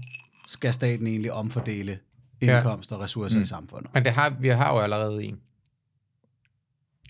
[0.46, 1.98] skal staten egentlig omfordele
[2.42, 2.56] Ja.
[2.56, 3.42] indkomst og ressourcer mm.
[3.42, 3.90] i samfundet.
[3.94, 5.40] Men det har, vi har jo allerede en.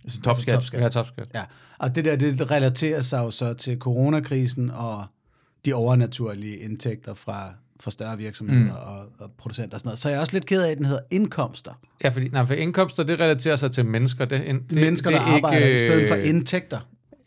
[0.05, 0.55] Altså topskat.
[0.55, 0.79] topskat.
[0.79, 1.29] Vi har topskat.
[1.35, 1.43] Ja,
[1.79, 5.07] og det der, det relaterer sig jo så til coronakrisen og
[5.65, 8.71] de overnaturlige indtægter fra, fra større virksomheder mm.
[8.71, 9.99] og, og producenter og sådan noget.
[9.99, 11.81] Så jeg er også lidt ked af, at den hedder indkomster.
[12.05, 14.25] Ja, fordi nej, for indkomster, det relaterer sig til mennesker.
[14.25, 16.81] Det, det, Det, mennesker, det der er ikke, arbejder i stedet for øh, indtægter.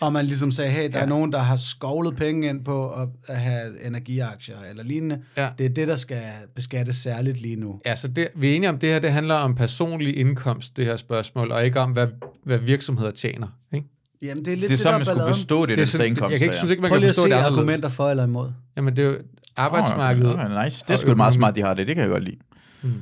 [0.03, 1.03] Og man ligesom sagde, hey, der ja.
[1.03, 5.21] Er nogen, der har skovlet penge ind på at, have energiaktier eller lignende.
[5.37, 5.49] Ja.
[5.57, 6.21] Det er det, der skal
[6.55, 7.79] beskattes særligt lige nu.
[7.85, 10.85] Ja, så det, vi er enige om, det her det handler om personlig indkomst, det
[10.85, 12.07] her spørgsmål, og ikke om, hvad,
[12.45, 13.47] hvad virksomheder tjener.
[13.73, 13.87] Ikke?
[14.21, 15.87] Jamen, det er lidt Det er sådan, der man skulle forstå det, Det er det,
[15.87, 16.31] sådan, det indkomst.
[16.31, 17.57] jeg kan ikke, synes ikke, man Prøv kan forstå se det anderledes.
[17.57, 18.51] argumenter for eller imod.
[18.77, 19.17] Jamen, det er jo
[19.55, 20.33] arbejdsmarkedet.
[20.35, 20.83] Oh, okay, nice.
[20.87, 21.87] Det er sgu meget smart, de har det.
[21.87, 22.37] Det kan jeg godt lide.
[22.83, 22.93] Mm.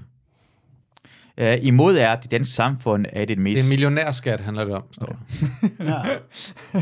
[1.42, 3.60] Uh, imod er, at det danske samfund er det Det mest...
[3.60, 5.70] er en millionærskat, handler det om, står okay.
[6.74, 6.82] Ja.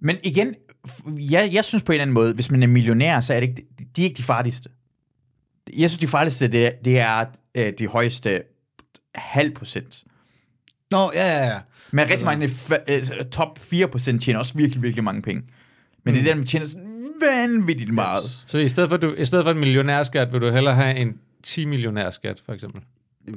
[0.00, 0.54] Men igen,
[0.88, 3.40] f- jeg, jeg synes på en eller anden måde, hvis man er millionær, så er
[3.40, 3.62] det ikke,
[3.96, 4.68] de er ikke de farligste.
[5.76, 7.24] Jeg synes, de farligste, det er, det er
[7.54, 8.42] øh, de højeste
[9.14, 10.04] halv procent.
[10.90, 11.58] Nå, ja, ja, ja.
[11.90, 15.42] Men rigtig mange fa- øh, top 4 procent tjener også virkelig, virkelig mange penge.
[16.04, 16.20] Men mm.
[16.20, 18.22] det er dem, der tjener sådan vanvittigt meget.
[18.46, 21.18] Så i stedet, for, du, i stedet for en millionærskat, vil du hellere have en
[21.42, 22.82] 10 millionærskat, for eksempel?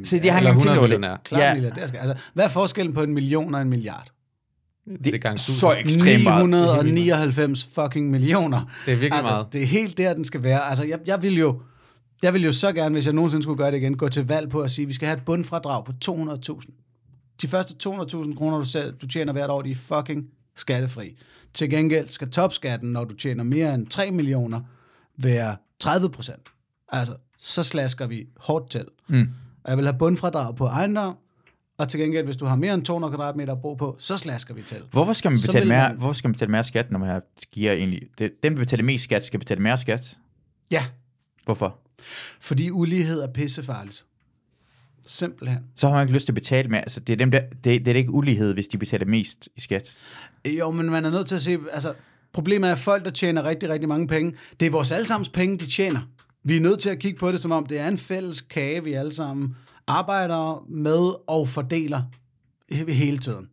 [0.04, 1.00] Så det har Eller jeg ikke 100 tænkt over det.
[1.00, 1.18] millionær.
[1.24, 1.48] Klart Ja.
[1.48, 1.54] ja.
[1.54, 1.98] milliardær skal.
[1.98, 4.12] Altså, hvad er forskellen på en million og en milliard?
[4.86, 5.60] Det, Det er gang er 1000.
[5.60, 6.50] så ekstremt meget.
[6.50, 8.62] 999 fucking millioner.
[8.86, 9.48] Det er virkelig altså, meget.
[9.54, 10.62] Det er helt der, den skal være.
[10.70, 11.62] Altså, jeg, jeg vil jo...
[12.22, 14.50] Jeg vil jo så gerne, hvis jeg nogensinde skulle gøre det igen, gå til valg
[14.50, 17.38] på at sige, at vi skal have et bundfradrag på 200.000.
[17.42, 20.26] De første 200.000 kroner, du, selv, du tjener hvert år, de er fucking
[20.56, 21.18] skattefri.
[21.54, 24.62] Til gengæld skal topskatten, når du tjener mere end 3 millioner,
[25.18, 26.48] være 30 procent.
[26.90, 28.86] Altså, så slasker vi hårdt til.
[29.08, 29.30] Mm.
[29.64, 31.16] Og jeg vil have bundfradrag på ejendom,
[31.78, 34.54] og til gengæld, hvis du har mere end 200 kvadratmeter at bo på, så slasker
[34.54, 34.78] vi til.
[34.92, 37.22] Hvorfor skal man betale mere, man- hvorfor skal man betale mere skat, når man har,
[37.52, 38.02] giver egentlig...
[38.18, 40.18] Det, dem, der betaler mest skat, skal betale mere skat.
[40.72, 40.86] Ja,
[41.46, 41.78] Hvorfor?
[42.40, 44.06] fordi ulighed er pissefarligt.
[45.06, 45.60] Simpelthen.
[45.76, 46.82] Så har man ikke lyst til at betale mere.
[46.82, 49.62] Altså, det, er dem, der, det, det er ikke ulighed, hvis de betaler mest i
[49.62, 49.98] skat.
[50.48, 51.94] Jo, men man er nødt til at se, altså,
[52.34, 55.58] problemet er, at folk, der tjener rigtig, rigtig mange penge, det er vores allesammens penge,
[55.58, 56.00] de tjener.
[56.48, 58.84] Vi er nødt til at kigge på det, som om det er en fælles kage,
[58.84, 59.56] vi alle sammen
[59.88, 62.02] arbejder med og fordeler
[62.72, 63.50] he- hele tiden.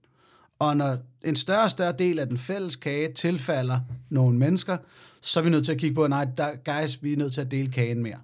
[0.59, 3.81] Og når en større og større del af den fælles kage tilfalder
[4.11, 4.77] nogle mennesker,
[5.21, 7.41] så er vi nødt til at kigge på, nej, der, guys, vi er nødt til
[7.41, 8.19] at dele kagen mere.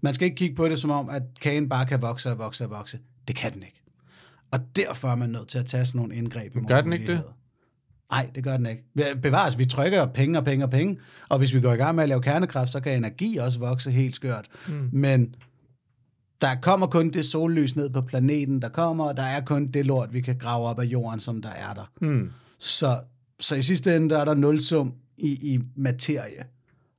[0.00, 2.64] Man skal ikke kigge på det som om, at kagen bare kan vokse og vokse
[2.64, 2.98] og vokse.
[3.28, 3.82] Det kan den ikke.
[4.50, 6.56] Og derfor er man nødt til at tage sådan nogle indgreb.
[6.68, 7.22] gør den ikke det?
[8.12, 9.16] Nej, det gør den ikke.
[9.22, 10.98] Bevares, vi trykker penge og penge og penge,
[11.28, 13.90] og hvis vi går i gang med at lave kernekraft, så kan energi også vokse
[13.90, 14.48] helt skørt.
[14.68, 14.88] Mm.
[14.92, 15.34] Men
[16.40, 19.86] der kommer kun det sollys ned på planeten, der kommer, og der er kun det
[19.86, 21.90] lort, vi kan grave op af jorden, som der er der.
[22.00, 22.30] Mm.
[22.58, 23.00] Så,
[23.40, 26.44] så i sidste ende, der er der nulsum i, i materie.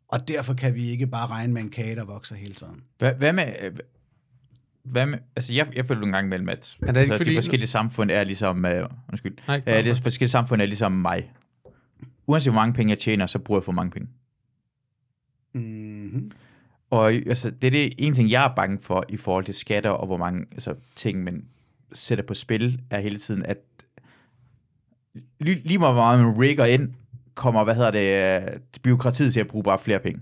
[0.07, 2.81] Og derfor kan vi ikke bare regne med en kage, der vokser hele tiden.
[2.99, 3.45] Hvad, hvad med...
[4.83, 7.35] Hvad med, altså jeg, jeg føler nogle gange mellem, at Er det altså, fordi- de
[7.35, 11.31] forskellige samfund er ligesom, øh, undskyld, Nej, ikke øh, det forskellige samfund er ligesom mig.
[12.27, 14.07] Uanset hvor mange penge jeg tjener, så bruger jeg for mange penge.
[15.53, 16.31] Mm-hmm.
[16.89, 19.89] Og altså, det er det ene ting, jeg er bange for i forhold til skatter
[19.89, 21.45] og hvor mange altså, ting, man
[21.93, 23.57] sætter på spil, er hele tiden, at
[25.39, 26.93] lige, lige meget hvor meget man rigger ind,
[27.35, 30.21] kommer, hvad hedder det, øh, byråkratiet til at bruge bare flere penge.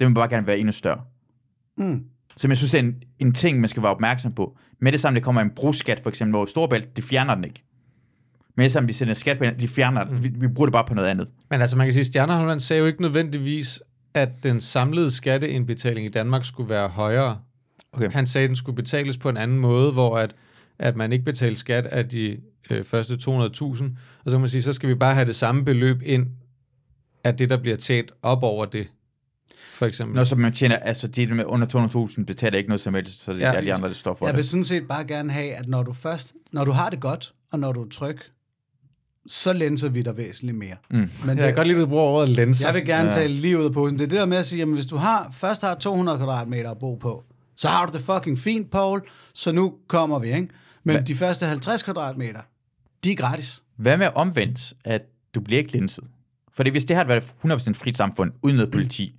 [0.00, 1.00] Det vil bare gerne være endnu større.
[1.76, 2.04] Mm.
[2.36, 4.56] Så jeg synes, det er en, en ting, man skal være opmærksom på.
[4.78, 7.64] Med det samme, det kommer en bruskat, for eksempel, hvor Storbælt, de fjerner den ikke.
[8.56, 10.24] Med det samme, de sender skat på de fjerner den.
[10.24, 11.28] Vi, vi bruger det bare på noget andet.
[11.50, 13.82] Men altså, man kan sige, at Stjerneholmland sagde jo ikke nødvendigvis,
[14.14, 17.38] at den samlede skatteindbetaling i Danmark skulle være højere.
[17.92, 18.10] Okay.
[18.10, 20.34] Han sagde, at den skulle betales på en anden måde, hvor at,
[20.78, 22.36] at man ikke betaler skat af de
[22.70, 23.30] øh, første 200.000.
[23.34, 23.50] Og
[24.26, 26.26] så kan man sige, så skal vi bare have det samme beløb ind
[27.24, 28.88] af det, der bliver tjent op over det.
[29.82, 30.16] For eksempel.
[30.16, 33.32] Når så man tjener, altså de med under 200.000 betaler ikke noget som helst, så
[33.32, 34.48] det Ja, er de andre, der står for Jeg vil det.
[34.50, 37.58] sådan set bare gerne have, at når du først, når du har det godt, og
[37.58, 38.18] når du er tryg,
[39.26, 40.74] så lænser vi dig væsentligt mere.
[40.90, 40.96] Mm.
[41.26, 42.66] Men jeg kan godt lide, at du bruger ordet lenser.
[42.66, 43.10] Jeg vil gerne Ja.
[43.12, 43.98] tale lige ud af posen.
[43.98, 46.70] Det er det der med at sige, at hvis du har, først har 200 kvadratmeter
[46.70, 47.24] at bo på,
[47.56, 49.02] så har du det fucking fint, Paul,
[49.34, 50.48] så nu kommer vi, ikke?
[50.84, 51.02] Men Hvad?
[51.04, 52.40] de første 50 kvadratmeter,
[53.04, 53.62] de er gratis.
[53.76, 55.02] Hvad med omvendt, at
[55.34, 56.04] du bliver ikke linset?
[56.52, 59.14] Fordi hvis det har været et 100% frit samfund, uden noget politi,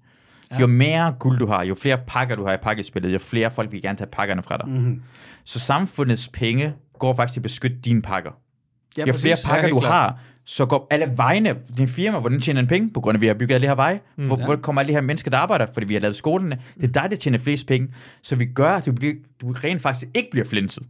[0.53, 0.59] ja.
[0.59, 3.71] jo mere guld du har, jo flere pakker du har i pakkespillet, jo flere folk
[3.71, 4.67] vil gerne tage pakkerne fra dig.
[4.67, 4.73] Mm.
[4.73, 5.01] Mm-hmm.
[5.43, 8.31] Så samfundets penge går faktisk til at beskytte dine pakker.
[8.97, 9.93] Ja, jo flere pakker du klart.
[9.93, 12.89] har, så går alle vejene, din firma, hvordan tjener den penge?
[12.93, 13.99] På grund af, at vi har bygget alle de her veje.
[14.17, 14.45] Mm, hvor, ja.
[14.45, 15.65] hvor kommer alle de her mennesker, der arbejder?
[15.73, 16.59] Fordi vi har lavet skolerne.
[16.81, 17.87] Det er dig, der tjener flest penge.
[18.23, 20.83] Så vi gør, at du, bliver, du rent faktisk ikke bliver flinset.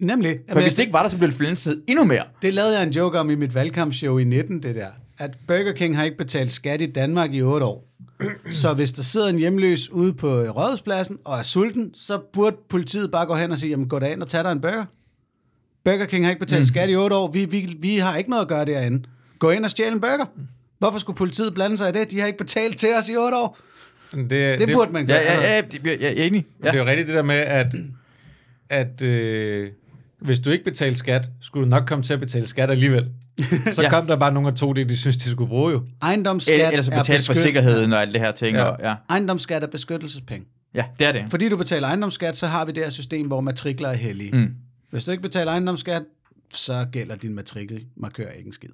[0.00, 0.30] Nemlig.
[0.30, 2.24] For Jamen, hvis det ikke var der, så bliver du flinset endnu mere.
[2.42, 4.88] Det lavede jeg en joke om i mit valgkampshow i 19, det der.
[5.18, 7.89] At Burger King har ikke betalt skat i Danmark i 8 år.
[8.50, 13.10] Så hvis der sidder en hjemløs ude på rådhuspladsen og er sulten, så burde politiet
[13.10, 14.84] bare gå hen og sige, jamen gå ind og tag dig en burger.
[15.84, 17.30] Burger King har ikke betalt skat i 8 år.
[17.30, 19.02] Vi, vi, vi har ikke noget at gøre derinde.
[19.38, 20.24] Gå ind og stjæl en burger.
[20.78, 22.10] Hvorfor skulle politiet blande sig i det?
[22.10, 23.58] De har ikke betalt til os i 8 år.
[24.14, 25.16] det, Det, det burde man gøre.
[25.16, 26.46] Ja, ja, ja, det- jeg er enig.
[26.64, 26.70] Ja.
[26.70, 27.66] Det er jo rigtigt det der med, at,
[28.68, 29.70] at øh,
[30.20, 33.08] hvis du ikke betaler skat, skulle du nok komme til at betale skat alligevel.
[33.72, 33.86] Så Ja.
[33.86, 33.90] ja.
[33.90, 35.82] kom der bare nogle af to, det de synes, de skulle bruge jo.
[36.02, 38.56] Ejendomsskat Ellers så betale for sikkerheden og alt det her ting.
[38.56, 38.62] Ja.
[38.62, 38.94] Og, ja.
[39.10, 40.46] Ejendomsskat er beskyttelsespenge.
[40.74, 41.24] ja, det er det.
[41.28, 44.36] Fordi du betaler ejendomsskat, så har vi det her system, hvor matrikler er hellige.
[44.36, 44.54] Mm.
[44.90, 46.02] Hvis du ikke betaler ejendomsskat,
[46.52, 48.68] så gælder din matrikelmarkør ikke en skid.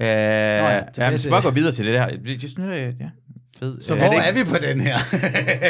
[0.00, 2.06] Øh, ja, tilbage ja, vi skal bare gå videre til det der.
[2.08, 3.10] Jeg synes, det, ja.
[3.60, 3.80] Fed.
[3.80, 4.98] Så hvor er ikke- vi på den her?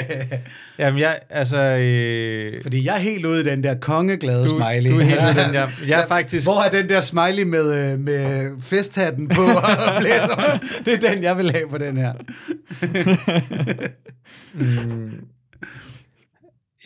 [0.78, 1.58] Jamen, jeg, altså...
[1.58, 4.90] Øh, Fordi jeg er helt ude i den der kongeglade du, smiley.
[4.90, 6.46] du er helt ved den, jeg, jeg er faktisk...
[6.46, 9.42] Hvor er den der smiley med, øh, med festhatten på?
[10.84, 12.12] Det er den, jeg vil have på den her.
[14.54, 15.10] Mm,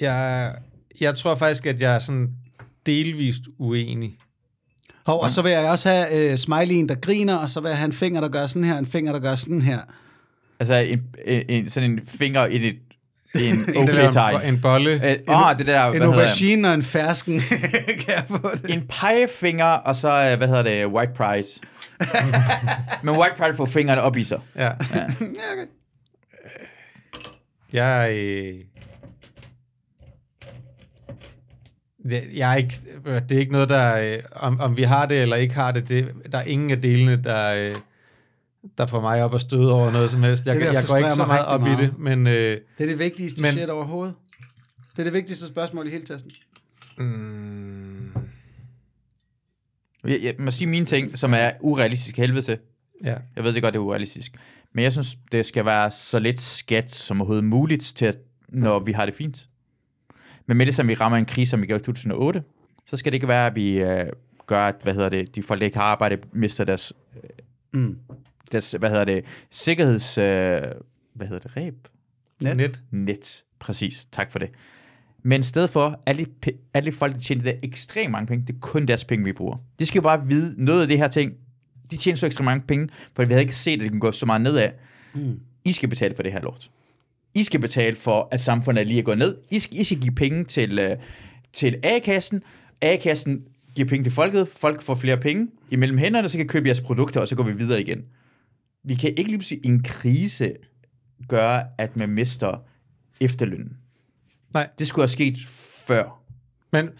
[0.00, 0.52] jeg,
[1.00, 2.28] jeg tror faktisk, at jeg er sådan
[2.86, 4.18] delvist uenig.
[5.06, 7.78] Hov, og så vil jeg også have øh, smileyen, der griner, og så vil jeg
[7.78, 9.78] have en finger, der gør sådan her, en finger, der gør sådan her.
[10.60, 12.78] Altså en, en, en, sådan en finger i et,
[13.34, 14.40] en En, okay tegn.
[14.42, 14.90] en, en bolle.
[15.10, 17.40] Øh, Åh, det der, En aubergine og en fersken,
[18.00, 18.74] kan jeg få det?
[18.74, 21.60] En pegefinger, og så, øh, hvad hedder det, white prize.
[23.04, 24.40] Men white pride får fingrene op i sig.
[24.56, 24.62] Ja.
[24.62, 24.70] Ja.
[24.92, 25.06] Ja,
[25.52, 25.66] okay.
[27.72, 28.54] Jeg, øh,
[32.10, 32.74] det, jeg er ikke,
[33.28, 35.88] det er ikke noget, der, øh, om, om vi har det eller ikke har det,
[35.88, 37.74] det der er ingen af delene, der, øh,
[38.78, 40.46] der får mig op og støde over noget som helst.
[40.46, 41.80] Jeg, Det jeg går ikke så meget op meget.
[41.80, 44.14] i det, men øh, Det er det vigtigste Men- shit overhovedet.
[44.92, 46.30] Det er det vigtigste spørgsmål i hele testen.
[46.98, 48.08] mm,
[50.04, 52.58] Jeg, jeg må sige mine ting, som er urealistisk helvede til.
[53.04, 53.16] ja.
[53.36, 54.32] Jeg ved det godt, det er urealistisk.
[54.72, 58.78] Men jeg synes, det skal være så lidt skat som overhovedet muligt, til at, når
[58.78, 59.48] vi har det fint.
[60.46, 62.42] Men med det, som vi rammer en krise, som vi gjorde i 2008,
[62.86, 64.06] så skal det ikke være, at vi øh,
[64.46, 66.92] gør, at hvad hedder det, de folk, der ikke har arbejde, mister deres,
[67.72, 67.98] Mm.
[68.54, 70.18] Deres hvad hedder det, sikkerheds...
[70.18, 70.62] Øh,
[71.14, 71.74] hvad hedder det, ræb?
[72.42, 72.56] Net.
[72.56, 72.82] Net.
[72.90, 74.08] Net, præcis.
[74.12, 74.50] Tak for det.
[75.22, 76.26] Men i stedet for, alle,
[76.74, 79.56] alle folk, der tjener der ekstremt mange penge, det er kun deres penge, vi bruger.
[79.78, 81.32] De skal jo bare vide noget af det her ting.
[81.90, 84.12] De tjener så ekstremt mange penge, for vi havde ikke set, at det kunne gå
[84.12, 84.70] så meget nedad.
[85.14, 85.40] Mm.
[85.64, 86.70] I skal betale for det her lort.
[87.34, 89.36] I skal betale for, at samfundet er lige at gå ned.
[89.50, 90.96] I skal, I skal give penge til, øh,
[91.52, 92.42] til A-kassen.
[92.80, 93.44] A-kassen
[93.74, 94.48] giver penge til folket.
[94.48, 97.42] Folk får flere penge imellem hænderne, så kan I købe jeres produkter, og så går
[97.42, 98.04] vi videre igen.
[98.84, 100.54] Vi kan ikke lige pludselig en krise
[101.28, 102.62] gøre, at man mister
[103.20, 103.76] efterlønnen.
[104.54, 104.68] Nej.
[104.78, 105.36] Det skulle have sket
[105.86, 106.20] før.
[106.72, 106.90] Men,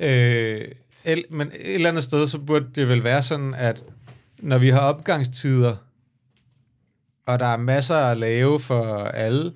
[0.00, 0.68] øh,
[1.04, 3.84] el, men et eller andet sted, så burde det vel være sådan, at
[4.38, 5.76] når vi har opgangstider,
[7.26, 9.52] og der er masser at lave for alle,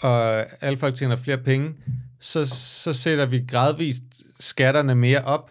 [0.00, 1.74] og alle folk tjener flere penge,
[2.20, 4.02] så, så sætter vi gradvist
[4.40, 5.50] skatterne mere op,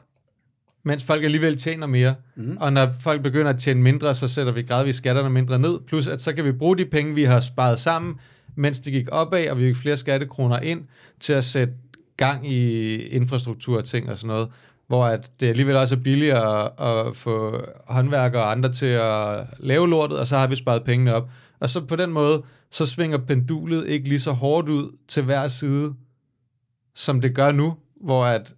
[0.84, 2.16] mens folk alligevel tjener mere.
[2.36, 2.58] Mm.
[2.60, 5.80] Og når folk begynder at tjene mindre, så sætter vi gradvist skatterne mindre ned.
[5.88, 8.16] Plus at så kan vi bruge de penge, vi har sparet sammen,
[8.56, 10.82] mens det gik opad, og vi fik flere skattekroner ind,
[11.20, 11.74] til at sætte
[12.18, 14.48] gang i infrastruktur og ting og sådan noget.
[14.88, 19.46] Hvor at det alligevel også er billigere at, at få håndværkere og andre til at
[19.60, 21.30] lave lortet, og så har vi sparet pengene op.
[21.60, 25.48] Og så på den måde, så svinger pendulet ikke lige så hårdt ud til hver
[25.48, 25.94] side,
[26.96, 28.54] som det gør nu, hvor at,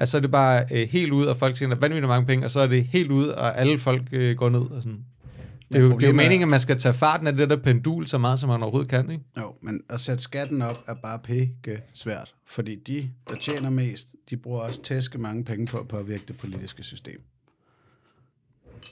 [0.00, 2.50] at så er det bare øh, helt ud, og folk tjener vanvittigt mange penge, og
[2.50, 4.60] så er det helt ud, og alle folk øh, går ned.
[4.60, 5.04] Og sådan.
[5.68, 7.56] Det er, jo, det er jo meningen, at man skal tage farten af det der
[7.56, 9.10] pendul så meget, som man overhovedet kan.
[9.10, 9.24] Ikke?
[9.38, 12.34] Jo, men at sætte skatten op er bare pikke svært.
[12.46, 16.36] Fordi de, der tjener mest, de bruger også tæske mange penge på at påvirke det
[16.38, 17.20] politiske system.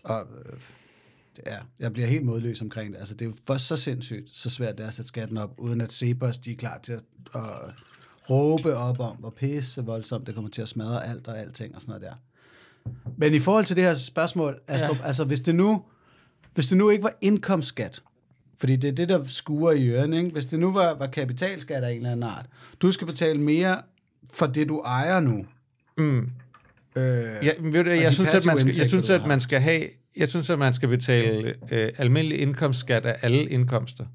[0.05, 0.61] Og øh,
[1.47, 2.99] er, jeg bliver helt modløs omkring det.
[2.99, 5.55] Altså, det er jo først så sindssygt, så svært det er at sætte skatten op,
[5.59, 7.03] uden at Cepos, de er klar til at,
[7.35, 7.43] at
[8.31, 11.81] råbe op om, hvor pisse voldsomt det kommer til at smadre alt og alting og
[11.81, 12.15] sådan noget der.
[13.17, 15.07] Men i forhold til det her spørgsmål, Astrup, ja.
[15.07, 15.83] altså hvis det nu,
[16.55, 18.03] hvis det nu ikke var indkomstskat,
[18.59, 20.31] fordi det er det, der skuer i ørerne, ikke?
[20.31, 22.47] Hvis det nu var, var kapitalskat af en eller anden art,
[22.83, 23.83] du skal betale mere
[24.33, 25.47] for det, du ejer nu.
[25.99, 26.31] Mm.
[26.97, 27.05] Øh,
[27.43, 29.83] Ja, ved du, jeg de synes, at man skal, jeg synes, at man skal have,
[30.17, 34.07] jeg synes, at man skal betale øh, almindelig indkomstskat af alle indkomster.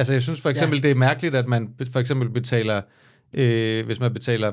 [0.00, 0.82] Altså, jeg synes for eksempel, ja.
[0.82, 2.80] det er mærkeligt, at man for eksempel betaler,
[3.34, 4.52] øh, hvis man betaler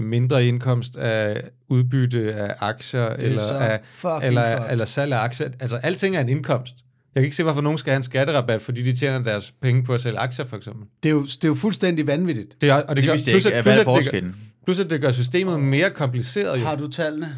[0.00, 3.80] mindre indkomst af udbytte af aktier, eller, af,
[4.22, 5.48] eller, eller salg af aktier.
[5.60, 6.74] Altså, alting er en indkomst.
[7.14, 9.84] Jeg kan ikke se, hvorfor nogen skal have en skatterabat, fordi de tjener deres penge
[9.84, 10.86] på at sælge aktier, for eksempel.
[11.02, 12.60] det, er jo, det er jo fuldstændig vanvittigt.
[12.60, 13.56] Det er, og det, Det gør, plus, ikke.
[13.56, 14.36] at- Hvad plus, er forskellen?
[14.64, 16.60] plus, at det gør systemet mere kompliceret.
[16.60, 16.64] Jo.
[16.64, 17.28] Har du tallene?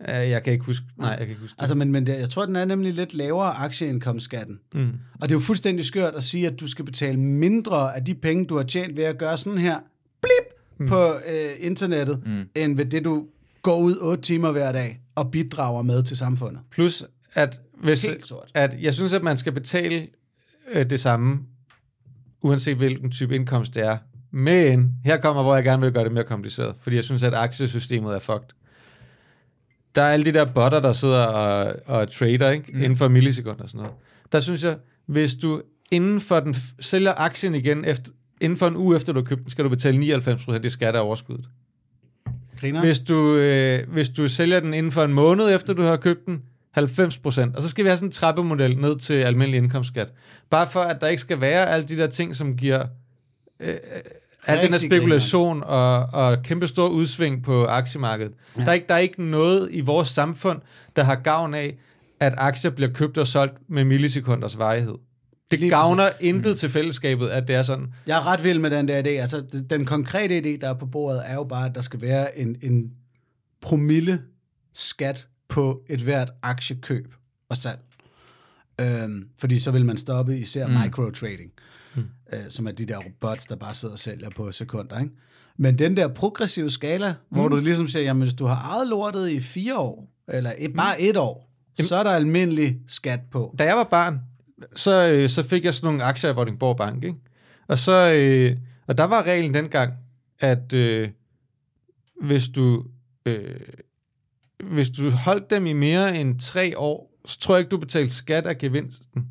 [0.00, 0.86] Uh, jeg kan ikke huske.
[0.98, 1.54] Nej, jeg kan ikke huske.
[1.54, 1.62] det.
[1.62, 4.60] Altså, men, men det, jeg tror, den er nemlig lidt lavere aktieindkomstskatten.
[4.74, 4.92] Mm.
[5.14, 8.14] Og det er jo fuldstændig skørt at sige, at du skal betale mindre af de
[8.14, 9.78] penge, du har tjent ved at gøre sådan her,
[10.20, 10.86] blip, mm.
[10.86, 12.48] på øh, internettet, mm.
[12.54, 13.26] end ved det, du
[13.62, 16.60] går ud otte timer hver dag og bidrager med til samfundet.
[16.70, 18.06] Plus, at, hvis,
[18.54, 20.08] at jeg synes, at man skal betale
[20.72, 21.40] øh, det samme,
[22.42, 23.98] uanset hvilken type indkomst det er.
[24.30, 27.34] Men her kommer, hvor jeg gerne vil gøre det mere kompliceret, fordi jeg synes, at
[27.34, 28.48] aktiesystemet er fucked.
[29.96, 32.72] Der er alle de der botter, der sidder og, og trader ikke?
[32.72, 32.82] Mm.
[32.82, 33.94] inden for millisekunder og sådan noget.
[34.32, 34.76] Der synes jeg,
[35.06, 39.18] hvis du inden for den sælger aktien igen, efter, inden for en uge efter du
[39.18, 41.48] har købt den, skal du betale 99% i skat af overskuddet.
[42.60, 42.80] Griner?
[42.80, 46.26] Hvis du, øh, hvis du sælger den inden for en måned efter du har købt
[46.26, 46.42] den,
[46.76, 47.56] 90 procent.
[47.56, 50.12] Og så skal vi have sådan en trappemodel ned til almindelig indkomstskat.
[50.50, 52.86] Bare for, at der ikke skal være alle de der ting, som giver
[53.60, 53.74] øh,
[54.46, 58.32] al den her spekulation og, og kæmpe stor udsving på aktiemarkedet.
[58.56, 58.62] Ja.
[58.62, 60.60] Der, er ikke, der er ikke noget i vores samfund,
[60.96, 61.78] der har gavn af,
[62.20, 64.94] at aktier bliver købt og solgt med millisekunders varighed.
[65.50, 67.86] Det Lige gavner intet til fællesskabet, at det er sådan.
[68.06, 69.08] Jeg er ret vild med den der idé.
[69.08, 72.38] Altså, den konkrete idé, der er på bordet, er jo bare, at der skal være
[72.38, 72.90] en, en
[73.60, 74.22] promille
[74.74, 77.14] skat på et hvert aktiekøb
[77.48, 77.78] og salg.
[78.80, 80.72] Øhm, fordi så vil man stoppe især mm.
[80.72, 81.50] microtrading,
[81.96, 82.02] mm.
[82.32, 84.98] øh, som er de der bots, der bare sidder og sælger på sekunder.
[84.98, 85.12] Ikke?
[85.56, 87.36] Men den der progressive skala, mm.
[87.36, 90.72] hvor du ligesom siger, jamen hvis du har ejet lortet i fire år, eller et,
[90.76, 93.54] bare et år, så er der almindelig skat på.
[93.58, 94.20] Da jeg var barn,
[94.76, 97.18] så, øh, så fik jeg sådan nogle aktier i Vordingborg Bank, ikke?
[97.68, 99.94] Og, så, øh, og der var reglen dengang,
[100.40, 101.08] at øh,
[102.22, 102.84] hvis du
[103.26, 103.60] øh,
[104.64, 108.14] hvis du holdt dem i mere end tre år, så tror jeg ikke, du betalte
[108.14, 109.26] skat af gevinsten.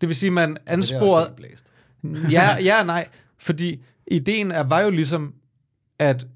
[0.00, 1.32] Det vil sige, man ansporede...
[1.36, 1.72] blæst.
[2.30, 3.08] Ja, ja nej.
[3.38, 5.34] Fordi ideen er, var jo ligesom,
[5.98, 6.26] at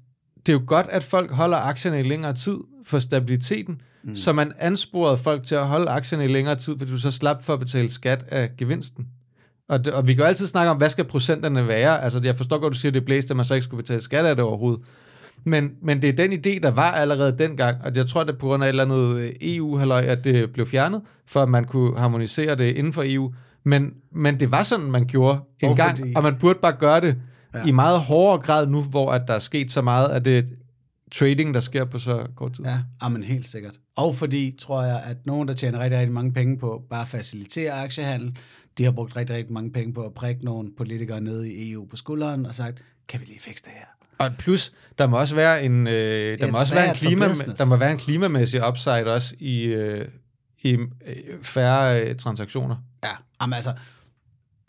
[0.45, 4.15] det er jo godt, at folk holder aktierne i længere tid for stabiliteten, mm.
[4.15, 7.43] så man ansporede folk til at holde aktierne i længere tid, fordi du så slap
[7.43, 9.07] for at betale skat af gevinsten.
[9.67, 12.03] Og, det, og vi kan jo altid snakke om, hvad skal procenterne være?
[12.03, 13.83] Altså, jeg forstår godt, du siger, at det er blæst, at man så ikke skulle
[13.83, 14.81] betale skat af det overhovedet.
[15.43, 18.37] Men, men det er den idé, der var allerede dengang, og jeg tror, det er
[18.37, 21.65] på grund af et eller andet eu halløj at det blev fjernet, for at man
[21.65, 23.33] kunne harmonisere det inden for EU.
[23.63, 26.75] Men, men det var sådan, man gjorde en Og gang, fordi- og man burde bare
[26.79, 27.15] gøre det
[27.55, 27.65] Ja.
[27.65, 30.49] i meget hårdere grad nu, hvor at der er sket så meget af det
[31.11, 32.65] trading, der sker på så kort tid.
[33.01, 33.73] Ja, men helt sikkert.
[33.95, 37.07] Og fordi, tror jeg, at nogen, der tjener rigtig, rigtig mange penge på bare at
[37.07, 38.37] facilitere aktiehandel,
[38.77, 41.85] de har brugt rigtig, rigtig mange penge på at prikke nogle politikere nede i EU
[41.89, 43.85] på skulderen og sagt, kan vi lige fikse det her?
[44.25, 47.25] Og plus, der må også være en, øh, der, må også være en klima,
[47.57, 50.07] der må være en klimamæssig upside også i, øh,
[50.63, 50.87] i øh,
[51.41, 52.75] færre øh, transaktioner.
[53.03, 53.11] Ja,
[53.41, 53.73] jamen altså,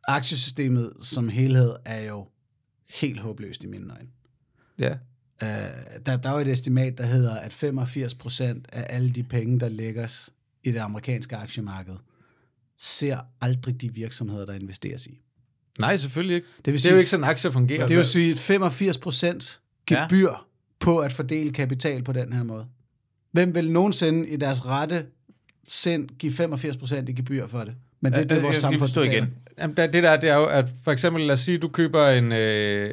[0.08, 2.28] aktiesystemet som helhed er jo
[3.00, 4.08] helt håbløst i mine øjne.
[4.78, 4.92] Ja.
[5.42, 5.48] Uh,
[6.06, 9.60] der, der er jo et estimat, der hedder, at 85 procent af alle de penge,
[9.60, 10.30] der lægges
[10.64, 11.94] i det amerikanske aktiemarked,
[12.78, 15.20] ser aldrig de virksomheder, der investeres i.
[15.78, 16.48] Nej, selvfølgelig ikke.
[16.64, 17.86] Det vil Det er jo ikke sådan, aktier fungerer.
[17.86, 20.36] Det vil sige 85 procent gebyr ja.
[20.80, 22.66] på at fordele kapital på den her måde.
[23.32, 25.06] Hvem vil nogensinde i deres rette
[25.68, 27.74] sind give 85 procent i gebyr for det?
[28.00, 29.30] Men det er det, Øh, vores samfund forstå igen.
[29.58, 32.32] Jamen, det der, det er jo, at for eksempel, lad os sige, du køber en,
[32.32, 32.90] øh,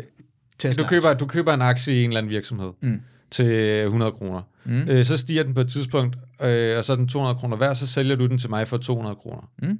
[0.60, 0.84] Tesla.
[0.84, 3.02] du køber, du køber en aktie i en eller anden virksomhed Mm.
[3.32, 3.46] til
[3.84, 4.42] 100 kroner.
[4.66, 4.82] Mm.
[4.90, 7.76] Øh, så stiger den på et tidspunkt, øh, og så er den 200 kroner værd,
[7.76, 9.50] så sælger du den til mig for 200 kroner.
[9.64, 9.80] Mm.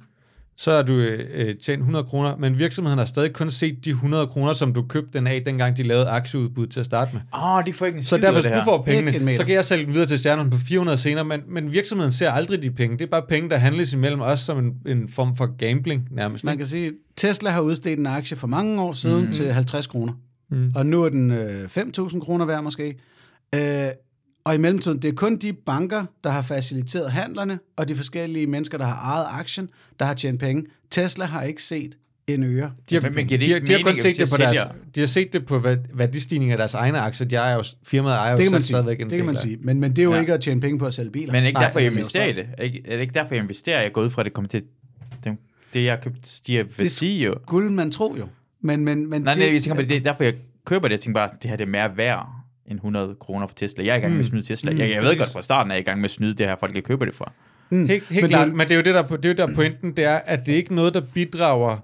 [0.56, 3.90] Så har du øh, øh, tjent 100 kroner, men virksomheden har stadig kun set de
[3.90, 7.20] 100 kroner, som du købte den af, dengang de lavede aktieudbud til at starte med.
[7.34, 9.84] Åh, oh, de får ikke en Så derfor, du får pengene, så kan jeg sælge
[9.84, 12.98] den videre til stjernerne på 400 senere, men, men virksomheden ser aldrig de penge.
[12.98, 16.44] Det er bare penge, der handles imellem os som en, en form for gambling nærmest.
[16.44, 19.32] Man kan sige, Tesla har udstedt en aktie for mange år siden mm.
[19.32, 20.12] til 50 kroner.
[20.50, 20.72] Mm.
[20.74, 22.98] Og nu er den øh, 5.000 kroner værd måske.
[23.54, 23.88] Øh,
[24.44, 28.46] og i mellemtiden, det er kun de banker, der har faciliteret handlerne, og de forskellige
[28.46, 29.68] mennesker, der har ejet aktien,
[29.98, 30.64] der har tjent penge.
[30.90, 31.94] Tesla har ikke set
[32.26, 32.72] en øre.
[32.90, 34.58] De har, Men- men det de, har, ikke de har kun set det på deres,
[34.94, 37.26] de har set det på værd- værdistigningen af deres egne aktier.
[37.28, 38.66] De ejer jo, firmaet ejer jo Det kan selv man sige.
[38.74, 39.58] stadigvæk en Det kan man sige.
[39.60, 40.20] Men, men det er jo Ja.
[40.20, 41.26] ikke at tjene penge på at sælge biler.
[41.26, 42.46] Men er det ikke Nej, derfor, jeg det er jo investerer i det?
[42.58, 43.82] Er, ikke, er det ikke derfor, jeg investerer?
[43.82, 44.62] Jeg går ud fra, at det kommer til...
[45.24, 45.36] Det,
[45.74, 47.34] det jeg har købt, stiger værdi jo.
[47.46, 48.26] Guld man tro jo.
[48.60, 50.34] Men, men, men Nej, det, nej, jeg tænker på, det er derfor, jeg
[50.66, 50.92] køber det.
[50.92, 52.28] Jeg tænker bare, det her det er mere værd
[52.72, 53.84] end 100 kroner for Tesla.
[53.84, 54.72] Jeg er i gang med at snyde Tesla.
[54.72, 56.34] Mm, Jeg, jeg ved godt fra starten, at jeg er i gang med at snyde
[56.34, 57.32] det her folk, jeg køber det fra.
[57.70, 57.86] Mm.
[57.86, 59.54] Helt, helt Men klart, det- men det er jo det, der, det er jo der
[59.54, 61.78] pointen, det er, at det er ikke noget, der bidrager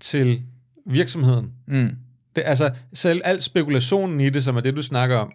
[0.00, 0.42] til
[0.86, 1.50] virksomheden.
[1.66, 1.90] Mm.
[2.36, 5.32] Det, altså, selv al spekulationen i det, som er det, du snakker om,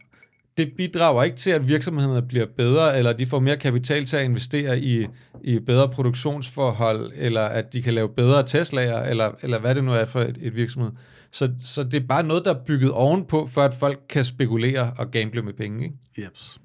[0.58, 4.24] det bidrager ikke til, at virksomhederne bliver bedre, eller de får mere kapital til at
[4.24, 5.08] investere i,
[5.44, 9.92] i bedre produktionsforhold, eller at de kan lave bedre Tesla'er, eller, eller hvad det nu
[9.92, 10.92] er for et, et virksomhed.
[11.32, 14.94] Så, så det er bare noget, der er bygget ovenpå, for at folk kan spekulere
[14.98, 15.84] og gamble med penge.
[15.86, 15.98] Ikke?
[16.28, 16.60] Jeps.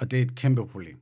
[0.00, 0.96] Og det er et kæmpe problem.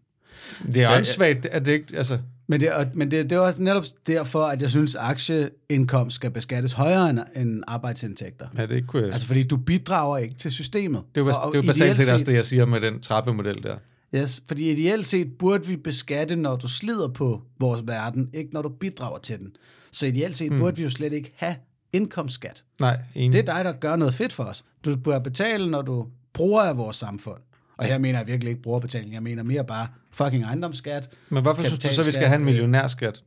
[0.67, 1.97] Det er åndssvagt, at det ikke...
[1.97, 5.01] Altså, Men, det, er- men det, det er også netop derfor, at jeg synes, at
[5.03, 8.47] aktieindkomst skal beskattes højere end, end arbejdsindtægter.
[8.59, 9.13] ja, det kunne jeg...
[9.13, 11.03] Altså, fordi du bidrager ikke til systemet.
[11.15, 12.81] det er jo, Og- og det er jo basalt set også det, jeg siger med
[12.81, 13.77] den trappemodel der.
[14.15, 18.63] Yes, fordi ideelt set burde vi beskatte, når du slider på vores verden, ikke når
[18.63, 19.53] du bidrager til den.
[19.93, 20.59] Så ideelt set mm.
[20.59, 21.57] burde vi jo slet ikke have
[21.93, 22.65] indkomstskat.
[22.81, 23.33] Nej, enig.
[23.33, 24.65] Det er dig, der gør noget fedt for os.
[24.85, 27.41] Du bør betale, når du bruger af vores samfund.
[27.77, 29.15] Og her mener jeg virkelig ikke brugerbetaling.
[29.15, 31.11] Jeg mener mere bare fucking ejendomsskat.
[31.29, 33.23] Men hvorfor synes du så, vi skal have en millionærskat?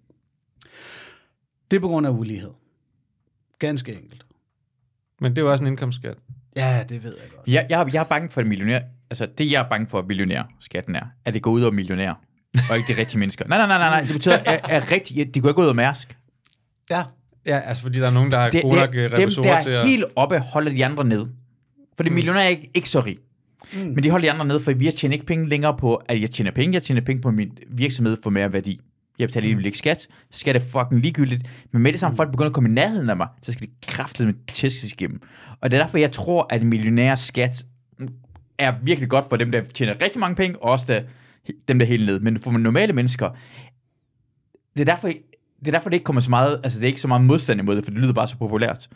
[1.72, 2.51] Det er på grund af ulighed.
[3.60, 4.26] Ganske enkelt.
[5.22, 6.18] Men det er jo også en indkomstskat.
[6.55, 7.47] Ja, det ved jeg godt.
[7.47, 8.82] Jeg, jeg, jeg er bange for, at millionær...
[9.10, 11.72] Altså, det jeg er bange for, at millionær skatten er, at det går ud over
[11.72, 12.14] millionær.
[12.70, 13.47] og ikke de rigtige mennesker.
[13.47, 14.01] Nej, nej, nej, nej, nej.
[14.01, 16.18] det betyder, at, at rigtig, de kunne ikke ud af Mærsk.
[16.89, 17.03] Ja,
[17.46, 19.62] Ja, altså fordi der er nogen, der har Det, gode nok det, øh, dem, der
[19.62, 19.88] til er at...
[19.88, 21.32] helt oppe, holder de andre nede.
[21.96, 22.16] Fordi mm.
[22.16, 23.18] millionærer er ikke, ikke så rig.
[23.74, 23.80] Mm.
[23.80, 26.32] Men de holder de andre nede, for vi tjener ikke penge længere på, at jeg
[26.32, 26.74] tjener penge.
[26.74, 28.80] Jeg tjener penge på, at min virksomhed får mere værdi.
[29.20, 30.08] Jeg betaler alligevel ikke skat.
[30.32, 31.50] Skat er fucking ligegyldigt.
[31.72, 33.72] Men med det samme, folk begynder at komme i nærheden af mig, så skal de
[33.88, 35.22] kraftigt med tæskes igennem.
[35.62, 37.66] Og det er derfor, jeg tror, at millionærs skat
[38.58, 41.02] er virkelig godt for dem, der tjener rigtig mange penge, og også der,
[41.68, 42.20] dem, der er helt ned.
[42.20, 43.30] Men for normale mennesker,
[44.74, 45.12] det er derfor,
[45.60, 47.60] det er derfor, det ikke kommer så meget, altså det er ikke så meget modstand
[47.60, 48.89] imod det, for det lyder bare så populært.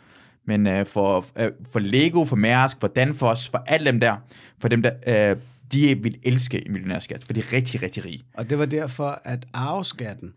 [0.44, 4.16] Men øh, for, øh, for Lego, for Mærsk, for Danfoss, for alle dem der,
[4.58, 5.36] for dem der, øh,
[5.72, 8.22] de vil elske en millionærskat, for de er rigtig, rigtig rige.
[8.34, 10.34] og det var derfor, at arveskatten,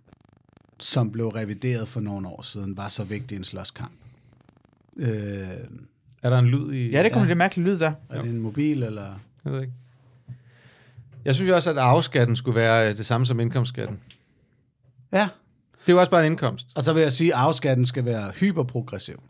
[0.80, 3.92] som blev revideret for nogle år siden, var så vigtig en slåskamp.
[4.98, 5.08] Øh,
[6.24, 6.90] Er der en lyd i...
[6.90, 7.30] Ja, det kommer ja.
[7.30, 7.92] lidt mærkeligt lyd der.
[8.10, 9.20] er det en mobil, eller...
[9.46, 9.74] Jeg ved ikke.
[11.26, 14.00] Jeg synes jo også, at arveskatten skulle være øh, det samme som indkomstskatten.
[15.14, 15.28] Ja,
[15.88, 16.68] Det er jo også bare en indkomst.
[16.76, 19.22] og så vil jeg sige, at arveskatten skal være hyperprogressiv.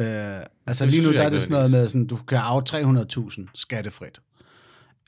[0.00, 0.06] Øh,
[0.66, 2.62] altså Det lige nu der er det sådan noget med, sådan, du kan arve
[3.40, 4.18] 300.000 skattefrit.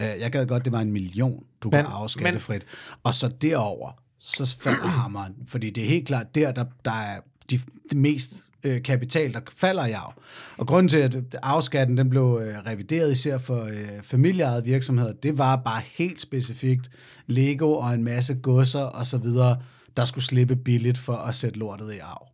[0.01, 2.63] Øh, jeg gad godt, det var en million, du kan Men- arve skattefrit.
[3.03, 5.33] Og så derover, så falder hammeren.
[5.47, 8.33] Fordi det er helt klart der, der, der er de, det mest
[8.65, 10.15] øh, kapital, der falder i arv.
[10.59, 15.39] Og grunden til, at arveskatten den blev øh, revideret især for øh, familieejede virksomheder, det
[15.39, 16.91] var bare helt specifikt
[17.27, 19.57] Lego og en masse godser og så videre,
[20.01, 22.27] der skulle slippe billigt for at sætte lortet i arv.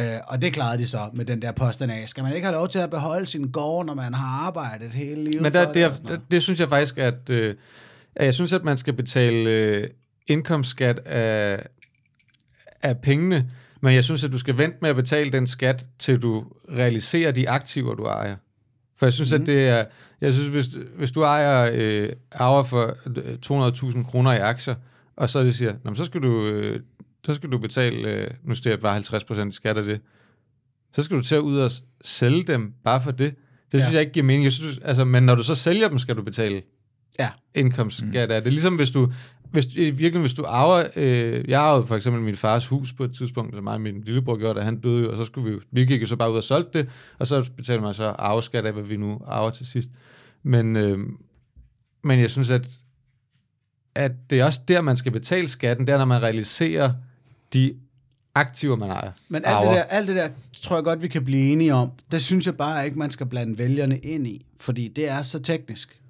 [0.00, 2.56] Øh, og det klarede de så med den der påstand af, skal man ikke have
[2.56, 5.74] lov til at beholde sin gård, når man har arbejdet hele livet Men der, det,
[5.74, 6.20] det, noget?
[6.30, 7.54] det synes jeg faktisk, at, øh,
[8.16, 9.88] at jeg synes, at man skal betale øh,
[10.26, 11.66] indkomstskat af,
[12.82, 16.22] af pengene, men jeg synes, at du skal vente med at betale den skat, til
[16.22, 16.44] du
[16.76, 18.36] realiserer de aktiver, du ejer.
[18.96, 19.40] For jeg synes, mm.
[19.40, 19.84] at det er...
[20.20, 20.66] Jeg synes, hvis,
[20.96, 24.74] hvis du ejer øh, arver for øh, 200.000 kroner i aktier,
[25.16, 26.80] og så det siger, "Nå, så skal du, øh,
[27.26, 30.00] så skal du betale, øh, nu stiger bare 50% i skat af det,
[30.94, 31.70] så skal du til at ud og
[32.04, 33.34] sælge dem bare for det.
[33.72, 33.92] Det synes Ja.
[33.92, 34.44] jeg ikke giver mening.
[34.44, 36.62] Jeg synes, altså, men når du så sælger dem, skal du betale
[37.18, 37.28] Ja.
[37.54, 38.52] indkomstskat af det.
[38.52, 39.12] ligesom hvis du,
[39.50, 43.04] hvis, i virkeligheden, hvis du arver, øh, jeg arvede for eksempel min fars hus på
[43.04, 45.58] et tidspunkt, eller mig og min lillebror gjorde det, han døde og så skulle vi,
[45.70, 46.88] vi gik jo så bare ud og solgte det,
[47.18, 49.90] og så betalte man så arveskat af, hvad vi nu arver til sidst.
[50.42, 50.98] Men, øh,
[52.04, 52.68] men jeg synes, at,
[53.94, 56.92] at det er også der, man skal betale skatten, det er, når man realiserer
[57.52, 57.74] de
[58.34, 59.12] aktiver, man ejer.
[59.28, 60.28] Men alt det, der, alt det der,
[60.62, 61.90] tror jeg godt, vi kan blive enige om.
[62.12, 65.38] Det synes jeg bare ikke, man skal blande vælgerne ind i, fordi det er så
[65.38, 66.00] teknisk.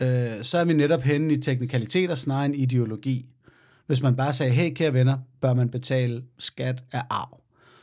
[0.00, 3.26] Øh, så er vi netop henne i teknikaliteter snarere end ideologi.
[3.86, 7.40] Hvis man bare sagde, hey kære venner, bør man betale skat af arv,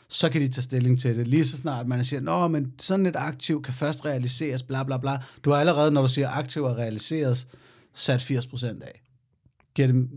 [0.09, 1.27] så kan de tage stilling til det.
[1.27, 4.97] Lige så snart man siger, nå, men sådan et aktiv kan først realiseres, bla bla
[4.97, 5.17] bla.
[5.45, 7.47] Du har allerede, når du siger, aktiver realiseres,
[7.93, 9.01] sat 80% af.
[9.76, 10.07] Giver det...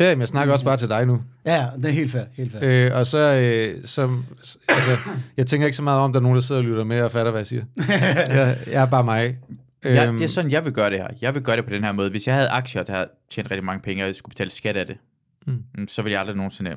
[0.00, 1.22] Ja, men jeg snakker også bare til dig nu.
[1.46, 2.24] Ja, det er helt fair.
[2.36, 2.60] Helt fair.
[2.92, 4.24] Øh, og så, øh, som,
[4.68, 4.98] altså,
[5.36, 7.12] jeg tænker ikke så meget om, der er nogen, der sidder og lytter med og
[7.12, 7.64] fatter, hvad jeg siger.
[8.28, 9.36] jeg, jeg er bare mig.
[9.84, 11.08] Ja, Øhm, det er sådan, jeg vil gøre det her.
[11.20, 12.10] Jeg vil gøre det på den her måde.
[12.10, 14.76] Hvis jeg havde aktier, der havde tjent rigtig mange penge, og jeg skulle betale skat
[14.76, 14.96] af det,
[15.46, 15.58] Mm.
[15.78, 15.88] mm.
[15.88, 16.70] så ville jeg aldrig nogensinde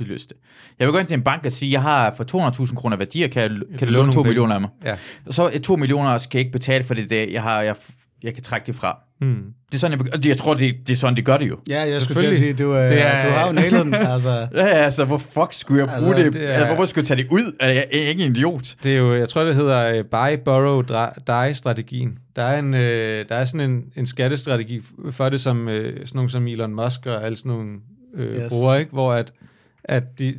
[0.00, 0.36] udløse det.
[0.78, 3.28] Jeg vil gå ind til en bank og sige, jeg har for 200.000 kroner værdier,
[3.28, 4.70] kan jeg, kan kan du låne låne 2 nogle millioner af mig?
[4.84, 4.96] Ja.
[5.26, 7.76] Og så er 2 millioner skal jeg ikke betale for det, det jeg har, jeg,
[8.22, 8.98] jeg kan trække det fra.
[9.24, 9.42] Mm.
[9.68, 11.56] Det er sådan, jeg, jeg tror, det, det er sådan, de gør det jo.
[11.68, 13.94] Ja, jeg skulle til at sige, du, øh, Det er- du har jo nailet den.
[13.94, 14.30] Altså.
[14.54, 16.32] Ja, altså, hvor fuck skulle jeg bruge Altså, det?
[16.34, 17.56] det er- Altså, hvorfor skulle jeg tage det ud?
[17.60, 18.74] Er jeg ikke en idiot?
[18.82, 20.82] Det er jo, jeg tror, det hedder uh, buy, borrow,
[21.26, 22.18] die-strategien.
[22.36, 26.06] Der er, en, uh, der er sådan en, en skattestrategi for det, som uh, sådan
[26.14, 27.70] nogle som Elon Musk og alle sådan nogle
[28.14, 28.48] uh, Yes.
[28.48, 28.90] bruger, ikke?
[28.92, 29.32] hvor at,
[29.84, 30.34] at de,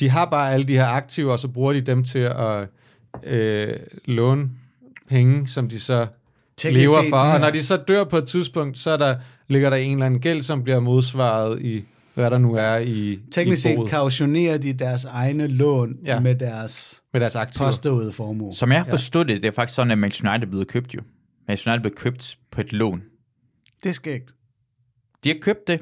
[0.00, 2.60] de har bare alle de her aktiver, og så bruger de dem til at
[3.32, 4.48] uh, låne
[5.08, 6.06] penge, som de så
[6.64, 7.16] lever set, for.
[7.16, 7.34] ja.
[7.34, 9.16] Og når de så dør på et tidspunkt, så er der,
[9.48, 11.84] ligger der en eller anden gæld, som bliver modsvaret i,
[12.14, 16.14] hvad der nu er i, Teknisk i set kautionerer de deres egne lån ja.
[16.14, 16.20] Ja.
[16.20, 17.66] med deres med deres aktiver.
[17.68, 18.54] påståede formue.
[18.54, 20.94] Som jeg har forstået det, det er faktisk sådan, at Manchester United er blevet købt
[20.94, 21.00] jo.
[21.48, 23.02] Manchester United er blevet købt på et lån.
[23.82, 24.34] Det er skægt.
[25.24, 25.80] De har købt det,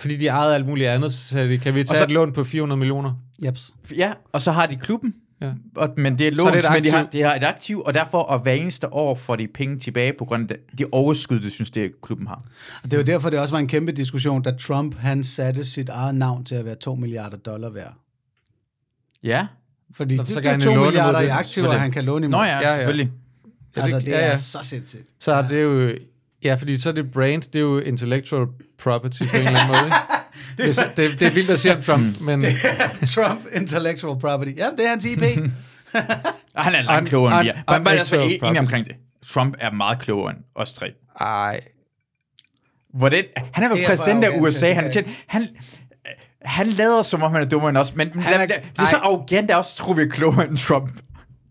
[0.00, 2.44] Fordi de ejede alt muligt andet, så de, kan vi tage så- et lån på
[2.44, 3.14] 400 millioner?
[3.44, 3.74] Jeps.
[3.96, 5.14] Ja, og så har de klubben.
[5.40, 5.52] Ja.
[5.76, 7.18] Og, men det er Så er lån, det et men de har, aktiv.
[7.20, 10.24] de har et aktiv, og derfor og hver eneste år får de penge tilbage på
[10.24, 12.42] grund af det- de overskud, de synes, det klubben har.
[12.82, 15.64] Og det er jo derfor, det også var en kæmpe diskussion, da Trump han satte
[15.64, 17.94] sit eget navn til at være 2 milliarder dollar værd.
[19.22, 19.46] Ja.
[19.94, 21.72] Fordi Så- det, så det kan er han 2 jo låne milliarder i det, aktiver,
[21.72, 22.30] han kan låne imod.
[22.38, 22.76] Nå ja, Ja, ja.
[22.76, 23.10] selvfølgelig.
[23.76, 24.36] Altså, det, det ja, er ja.
[24.36, 25.06] så sindssygt.
[25.18, 25.92] Så er det jo...
[26.44, 28.46] Ja, fordi så er det brand, det er jo intellectual
[28.82, 29.84] property på en eller anden måde.
[29.84, 29.96] Ikke?
[30.58, 32.44] det, er, så- det, det er vildt at sige om Trump, men
[33.06, 34.52] Trump Intellectual Property.
[34.56, 35.22] Ja, det er hans IP.
[36.54, 37.62] Og han er langt klogere end vi er.
[37.66, 38.96] Bare, bare altså, unactual enig omkring det.
[39.26, 40.92] Trump er meget klogere end os tre.
[41.20, 41.60] ej,
[42.94, 44.66] Hvordan, han er jo Det er præsident af arrogant, USA.
[44.66, 45.48] det Han, er tjent, han,
[46.42, 48.82] han lader som om, han er dummere end os, men han er- er, det, det
[48.82, 50.90] er så arrogant, at også tror, vi er klogere end Trump.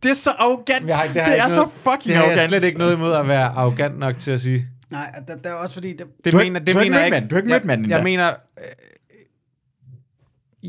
[0.04, 0.88] Det er så arrogant.
[0.88, 2.50] Jeg har- det, har det er så noget- fucking Det har jeg arrogant.
[2.50, 4.68] slet ikke noget imod at være arrogant nok til at sige.
[4.90, 5.94] Nej, der, der er også fordi...
[5.94, 7.30] Det, Det Du mener, ikke- det du ikke mener mødt jeg manden.
[7.30, 8.64] Du har ikke mødt manden Jeg, mener, øh,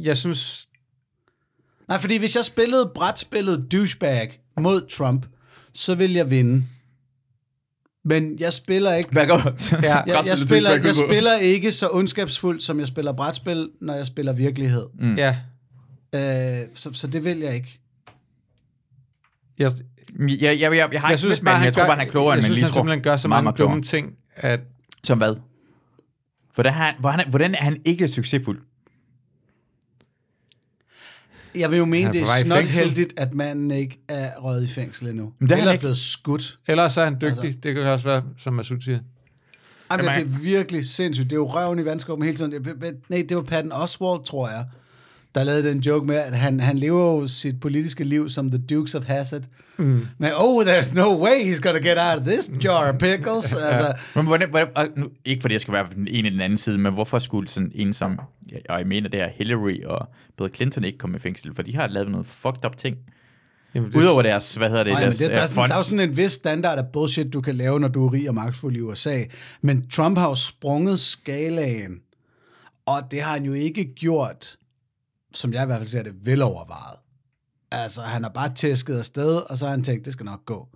[0.05, 0.69] jeg synes,
[1.89, 5.27] nej, fordi hvis jeg spillede brætspillet douchebag mod Trump,
[5.73, 6.64] så vil jeg vinde.
[8.05, 9.11] Men jeg spiller ikke...
[9.12, 9.37] Hvad går
[9.83, 9.97] Ja.
[9.97, 14.33] Jeg, jeg, spiller, jeg spiller ikke så ondskabsfuldt, som jeg spiller brætspil, når jeg spiller
[14.33, 14.87] virkelighed.
[15.01, 15.14] Mm.
[15.14, 15.37] ja,
[16.14, 17.81] Øh, så, så det vil jeg ikke.
[19.59, 19.73] jeg,
[20.18, 22.30] Jeg, jeg, jeg, jeg, jeg har jeg synes manden, jeg tror bare, han er klogere,
[22.30, 22.78] jeg end man synes, lige han tror.
[22.80, 23.82] simpelthen gør så Meget, mange dumme klogere.
[23.82, 24.61] ting, at
[25.04, 25.34] Som hvad?
[26.54, 28.59] Hvordan, har han, hvordan, hvordan er han ikke succesfuld?
[31.54, 34.62] Jeg vil jo mene, Han er det er snot heldigt, at manden ikke er røget
[34.62, 35.32] i fængsel endnu.
[35.38, 35.80] Men det er han Eller ikke.
[35.82, 36.59] blevet skudt.
[36.68, 37.28] ellers er han dygtig.
[37.28, 37.59] Altså.
[37.62, 38.98] Det kan også være, som Masud siger.
[39.90, 41.24] Ej, men Jamen, det er virkelig sindssygt.
[41.30, 42.52] Det er jo røven i vandskåben hele tiden.
[42.52, 44.64] Det- Nej, det var Patton Oswalt, tror jeg,
[45.35, 48.59] der lavede den joke med, at han, han lever jo sit politiske liv som the
[48.59, 49.43] Dukes of Hazzard.
[49.76, 50.07] Mm.
[50.18, 53.53] Men, oh, there's no way he's gonna get out of this jar of pickles.
[53.70, 56.41] altså, Men hvordan, hvordan, nu, ikke fordi jeg skal være på den ene eller den
[56.41, 58.18] anden side, men hvorfor skulle sådan en som,
[58.53, 60.09] ja, og jeg mener det er Hillary og
[60.39, 62.97] Bill Clinton ikke komme i fængsel, for de har lavet noget fucked up ting.
[63.74, 65.74] Jamen, Udover deres, hvad hedder det, Nej, men deres det, der, er øh, sådan, der
[65.74, 68.29] er jo sådan en vis standard af bullshit, du kan lave, når du er rig
[68.29, 69.22] og magtfuld i USA.
[69.62, 72.01] Men Trump har jo sprunget skalaen,
[72.87, 74.57] og det har han jo ikke gjort,
[75.35, 76.99] som jeg i hvert fald ser det, velovervejet.
[77.70, 80.68] Altså, han har bare tæsket afsted, og så har han tænkt, det skal nok gå.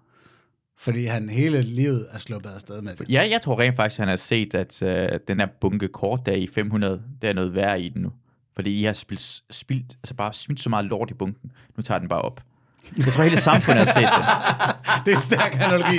[0.78, 3.10] Fordi han hele livet er sluppet afsted med det.
[3.10, 6.32] Ja, jeg tror rent faktisk, han har set, at øh, den her bunke kort der
[6.32, 8.12] i 500, der er noget værre i den nu.
[8.54, 11.52] Fordi I har spildt, spildt, altså bare smidt så meget lort i bunken.
[11.76, 12.40] Nu tager den bare op.
[12.96, 14.26] Jeg tror, hele samfundet har set det.
[15.04, 15.96] Det er en stærk analogi.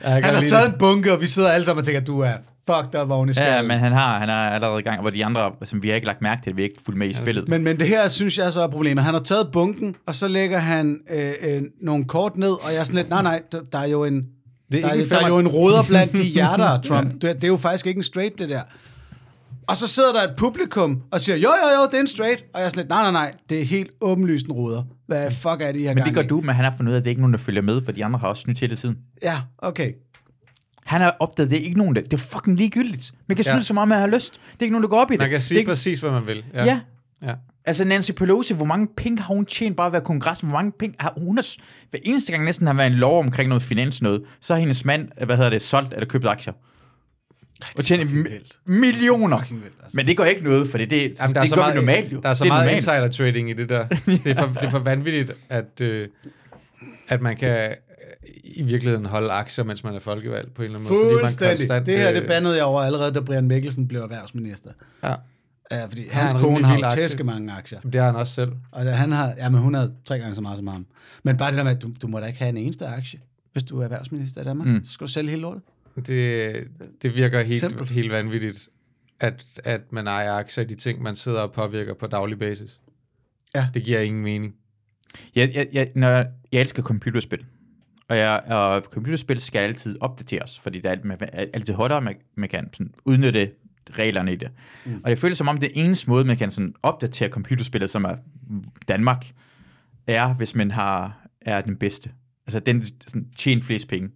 [0.00, 0.72] Jeg Han har taget det.
[0.72, 2.34] en bunke, og vi sidder alle sammen og tænker, du er
[2.76, 3.68] fucked up oven i Ja, skallen.
[3.68, 6.06] men han har, han har allerede i gang, hvor de andre, som vi har ikke
[6.06, 7.48] lagt mærke til, vi har ikke fulgt med i spillet.
[7.48, 9.04] Men, men det her, synes jeg så er problemet.
[9.04, 12.76] Han har taget bunken, og så lægger han øh, øh, nogle kort ned, og jeg
[12.80, 14.26] er sådan lidt, nej, nej, der, der er jo en...
[14.72, 17.12] Det er Der er, der er jo en roder blandt de hjerter, Trump.
[17.12, 18.60] Det, det er jo faktisk ikke en straight, det der.
[19.68, 22.44] Og så sidder der et publikum og siger, jo, jo, jo, det er en straight.
[22.54, 24.82] Og jeg er sådan lidt, nej, nej, nej, det er helt åbenlyst en roder.
[25.06, 26.94] Hvad fuck er det, I har Men det gør du, men han har fundet ud
[26.94, 28.60] af, at det er ikke nogen, der følger med, for de andre har også snydt
[28.60, 28.96] hele tiden.
[29.22, 29.92] Ja, okay.
[30.84, 32.02] Han har opdaget, det er ikke nogen, der...
[32.02, 33.12] Det er fucking ligegyldigt.
[33.26, 33.62] Man kan snyde Ja.
[33.62, 34.32] så meget, man har lyst.
[34.32, 35.18] Det er ikke nogen, der går op i det.
[35.20, 36.44] Man kan det er sige ikke, præcis, hvad man vil.
[36.54, 36.64] ja.
[36.64, 36.80] ja.
[37.22, 37.34] ja.
[37.64, 40.48] Altså Nancy Pelosi, hvor mange penge har hun tjent bare ved kongressen?
[40.48, 41.36] Hvor mange penge har hun...
[41.36, 41.46] Har,
[41.90, 44.84] hver eneste gang næsten har været en lov omkring noget finans noget, så har hendes
[44.84, 46.52] mand, hvad hedder det, solgt eller købt aktier.
[47.78, 49.38] Og tjent fucking mi- millioner.
[49.38, 49.96] Fucking vildt, altså.
[49.96, 51.74] Men det gør ikke noget, for det, det, Jamen, der er det så gør meget,
[51.74, 52.20] vi normalt jo.
[52.20, 52.76] Der er så det meget normalt.
[52.88, 53.86] insider trading i det der.
[54.24, 56.08] Det er for, det er for vanvittigt, at, øh,
[57.08, 57.76] at man kan øh,
[58.44, 61.04] i virkeligheden holde aktier, mens man er folkevalgt på en eller anden måde.
[61.04, 64.00] fordi man konstant, det her, øh, det bandede jeg over allerede, da Brian Mikkelsen blev
[64.00, 64.70] erhvervsminister.
[65.04, 65.14] Ja,
[65.72, 67.80] Ja, fordi Han hans har en kone har jo tæske mange aktier.
[67.80, 68.52] det har han også selv.
[68.70, 70.86] Og da han har, ja, men hun har tre gange så meget som ham.
[71.22, 73.20] Men bare det der med, at du, du må da ikke have en eneste aktie,
[73.52, 74.68] hvis du er erhvervsminister i Danmark.
[74.68, 74.84] Mm.
[74.84, 75.62] Så skal du sælge hele lortet.
[76.06, 76.52] Det,
[77.02, 77.90] det virker helt, Simpelt.
[77.90, 78.68] helt vanvittigt,
[79.20, 82.80] at, at man ejer aktier i de ting, man sidder og påvirker på daglig basis.
[83.54, 83.68] Ja.
[83.74, 84.54] Det giver ingen mening.
[85.34, 87.44] Jeg, jeg, jeg, når jeg, jeg elsker computerspil.
[88.10, 92.14] Og, jeg, og computerspil skal altid opdateres, fordi der er, man er altid hurtigere, man,
[92.36, 93.50] man kan sådan udnytte
[93.90, 94.48] reglerne i det.
[94.86, 95.00] Mm.
[95.04, 98.16] Og det føles som om, det eneste måde, man kan sådan opdatere computerspillet, som er
[98.88, 99.26] Danmark,
[100.06, 102.10] er, hvis man har, er den bedste.
[102.46, 104.10] Altså den, der sådan, tjener flest penge.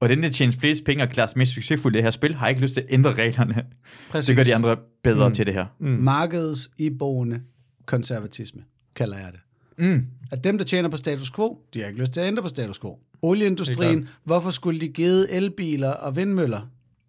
[0.00, 2.34] Og den, der tjener flest penge og klarer sig mest succesfuldt i det her spil,
[2.34, 3.66] har ikke lyst til at ændre reglerne.
[4.10, 4.26] Præcis.
[4.26, 5.34] Det gør de andre bedre mm.
[5.34, 5.66] til det her.
[5.78, 5.88] Mm.
[5.88, 7.40] Markedets iboende
[7.86, 8.62] konservatisme,
[8.94, 9.40] kalder jeg det.
[9.78, 10.06] Mm.
[10.30, 12.48] At dem, der tjener på status quo, de har ikke lyst til at ændre på
[12.48, 12.98] status quo.
[13.22, 16.60] Olieindustrien, hvorfor skulle de give elbiler og vindmøller?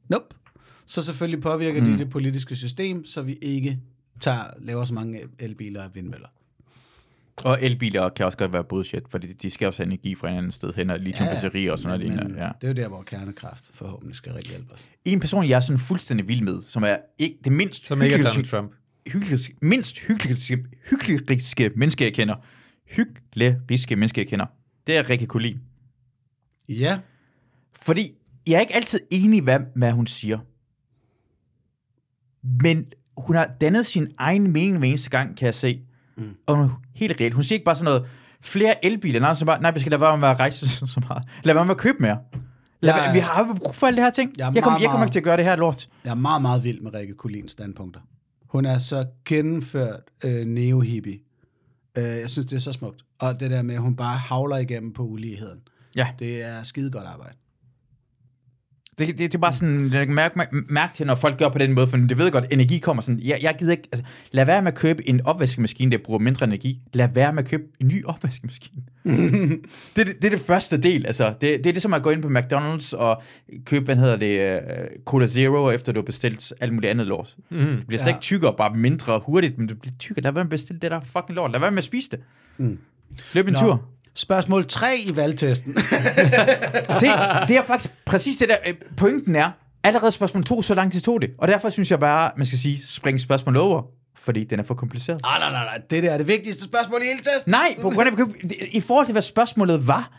[0.09, 0.25] Nope.
[0.85, 1.87] Så selvfølgelig påvirker mm.
[1.91, 3.79] de det politiske system, så vi ikke
[4.19, 6.27] tager, laver så mange elbiler og vindmøller.
[7.43, 10.37] Og elbiler kan også godt være bullshit, fordi de skal også have energi fra et
[10.37, 12.27] andet sted hen, og lithiumbatterier og sådan noget.
[12.27, 12.49] men Ja.
[12.61, 14.85] det er jo der, hvor kernekraft forhåbentlig skal rigtig hjælpe os.
[15.05, 18.15] En person, jeg er sådan fuldstændig vild med, som er ikke, det mindst Som ikke
[18.15, 18.71] er Donald Trump.
[19.07, 20.57] hykleriske, mindst hykleriske,
[20.89, 22.35] hykleriske menneske, jeg kender,
[22.85, 24.45] hykleriske menneske, jeg kender,
[24.87, 25.59] det er Rikke Collin.
[26.69, 26.99] Ja,
[27.81, 28.11] Fordi
[28.47, 30.37] jeg er ikke altid enig, hvad, hvad hun siger.
[32.63, 32.85] Men
[33.17, 35.81] hun har dannet sin egen mening hver eneste gang, kan jeg se.
[36.17, 36.35] Mm.
[36.45, 37.33] Og hun er helt reelt.
[37.33, 38.05] Hun siger ikke bare sådan noget,
[38.41, 39.19] flere elbiler.
[39.19, 41.23] Nej, så bare, nej vi skal lade være med at rejse så så meget.
[41.43, 42.19] Lad være med at købe mere.
[42.79, 44.33] Lad være, er- vi har brug for alle det her ting.
[44.37, 45.89] Jeg Jeg, kommer, jeg kommer ikke til at gøre det her lort.
[46.03, 48.01] jeg er meget, meget vild med Rikke Collins standpunkter.
[48.45, 51.19] Hun er så gennemført øh, neo-hippie.
[51.97, 53.05] Øh, jeg synes, det er så smukt.
[53.19, 55.59] Og det der med, at hun bare havler igennem på uligheden.
[55.95, 57.33] Ja, Det er skide godt arbejde.
[58.99, 61.57] Det, det, det er bare sådan, jeg mærke mærke- mærke til, når folk gør på
[61.57, 64.45] den måde, for det ved godt, energi kommer sådan, jeg, jeg gider ikke, altså, lad
[64.45, 66.81] være med at købe en opvaskemaskine, der bruger mindre energi.
[66.93, 68.81] Lad være med at købe en ny opvaskemaskine.
[69.05, 69.59] det,
[69.95, 71.29] det, det er det første del, altså.
[71.29, 73.21] Det, det er det som at gå ind på McDonald's og
[73.65, 77.35] købe, hvad hedder det, uh, Cola Zero, efter du har bestilt alt muligt andet lort.
[77.49, 77.57] Mm.
[77.57, 78.15] Det bliver slet Ja.
[78.15, 80.23] ikke tykkere, bare mindre hurtigt, men det bliver tykkere.
[80.23, 81.51] Lad være med at bestille det der fucking lort.
[81.51, 82.19] Lad være med at spise det.
[82.57, 82.79] Mm.
[83.33, 83.59] Løb en Nå.
[83.59, 83.89] tur.
[84.17, 85.77] Spørgsmål 3 i valgtesten.
[86.99, 87.07] Se,
[87.47, 88.57] det er faktisk præcis det der.
[88.67, 89.51] øh, Pointen er,
[89.83, 91.29] allerede spørgsmål 2, så lang tid tog det.
[91.37, 93.81] Og derfor synes jeg bare, man skal sige, spring spørgsmål over,
[94.15, 95.21] fordi den er for kompliceret.
[95.21, 95.81] nej, nej, nej, nej.
[95.89, 97.51] Det der er det vigtigste spørgsmål i hele testen.
[97.51, 98.13] Nej, på grund af,
[98.71, 100.11] i forhold til, hvad spørgsmålet var,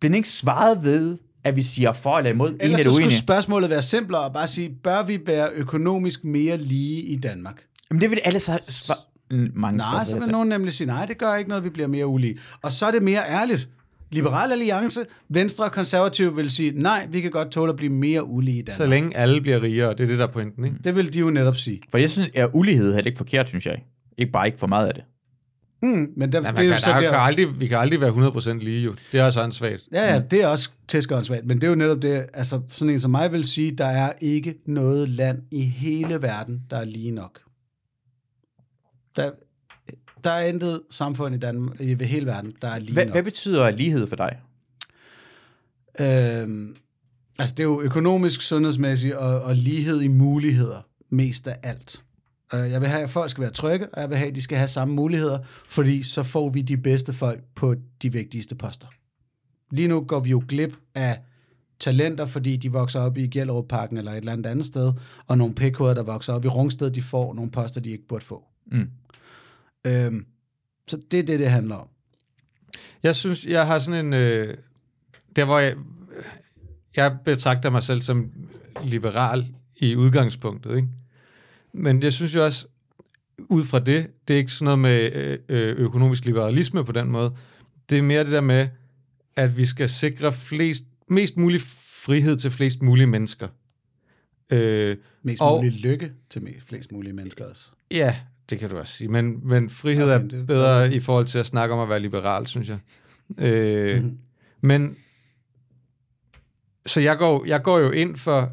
[0.00, 3.70] blev den ikke svaret ved, at vi siger for eller imod, Ellers så skulle spørgsmålet
[3.70, 7.62] være simplere og bare sige, bør vi være økonomisk mere lige i Danmark?
[7.90, 8.92] Jamen det vil alle så.
[9.54, 12.06] Mange Nej, så vil nogen nemlig sige, nej, det gør ikke noget, vi bliver mere
[12.06, 12.38] ulige.
[12.62, 13.68] Og så er det mere ærligt.
[14.10, 18.24] Liberal Alliance, Venstre og Konservative vil sige, nej, vi kan godt tåle at blive mere
[18.24, 18.88] ulige i Så Danmark.
[18.90, 20.76] længe alle bliver rigere, det er det, der er pointen, ikke?
[20.84, 21.80] Det vil de jo netop sige.
[21.90, 23.82] For jeg synes, at ulighed er ikke forkert, synes jeg.
[24.18, 25.04] Ikke bare ikke for meget af det.
[25.82, 28.00] Mm, men der, Ja, det er jo så der, der, kan aldrig, vi kan aldrig
[28.00, 28.94] være 100% lige, jo.
[29.12, 29.82] Det er også ansvagt.
[29.92, 33.00] Ja, ja, det er også tæskeåndsvagt, men det er jo netop det, altså sådan en
[33.00, 37.10] som mig vil sige, der er ikke noget land i hele verden, der er lige
[37.10, 37.38] nok.
[39.16, 39.30] Der,
[40.24, 43.14] der er intet samfund i Danmark, i hele verden, der er lige Hvad, nok.
[43.14, 44.38] hvad betyder lighed for dig?
[46.00, 46.76] Øhm,
[47.38, 52.04] altså det er jo økonomisk, sundhedsmæssigt og, og lighed i muligheder mest af alt.
[52.54, 54.42] Øh, Jeg vil have, at folk skal være trygge, og jeg vil have, at de
[54.42, 58.86] skal have samme muligheder, fordi så får vi de bedste folk på de vigtigste poster.
[59.70, 61.18] Lige nu går vi jo glip af
[61.80, 64.92] talenter, fordi de vokser op i Gellerup-parken eller et eller andet andet sted,
[65.26, 68.24] og nogle pækhoveder, der vokser op i Rungsted, de får nogle poster, de ikke burde
[68.24, 68.44] få.
[68.72, 68.90] Mm.
[69.86, 70.26] Øhm,
[70.88, 71.88] så det er det, det handler om.
[73.02, 74.12] Jeg synes, jeg har sådan en...
[74.12, 74.56] Øh,
[75.36, 75.76] der hvor jeg...
[76.96, 78.32] Jeg betragter mig selv som
[78.84, 80.88] liberal i udgangspunktet, ikke?
[81.72, 82.66] Men jeg synes jo også,
[83.38, 87.08] ud fra det, det er ikke sådan noget med øh, øh, økonomisk liberalisme på den
[87.10, 87.36] måde.
[87.90, 88.68] Det er mere det der med,
[89.36, 93.48] at vi skal sikre flest, mest mulig frihed til flest mulige mennesker.
[94.50, 97.68] Øh, Mest Og- mulig lykke til flest mulige mennesker også.
[97.90, 98.16] Ja,
[98.50, 99.08] det kan du også sige.
[99.08, 102.46] Men, men frihed Okay, er bedre i forhold til at snakke om at være liberal,
[102.46, 102.78] synes jeg.
[103.38, 104.18] Øh, Mhm.
[104.60, 104.96] Men
[106.86, 108.52] så jeg går, jeg går jo ind for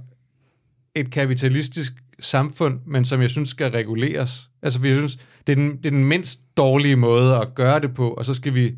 [0.95, 4.49] et kapitalistisk samfund, men som jeg synes skal reguleres.
[4.61, 5.15] Altså, jeg synes,
[5.47, 8.33] det er, den, det er den mindst dårlige måde at gøre det på, og så
[8.33, 8.75] skal vi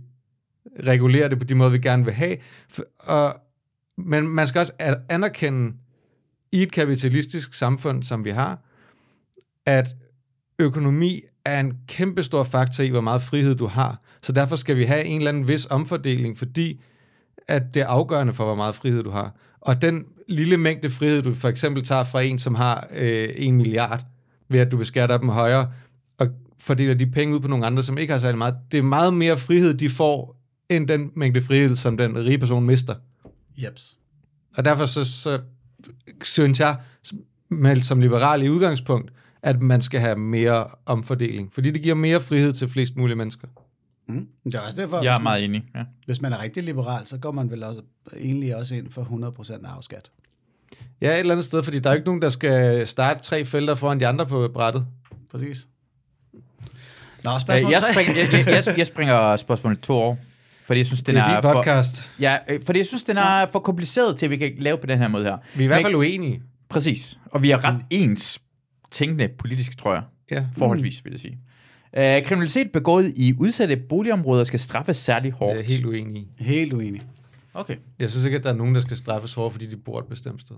[0.83, 2.37] regulere det på de måder, vi gerne vil have.
[2.99, 3.41] Og,
[3.97, 4.71] men man skal også
[5.09, 5.73] anerkende
[6.51, 8.59] i et kapitalistisk samfund, som vi har,
[9.65, 9.95] at
[10.61, 14.01] økonomi er en kæmpe stor faktor i, hvor meget frihed du har.
[14.21, 16.81] Så derfor skal vi have en eller anden vis omfordeling, fordi
[17.47, 19.35] at det er afgørende for, hvor meget frihed du har.
[19.61, 23.57] Og den lille mængde frihed, du for eksempel tager fra en, som har øh, en
[23.57, 24.05] milliard,
[24.49, 25.71] ved at du beskatter dem højere,
[26.17, 26.27] og
[26.59, 28.55] fordeler de penge ud på nogle andre, som ikke har særlig meget.
[28.71, 30.37] Det er meget mere frihed, de får,
[30.69, 32.95] end den mængde frihed, som den rige person mister.
[33.57, 33.97] Jeps.
[34.57, 35.39] Og derfor så, så
[36.23, 36.77] synes jeg,
[37.49, 39.11] med, som liberal i udgangspunkt,
[39.43, 41.53] at man skal have mere omfordeling.
[41.53, 43.47] Fordi det giver mere frihed til flest mulige mennesker.
[44.07, 44.27] Mm.
[44.45, 45.63] Det er også derfor, Jeg er hvis, meget enig.
[45.75, 45.83] Ja.
[46.05, 47.81] hvis man er rigtig liberal, så går man vel også,
[48.19, 49.01] egentlig også ind for
[49.61, 50.11] 100% afskat.
[51.01, 53.45] Ja, et eller andet sted, fordi der er jo ikke nogen, der skal starte tre
[53.45, 54.85] felter foran de andre på brættet.
[55.31, 55.67] Præcis.
[57.23, 60.17] Nå, Øh, spørgsmål Jeg, springer, jeg, jeg, jeg, jeg springer spørgsmålet to år,
[60.63, 62.11] fordi jeg synes, den Det er er, din for, podcast.
[62.19, 64.85] ja, øh, fordi jeg synes, den er for kompliceret til, at vi kan lave på
[64.87, 65.37] den her måde her.
[65.55, 66.41] Vi er i hvert fald uenige.
[66.69, 67.17] Præcis.
[67.25, 68.41] Og vi er ret ens
[68.91, 70.03] tænkende politisk, tror jeg.
[70.31, 70.45] Ja.
[70.57, 71.37] Forholdsvis, vil jeg sige.
[71.97, 75.55] Uh, kriminalitet begået i udsatte boligområder skal straffes særlig hårdt.
[75.55, 76.27] Jeg er helt uenig.
[76.39, 77.01] Helt uenig.
[77.53, 77.75] Okay.
[77.99, 80.05] Jeg synes ikke, at der er nogen, der skal straffes hårdt, fordi de bor et
[80.05, 80.55] bestemt sted.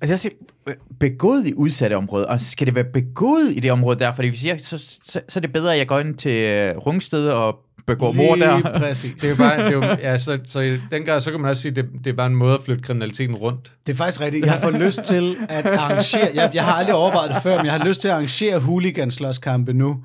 [0.00, 0.32] Altså jeg siger,
[0.68, 4.14] øh, begået i udsatte områder, og skal det være begået i det område der?
[4.14, 6.86] Fordi hvis jeg, så, så, så er det bedre, at jeg går ind til uh,
[6.86, 7.58] Rungsted og
[7.88, 8.78] begår mor der.
[8.78, 9.14] præcis.
[9.14, 11.40] Det er jo bare, det er jo, ja, så, så i den grad, så kan
[11.40, 13.72] man også sige, at det, det er bare en måde at flytte kriminaliteten rundt.
[13.86, 14.46] Det er faktisk rigtigt.
[14.46, 17.74] Jeg får lyst til at arrangere, jeg, jeg har aldrig overvejet det før, men jeg
[17.74, 20.04] har lyst til at arrangere hooliganslåskampe nu,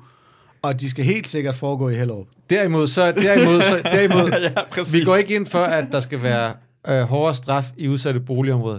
[0.62, 2.26] og de skal helt sikkert foregå i Hellerup.
[2.50, 4.94] Derimod, så, derimod, så, derimod ja, præcis.
[4.94, 6.52] vi går ikke ind for, at der skal være
[6.88, 8.78] øh, hårdere straf i udsatte boligområder.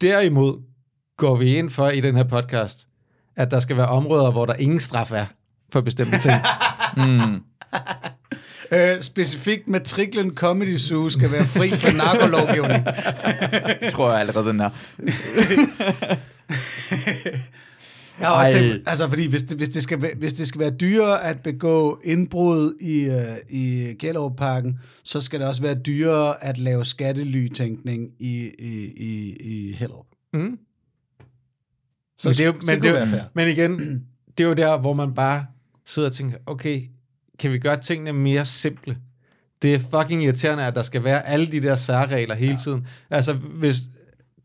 [0.00, 0.62] Derimod
[1.16, 2.86] går vi ind for i den her podcast,
[3.36, 5.26] at der skal være områder, hvor der ingen straf er
[5.72, 6.34] for bestemte ting.
[6.96, 7.40] Mm.
[8.74, 12.86] Øh, specifikt matriklen Comedy Zoo skal være fri for narkolovgivning.
[13.80, 14.70] Det tror jeg allerede, den er.
[18.20, 20.70] Jeg har også tænkt, altså fordi hvis det, hvis, det skal, hvis det skal være
[20.70, 26.58] dyrere at begå indbrud i, uh, i Gellerup-parken, så skal det også være dyrere at
[26.58, 30.06] lave skattelytænkning i, i, i, i Hellerup.
[30.32, 30.58] Mm.
[32.18, 33.20] Så Men det er jo- men det fair.
[33.34, 33.78] Men igen,
[34.38, 35.46] det er jo der, hvor man bare
[35.86, 36.82] sidder og tænker, okay,
[37.38, 38.96] kan vi gøre tingene mere simple?
[39.62, 42.86] Det er fucking irriterende, at der skal være alle de der særregler hele tiden.
[43.10, 43.76] Altså, hvis,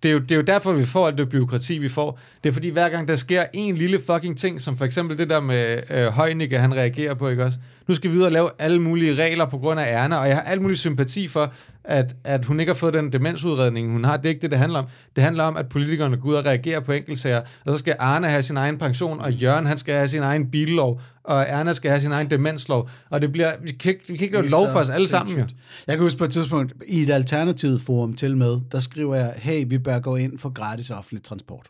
[0.04, 2.20] det, er jo, det er jo derfor, vi får alt det byråkrati, vi får.
[2.44, 5.30] Det er fordi, hver gang der sker en lille fucking ting, som for eksempel det
[5.30, 7.60] der med øh, Højnicke, han reagerer på, ikke også?
[7.90, 10.36] Nu skal vi ud og lave alle mulige regler på grund af Erna, og jeg
[10.36, 11.54] har alt mulig sympati for,
[11.84, 14.18] at, at hun ikke har fået den demensudredning, hun har.
[14.18, 14.86] Det er ikke det, det handler om.
[15.16, 18.30] Det handler om, at politikerne går ud og reagerer på enkeltsager, og så skal Arne
[18.30, 21.92] have sin egen pension, og Jørgen han skal have sin egen billov, og Erna skal
[21.92, 22.90] have sin egen demenslov.
[23.10, 25.40] Og det bliver, vi kan ikke, vi kan ikke lave lov for os alle sammen,
[25.40, 25.46] jo.
[25.88, 29.34] Jeg kan huske på et tidspunkt, i et alternativt forum til med, der skriver jeg,
[29.36, 31.68] hey, vi bør gå ind for gratis offentlig transport.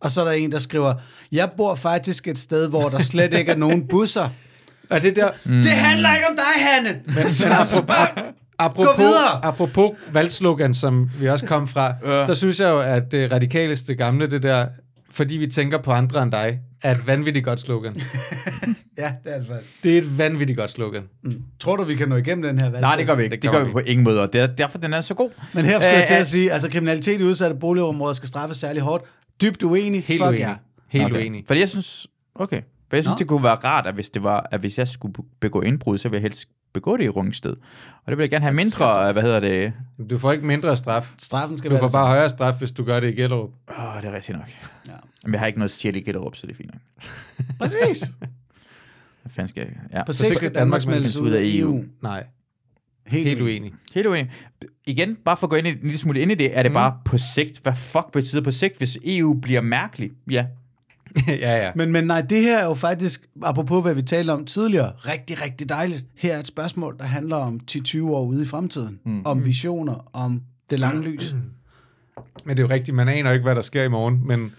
[0.00, 0.94] Og så er der en, der skriver,
[1.32, 4.28] jeg bor faktisk et sted, hvor der slet ikke er nogen busser.
[4.90, 5.52] Og det der, Mm.
[5.52, 7.00] Det handler ikke om dig, Hanne!
[7.06, 8.24] Men, Men apropos,
[8.58, 9.44] apropos, videre!
[9.44, 12.10] apropos valgslogan, som vi også kom fra, Ja.
[12.26, 14.66] der synes jeg jo, at det radikaleste gamle, det der,
[15.10, 17.92] fordi vi tænker på andre end dig, er et vanvittigt godt slogan.
[18.98, 19.70] ja, det er det faktisk.
[19.84, 21.02] Det er et vanvittigt godt slogan.
[21.24, 21.42] Mm.
[21.60, 22.80] Tror du, vi kan nå igennem den her valg?
[22.80, 23.36] Nej, det gør vi ikke.
[23.36, 25.14] Det Det, gør vi vi på ingen måde, og det er derfor, den er så
[25.14, 25.30] god.
[25.52, 28.82] Men her skal jeg til at sige, altså kriminalitet i udsatte boligområder skal straffes særlig
[28.82, 29.04] hårdt.
[29.42, 30.04] Dybt uenig.
[30.06, 30.40] Helt Fuck uenig.
[30.40, 30.54] ja.
[30.88, 31.14] Helt okay.
[31.16, 31.44] uenig.
[31.46, 32.60] Fordi jeg synes, okay.
[32.90, 33.18] For jeg synes, Nå.
[33.18, 36.08] det kunne være rart, at hvis det var, at hvis jeg skulle begå indbrud, så
[36.08, 37.56] ville jeg helst begå det i Rungsted.
[38.04, 39.72] Og det vil jeg gerne have mindre, hvad hedder det?
[40.10, 41.14] Du får ikke mindre straf.
[41.18, 43.50] Straffen skal Du være får bare højere straf, hvis du gør det i Gellerup.
[43.78, 44.48] Åh, oh, det er rigtigt nok.
[44.88, 44.92] Ja.
[45.24, 47.06] Men jeg har ikke noget stjæl i Gellerup, så det er fint nok.
[47.58, 48.02] Præcis.
[49.22, 49.72] Hvad fanden skal jeg?
[49.92, 50.04] Ja.
[50.04, 51.84] På sigt skal Danmark smeltes ud af EU.
[52.02, 52.24] Nej,
[53.06, 53.72] Helt, helt uenig.
[53.94, 54.30] Helt uenig.
[54.86, 56.70] Igen, bare for at gå ind i, en lille smule ind i det, er det
[56.70, 56.74] mm.
[56.74, 57.58] bare på sigt.
[57.62, 60.10] Hvad fuck betyder på sigt, hvis EU bliver mærkelig?
[60.30, 60.46] Ja.
[61.28, 61.70] ja, ja.
[61.76, 65.42] Men, men nej, det her er jo faktisk, apropos hvad vi talte om tidligere, rigtig,
[65.42, 66.04] rigtig dejligt.
[66.16, 69.00] Her er et spørgsmål, der handler om 10-20 år ude i fremtiden.
[69.04, 69.22] Mm.
[69.26, 71.34] Om visioner, om det lange lys.
[72.44, 74.52] Men det er jo rigtigt, man aner ikke, hvad der sker i morgen, men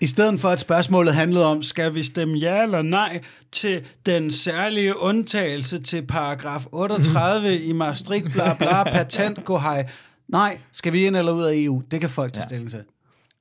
[0.00, 3.20] I stedet for, at spørgsmålet handlede om, skal vi stemme ja eller nej
[3.52, 9.88] til den særlige undtagelse til paragraf 38 i Maastricht, bla bla, patent, gå hej.
[10.28, 11.82] Nej, skal vi ind eller ud af EU?
[11.90, 12.48] Det kan folk tage Ja.
[12.48, 12.82] stilling til.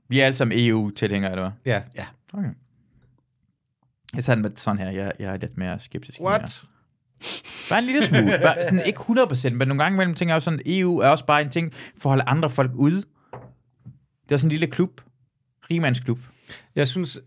[0.10, 1.74] Vi er alle sammen EU-tilhængere, eller hvad?
[1.74, 1.82] ja.
[1.98, 2.06] Ja.
[2.34, 2.50] Okay.
[4.16, 4.90] Jeg tager den med sådan her.
[4.90, 6.22] Jeg, jeg er lidt mere skeptisk.
[6.22, 6.64] What?
[7.70, 8.40] Bare en lille smule.
[8.44, 11.26] Bare sådan ikke 100%, men nogle gange imellem tænker jeg også sådan, EU er også
[11.26, 12.96] bare en ting for at holde andre folk ude.
[14.30, 15.02] Det er sådan en lille klub.
[15.72, 16.20] Rimandsklub.
[16.76, 17.20] Jeg synes,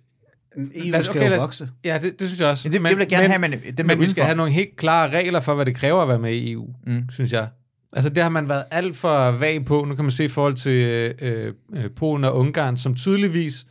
[0.59, 1.71] EU Lad skal okay, jo lad vokse.
[1.85, 2.69] ja, det, det synes jeg også.
[2.69, 4.53] Ja, det, det vil jeg gerne men, have, men det Men vi skal have nogle
[4.53, 7.09] helt klare regler for, hvad det kræver at være med i EU, Mm.
[7.11, 7.49] synes jeg.
[7.93, 9.85] Altså det har man været alt for vag på.
[9.85, 13.67] Nu kan man se i forhold til øh, øh, Polen og Ungarn, som tydeligvis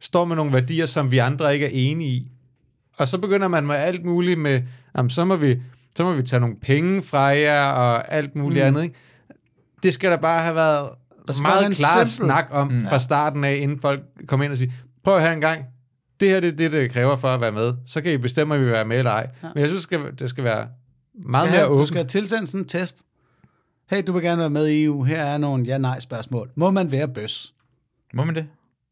[0.00, 2.30] står med nogle værdier, som vi andre ikke er enige i.
[2.98, 4.62] Og så begynder man med alt muligt med,
[4.96, 5.60] jamen, så, må vi,
[5.96, 8.66] så må vi tage nogle penge fra jer og alt muligt Mm.
[8.68, 8.82] andet.
[8.82, 8.94] Ikke?
[9.82, 10.88] Det skal der bare have været
[11.26, 12.86] Der meget en klar simpel- snak om Mm.
[12.88, 14.72] fra starten af, inden folk kommer ind og siger,
[15.04, 15.64] prøv her en gang,
[16.20, 17.74] det her det er det, det kræver for at være med.
[17.86, 19.30] Så kan I bestemme, om vi vil være med eller ej.
[19.42, 19.48] Ja.
[19.54, 20.68] Men jeg synes, det skal, det skal være
[21.14, 21.88] meget skal mere have, du åbent.
[21.88, 23.02] skal have tilsendt sådan en test.
[23.90, 25.02] Hey, du vil gerne være med i EU.
[25.04, 26.50] Her er nogle ja-nej-spørgsmål.
[26.54, 27.54] Må man være bøs?
[28.14, 28.46] Må man det?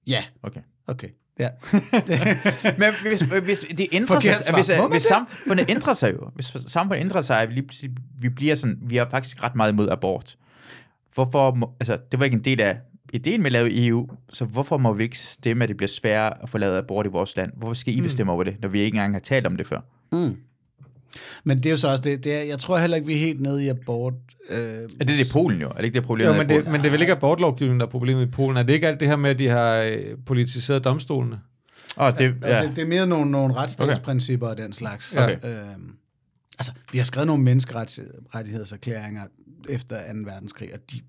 [0.06, 0.24] Ja.
[0.42, 0.60] Okay.
[0.88, 1.08] Okay.
[1.38, 1.48] Ja.
[2.78, 5.08] Men hvis, hvis det ændrer Forkert sig, hvis, man hvis det?
[5.08, 7.62] samfundet ændrer sig jo, hvis samfundet ændrer sig, vi,
[8.20, 10.36] vi bliver sådan, vi er faktisk ret meget imod abort.
[11.14, 12.78] Hvorfor, altså, det var ikke en del af
[13.12, 16.42] ideen med at lave EU, så hvorfor må vi ikke stemme, at det bliver sværere
[16.42, 17.52] at få lavet abort i vores land?
[17.56, 18.02] Hvorfor skal I Mm.
[18.02, 19.80] bestemme over det, når vi ikke engang har talt om det før?
[20.12, 20.36] Mm.
[21.44, 23.18] Men det er jo så også det, det er, jeg tror heller ikke, vi er
[23.18, 24.14] helt nede i abort.
[24.48, 25.68] Øh, Er det det i Polen jo?
[25.68, 26.26] Er det ikke det problem?
[26.26, 28.56] Jo, men det, men det er vel ikke abortlovgivningen, der er problemet i Polen.
[28.56, 31.40] Er det ikke alt det her med, at de har øh, politiseret domstolene?
[31.96, 32.56] Oh, det, ja.
[32.56, 32.66] ja.
[32.66, 35.16] det, det er mere nogle, nogle retsstatsprincipper og den slags.
[35.16, 35.36] Okay.
[35.44, 35.96] Øhm,
[36.58, 39.22] altså, vi har skrevet nogle menneskerettighedserklæringer
[39.68, 40.18] efter 2.
[40.24, 41.00] verdenskrig, og de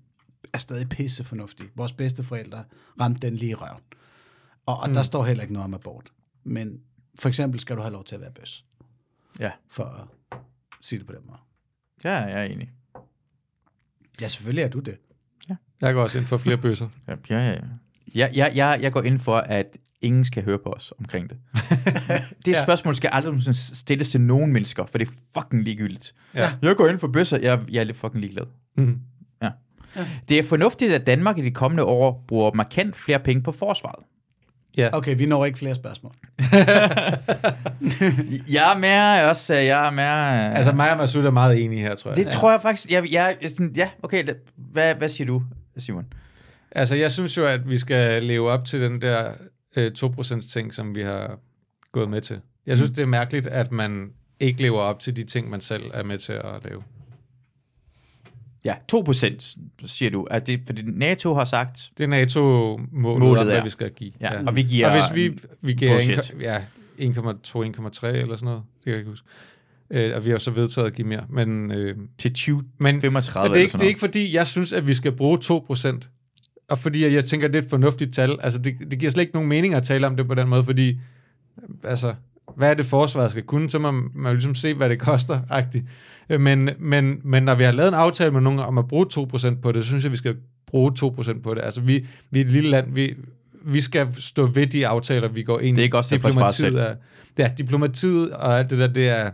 [0.52, 1.68] er stadig pisse fornuftige.
[1.76, 2.64] Vores bedste forældre
[3.00, 3.82] ramte den lige i røven.
[4.66, 4.94] Og, og mm.
[4.94, 6.12] der står heller ikke noget om abort.
[6.44, 6.80] Men
[7.18, 8.64] for eksempel skal du have lov til at være bøs,
[9.40, 9.50] ja.
[9.68, 10.38] for at
[10.80, 11.38] sige det på den måde.
[12.04, 12.70] ja, jeg er enig.
[14.20, 14.96] Ja, selvfølgelig er du det.
[15.80, 16.88] Jeg går også ind for flere bøsser.
[17.08, 17.58] Ja, ja, ja.
[18.14, 21.38] Jeg, jeg, jeg, jeg går ind for, at ingen skal høre på os omkring det.
[22.46, 22.62] det Ja.
[22.62, 26.14] spørgsmål skal aldrig stilles til nogen mennesker, for det er fucking ligegyldigt.
[26.34, 26.52] Ja.
[26.62, 28.46] Jeg går ind for bøsser, jeg, jeg er lidt fucking ligeglad.
[28.76, 29.00] Mm.
[30.28, 34.04] Det er fornuftigt, at Danmark i de kommende år bruger markant flere penge på forsvaret.
[34.76, 34.88] Ja.
[34.92, 36.12] Okay, vi når ikke flere spørgsmål.
[38.52, 40.54] Jeg er mere også, jeg er mere...
[40.56, 42.24] Altså mig og Masud er meget enige her, tror jeg.
[42.24, 44.24] det tror jeg faktisk, jeg, jeg, jeg sådan, ja, okay,
[44.56, 45.42] hvad, hvad siger du,
[45.78, 46.06] Simon?
[46.70, 49.32] Altså, jeg synes jo, at vi skal leve op til den der
[49.76, 51.38] øh, 2% ting, som vi har
[51.92, 52.40] gået med til.
[52.66, 54.10] Jeg synes, det er mærkeligt, at man
[54.40, 56.82] ikke lever op til de ting, man selv er med til at lave.
[58.64, 59.56] Ja, 2%
[59.86, 63.70] siger du, at det, fordi NATO har sagt, Det er NATO-målet, Målet om, hvad vi
[63.70, 64.12] skal give.
[64.20, 64.46] ja, ja.
[64.46, 66.62] og vi giver og hvis vi, vi giver en, ja, 1,2,
[66.98, 69.26] 1,3 eller sådan noget, det kan jeg ikke huske.
[69.90, 71.24] Øh, og vi har så vedtaget at give mere.
[71.28, 74.46] Men, øh, til 20, men 35 men det, er ikke, det er ikke fordi, jeg
[74.46, 76.08] synes, at vi skal bruge 2%.
[76.70, 78.38] Og fordi jeg, jeg tænker, at det er et fornuftigt tal.
[78.42, 80.64] Altså, det, det giver slet ikke nogen mening at tale om det på den måde,
[80.64, 80.98] fordi,
[81.84, 82.14] altså,
[82.56, 85.40] hvad er det forsvaret skal kunne, så må man, man ligesom se, hvad det koster,
[85.50, 85.84] agtigt.
[86.30, 89.06] Øh, Men, men, men når vi har lavet en aftale med nogen om at bruge
[89.14, 90.36] 2% på det, så synes jeg, vi skal
[90.66, 91.62] bruge 2% på det.
[91.64, 93.14] Altså, vi, vi er et lille land, vi,
[93.64, 95.70] vi skal stå ved de aftaler, vi går ind i.
[95.70, 96.76] Det er ikke der forsvarer os selv.
[97.36, 99.30] er, diplomatiet og alt det der, det er,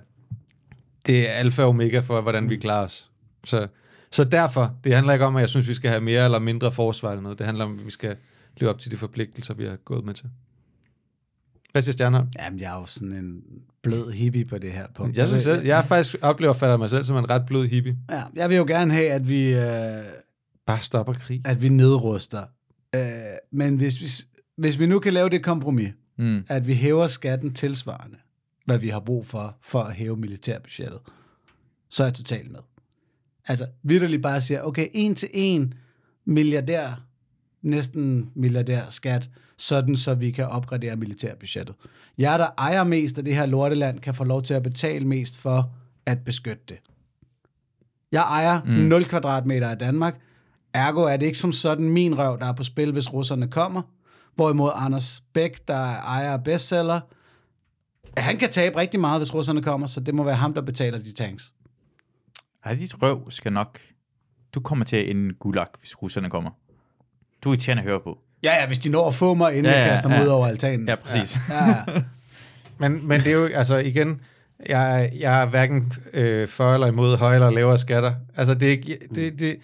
[1.06, 3.10] det er alfa og omega for, hvordan vi klarer os.
[3.44, 3.66] Så,
[4.10, 6.72] så derfor, det handler ikke om, at jeg synes, vi skal have mere eller mindre
[6.72, 7.38] forsvar eller noget.
[7.38, 8.16] Det handler om, at vi skal
[8.56, 10.26] leve op til de forpligtelser, vi har gået med til.
[11.76, 12.28] Hvad siger Stjernholm?
[12.38, 13.40] Jamen, jeg er jo sådan en
[13.82, 15.18] blød hippie på det her punkt.
[15.18, 17.96] Jeg synes, vil, jeg, jeg faktisk oplever fatter mig selv som en ret blød hippie.
[18.10, 20.04] ja, jeg vil jo gerne have, at vi, øh,
[20.66, 21.42] Bare stopper krig.
[21.44, 22.44] at vi nedruster.
[22.94, 23.00] Øh,
[23.52, 24.06] men hvis vi,
[24.58, 26.44] hvis vi nu kan lave det kompromis, Mm.
[26.48, 28.16] at vi hæver skatten tilsvarende,
[28.64, 30.98] hvad vi har brug for, for at hæve militærbudgettet,
[31.90, 32.60] så er jeg totalt med.
[33.48, 35.74] Altså, vidderligt bare siger, okay, en til en
[36.24, 37.04] milliardær,
[37.62, 41.74] næsten milliardær skat, sådan så vi kan opgradere militærbudgettet.
[42.18, 45.38] Jeg, der ejer mest af det her lorteland, kan få lov til at betale mest
[45.38, 45.74] for
[46.06, 46.78] at beskytte det.
[48.12, 48.70] Jeg ejer mm.
[48.70, 50.20] 0 kvadratmeter af Danmark,
[50.74, 53.82] ergo er det ikke som sådan min røv, der er på spil, hvis russerne kommer.
[54.34, 57.00] Hvorimod Anders Bæk, der er ejer bestseller,
[58.16, 60.98] han kan tabe rigtig meget, hvis russerne kommer, så det må være ham, der betaler
[60.98, 61.52] de tanks.
[62.64, 63.80] Ej, dit røv skal nok...
[64.54, 66.50] Du kommer til en gulag, hvis russerne kommer.
[67.42, 68.18] Du er irriterende at høre på.
[68.50, 70.22] Ja, ja, hvis de når at få mig, inden Ja, ja, jeg kaster mig ja.
[70.24, 70.88] ud over altanen.
[70.88, 71.38] Ja, præcis.
[71.50, 71.74] Ja, ja.
[72.78, 74.20] Men, men det er jo, altså igen,
[74.68, 78.12] jeg, jeg er hverken øh, for eller imod højere eller lavere skatter.
[78.36, 79.56] Altså det er ikke, det, det,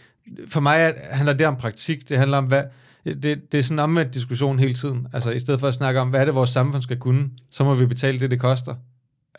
[0.49, 2.63] for mig er- handler det om praktik, det handler om, hvad,
[3.05, 5.07] det, det er sådan en omvendt diskussion hele tiden.
[5.13, 7.65] Altså i stedet for at snakke om, hvad er det, vores samfund skal kunne, så
[7.65, 8.75] må vi betale det, det koster.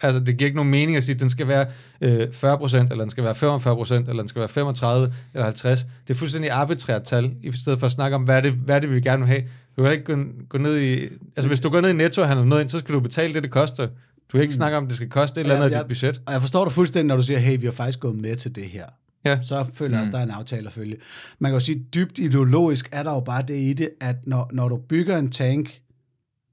[0.02, 1.66] Altså det giver ikke nogen mening at sige, at den skal være
[2.02, 5.86] øh, 40%, eller den skal være 45%, eller den skal være 35 eller 50.
[6.08, 8.76] Det er fuldstændig arbitrært tal, i stedet for at snakke om, hvad er det, hvad
[8.76, 9.44] er det vi gerne vil have.
[9.78, 10.18] Du kan ikke gå,
[10.50, 11.02] gå ned i...
[11.36, 13.34] Altså hvis du går ned i Netto og handler noget ind, så skal du betale
[13.34, 13.88] det, det koster.
[13.88, 15.88] Du kan ikke snakke om, at det skal koste et eller andet af Ja, dit
[15.88, 16.22] budget.
[16.26, 18.56] Og jeg forstår dig fuldstændig, når du siger, hey, vi har faktisk gået med til
[18.56, 18.86] det her.
[19.26, 19.40] Ja.
[19.42, 20.96] Så føler jeg også, der er en aftale at følge.
[21.40, 24.50] Man kan jo sige, dybt ideologisk er der jo bare det i det, at når,
[24.54, 25.80] når du bygger en tank,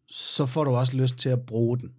[0.09, 1.91] så får du også lyst til at bruge den.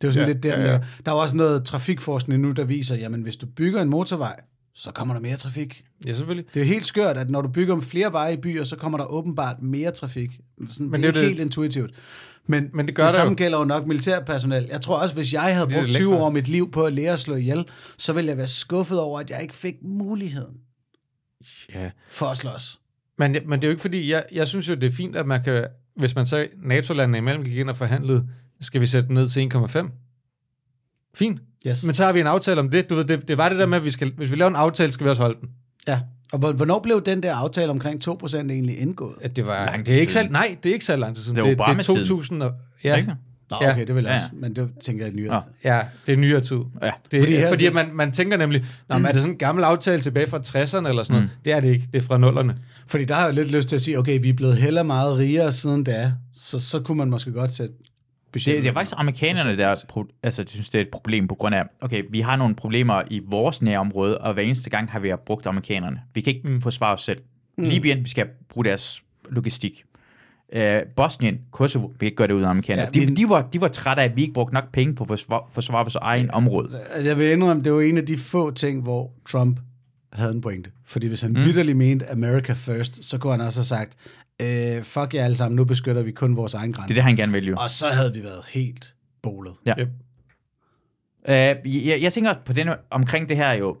[0.00, 0.80] Det er jo sådan Ja, lidt der, ja, ja.
[1.06, 4.40] Der er også noget trafikforskning nu, der viser, jamen hvis du bygger en motorvej,
[4.74, 5.84] så kommer der mere trafik.
[6.06, 6.46] Ja, selvfølgelig.
[6.54, 8.98] Det er jo helt skørt, at når du bygger flere veje i byer, så kommer
[8.98, 10.30] der åbenbart mere trafik.
[10.70, 11.90] Sådan, Men det er det er det- helt intuitivt.
[12.48, 13.36] Men, Men det gør det der samme jo.
[13.36, 14.68] gælder jo nok militærpersonel.
[14.70, 16.20] Jeg tror også, hvis jeg havde det brugt 20 lækkert.
[16.20, 17.64] år af mit liv på at lære at slå ihjel,
[17.98, 20.54] så ville jeg være skuffet over, at jeg ikke fik muligheden
[21.74, 21.90] Ja.
[22.10, 22.80] for at slås.
[23.18, 25.26] Men, men det er jo ikke fordi, jeg, jeg synes jo, det er fint, at
[25.26, 25.66] man kan,
[25.96, 28.28] hvis man så NATO-landene imellem gik ind og forhandlede,
[28.60, 29.88] skal vi sætte den ned til 1,5?
[31.14, 31.40] Fint.
[31.66, 31.84] Yes.
[31.84, 32.90] Men så har vi en aftale om det.
[32.90, 34.56] Du ved, det, det var det der med, at vi skal, hvis vi laver en
[34.56, 35.48] aftale, skal vi også holde den.
[35.88, 36.00] Ja.
[36.32, 39.14] Og hvor- hvornår blev den der aftale omkring 2% egentlig indgået?
[39.20, 41.22] At det var, Lang det er ikke så, nej, det er ikke så lang tid
[41.24, 41.36] siden.
[41.36, 41.98] Det var det, det er Obama-tiden.
[42.06, 42.52] 2000 og,
[42.84, 43.12] ja, Ikke?
[43.50, 43.70] Nå, Ja.
[43.72, 44.14] okay, det vil jeg Ja.
[44.14, 44.26] også.
[44.32, 45.34] Men det tænker jeg nyere.
[45.34, 45.40] Nå.
[45.70, 46.56] ja, det er nyere tid.
[46.56, 46.86] Ja.
[46.86, 49.38] Det, Fordi fordi her fordi man, man tænker nemlig, Nå, men er det sådan en
[49.38, 51.30] gammel aftale tilbage fra 60'erne eller sådan noget?
[51.44, 52.54] Det er det ikke, det er fra nullerne.
[52.86, 54.82] Fordi der har jeg jo lidt lyst til at sige, okay, vi er blevet heller
[54.82, 57.74] meget rigere siden da, så, så kunne man måske godt sætte
[58.36, 58.64] budgettet.
[58.64, 61.54] Det, er faktisk amerikanerne, der er altså, de synes, det er et problem på grund
[61.54, 65.12] af, okay, vi har nogle problemer i vores nærområde, og hver eneste gang har vi
[65.26, 66.00] brugt amerikanerne.
[66.14, 66.60] Vi kan ikke mm.
[66.60, 67.18] forsvare os selv.
[67.58, 67.64] Mm.
[67.64, 69.84] Libyen, vi skal bruge deres logistik.
[70.56, 70.62] Uh,
[70.96, 72.90] Bosnien, Kosovo, vi kan ikke gøre det uden amerikanerne.
[72.94, 74.94] Ja, de, men- de, var, de var trætte af, at vi ikke brugte nok penge
[74.94, 76.80] på at forsvare, forsvare vores egen område.
[76.90, 79.60] Altså, jeg vil indrømme, det var en af de få ting, hvor Trump
[80.12, 80.70] havde en pointe.
[80.84, 81.36] Fordi hvis han mm.
[81.36, 83.96] vidderligt mente America first, så kunne han også have sagt,
[84.42, 86.94] øh, fuck jer alle sammen, nu beskytter vi kun vores egen Det er grænse.
[86.94, 87.56] det, han gerne vil jo.
[87.58, 89.54] Og så havde vi været helt bolet.
[89.66, 89.74] Ja.
[89.78, 89.88] Yep.
[91.28, 93.78] Uh, jeg, jeg tænker på den, omkring det her jo,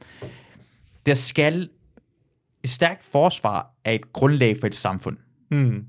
[1.06, 1.68] der skal
[2.62, 5.16] et stærkt forsvar er et grundlag for et samfund.
[5.50, 5.84] Mm.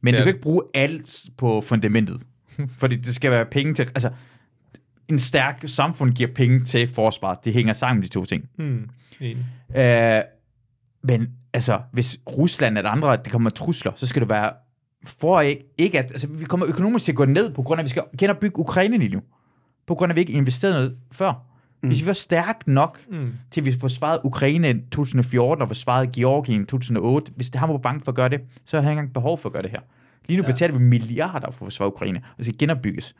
[0.00, 2.22] Men Det du kan ikke bruge alt på fundamentet.
[2.78, 3.82] Fordi det skal være penge til...
[3.84, 4.10] Altså,
[5.08, 7.40] en stærk samfund giver penge til forsvar.
[7.44, 8.48] Det hænger sammen, de to ting.
[8.58, 8.88] Mm.
[9.76, 10.22] Øh,
[11.02, 14.52] men altså, hvis Rusland eller andre, det kommer trusler, så skal det være
[15.04, 16.10] for ikke, ikke at...
[16.12, 18.58] Altså, vi kommer økonomisk til at gå ned, på grund af, at vi skal genopbygge
[18.58, 19.20] Ukraine lige nu.
[19.86, 21.32] På grund af, at vi ikke investerede noget før.
[21.82, 21.88] Mm.
[21.88, 23.32] Hvis vi var stærk nok, Mm.
[23.50, 27.68] til at vi forsvarede Ukraine i 2014 og forsvarede Georgien i 2008, hvis det han
[27.68, 29.62] var bange for at gøre det, så har han ikke engang behov for at gøre
[29.62, 29.80] det her.
[30.26, 30.50] Lige nu ja.
[30.50, 33.14] betaler vi milliarder for at forsvare Ukraine, og det skal genopbygges.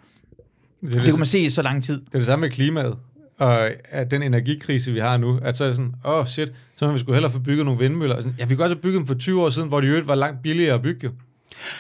[0.81, 2.01] Det, Det det, kunne man se i så lang tid.
[2.01, 2.97] det er det samme med klimaet.
[3.43, 6.53] Og at den energikrise, vi har nu, at så er det sådan, åh oh shit,
[6.77, 8.17] så må vi skulle hellere få bygget nogle vindmøller.
[8.17, 9.87] Og sådan, ja, vi kunne også have bygget dem for 20 år siden, hvor de
[9.87, 11.09] jo var langt billigere at bygge.
[11.09, 11.13] Der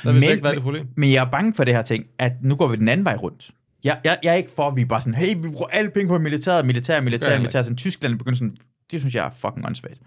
[0.03, 0.87] har Men- ikke været det problem.
[0.97, 3.17] Men jeg er bange for det her ting, at nu går vi den anden vej
[3.17, 3.51] rundt.
[3.85, 6.09] Jeg, jeg, jeg er ikke for, at vi bare sådan, hey, vi bruger alle penge
[6.09, 7.63] på militæret, militær, militær, Ja, militær.
[7.63, 8.57] Sådan, Tyskland begynder sådan,
[8.91, 10.01] det synes jeg er fucking åndssvagt.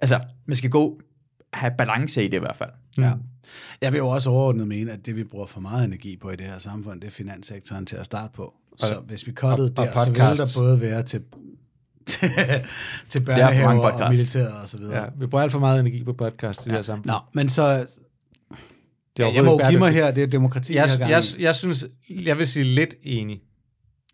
[0.00, 1.00] Altså, man skal gå,
[1.52, 2.70] have balance i det i hvert fald.
[2.98, 3.12] Ja.
[3.82, 6.36] Jeg vil jo også overordnet mene, at det, vi bruger for meget energi på i
[6.36, 8.54] det her samfund, det er finanssektoren til at starte på.
[8.78, 11.20] Så hvis vi cuttede og- og der, så ville der både være til,
[12.06, 12.30] til,
[13.08, 14.98] til børnehaver og militæret og så videre.
[14.98, 17.06] Ja, vi bruger alt for meget energi på podcast i det her samfund.
[17.06, 17.86] Nå, men så,
[19.16, 21.10] Det er ja, jeg må give mig her, det er demokrati Jeg, her gang.
[21.10, 23.40] jeg, jeg synes, jeg vil sige lidt enig.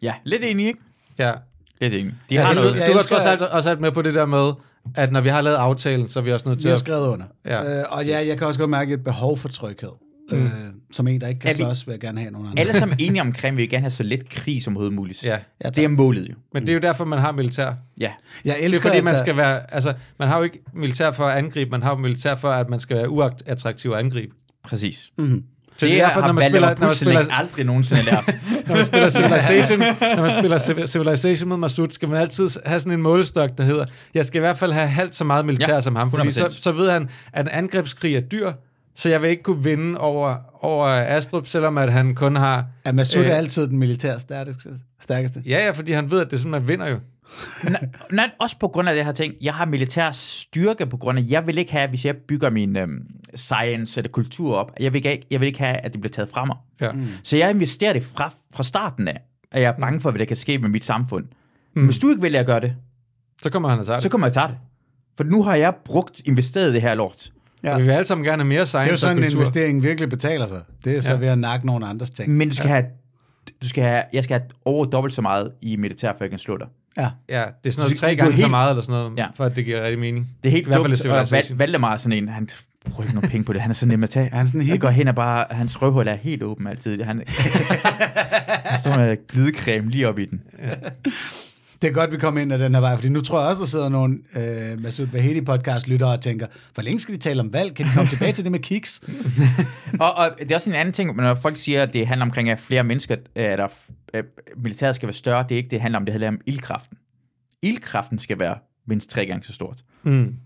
[0.03, 0.81] Ja, lidt enig, ikke?
[1.19, 1.32] Ja.
[1.81, 2.15] Lidt enig.
[2.31, 2.77] De Altså, har du, noget.
[2.81, 4.53] jeg du har trods alt også med på det der med,
[4.95, 6.78] at når vi har lavet aftalen, så er vi også nødt Vi til har at...
[6.81, 7.27] skrevet under.
[7.47, 9.89] Ja, øh, og ja, jeg kan også godt mærke et behov for tryghed.
[10.36, 10.47] Mm.
[10.47, 10.52] Øh,
[10.93, 12.61] som en, der ikke kan Er vi- slås, vil jeg gerne have nogle andre.
[12.61, 15.24] Alle sammen enige omkring, vi vil gerne have så lidt krig som overhovedet muligt.
[15.24, 15.39] Ja.
[15.65, 16.35] Ja, det er målet jo.
[16.55, 17.65] Men det er jo derfor, man har militær.
[17.66, 17.73] Ja.
[18.01, 18.12] Jeg
[18.44, 19.74] Det er elsker, fordi, man der- skal være...
[19.74, 22.69] Altså, man har jo ikke militær for at angribe, man har jo militær for, at
[22.69, 24.32] man skal være uattraktiv at angribe.
[24.65, 25.11] Præcis.
[25.19, 25.44] Mhm.
[25.77, 28.36] Så det, det er derfor, når man spiller, når man spiller, aldrig nogensinde lært.
[28.69, 32.81] når man spiller Civilization, når man spiller Civ- Civilization med Masud, skal man altid have
[32.81, 33.85] sådan en målestok, der hedder,
[34.15, 36.44] jeg skal i hvert fald have halvt så meget militær Ja, som ham, fordi så,
[36.47, 36.62] 100%.
[36.62, 38.52] så ved han, at en angrebskrig er dyr,
[39.01, 42.66] så jeg vil ikke kunne vinde over, over Astrup, selvom at han kun har...
[42.85, 44.70] at Masud øh, er altid den militært stærkeste.
[45.01, 45.43] stærkeste.
[45.47, 46.98] Ja, ja, fordi han ved, at det er sådan, man vinder jo.
[47.64, 49.35] nej, nej, også på grund af det her ting.
[49.40, 52.77] Jeg har militær styrke på grund af, jeg vil ikke have, hvis jeg bygger min
[52.77, 56.12] øhm, science eller kultur op, jeg vil, ikke, jeg vil ikke have, at det bliver
[56.12, 56.56] taget fra mig.
[56.81, 56.93] Ja.
[56.93, 57.06] Mm.
[57.22, 59.20] Så jeg investerer det fra, fra starten af,
[59.52, 61.24] og jeg er bange for, hvad der kan ske med mit samfund.
[61.77, 61.85] Mm.
[61.85, 62.74] Hvis du ikke vælger at gøre det,
[63.43, 64.02] Så kommer han og tager det.
[64.02, 64.56] så kommer jeg tage det.
[65.16, 67.32] For nu har jeg brugt, investeret det her lort.
[67.65, 67.70] Ja.
[67.70, 67.77] Ja.
[67.77, 70.09] Vi vil alle sammen gerne have mere science Det er jo sådan, en investering virkelig
[70.11, 70.61] betaler sig.
[70.85, 71.19] Det er så Ja.
[71.19, 72.32] ved at nakke nogle andres ting.
[72.37, 72.74] Men du skal ja.
[72.74, 72.85] have,
[73.62, 76.39] du skal have, jeg skal have over dobbelt så meget i militær, for jeg kan
[76.39, 76.66] slå dig.
[76.97, 77.03] Ja.
[77.03, 79.23] Ja, det er sådan noget tre gange så helt- meget, eller sådan noget, Ja.
[79.23, 79.28] ja.
[79.37, 80.28] for at det giver rigtig mening.
[80.43, 81.39] Det er helt I hvert fald dumt, og.
[81.39, 82.49] Val- Valdemar er sådan en, han
[82.91, 84.31] bruger ikke nogen penge på det, han er så nem at tage.
[84.32, 87.03] Han sådan en Han går hen og bare, hans røvhul er helt åben altid.
[87.03, 87.23] Han,
[88.70, 90.41] han står med glidecreme lige op i den.
[91.82, 93.61] Det er godt, vi kommer ind ad den her vej, fordi nu tror jeg også,
[93.61, 97.40] der sidder nogle øh, Masud Vahedi podcast lyttere og tænker, hvor længe skal de tale
[97.40, 97.74] om valg?
[97.74, 99.02] Kan de komme tilbage til det med kiks?
[100.01, 102.51] Og, og det er også en anden ting, når folk siger, at det handler omkring,
[102.51, 103.69] at flere mennesker, øh, der
[104.15, 104.24] øh,
[104.57, 106.98] militæret skal være større, det er ikke det, det handler om, det handler om ildkraften.
[107.62, 109.85] Ildkraften skal være mindst tre gange så stort.
[110.02, 110.36] Mm.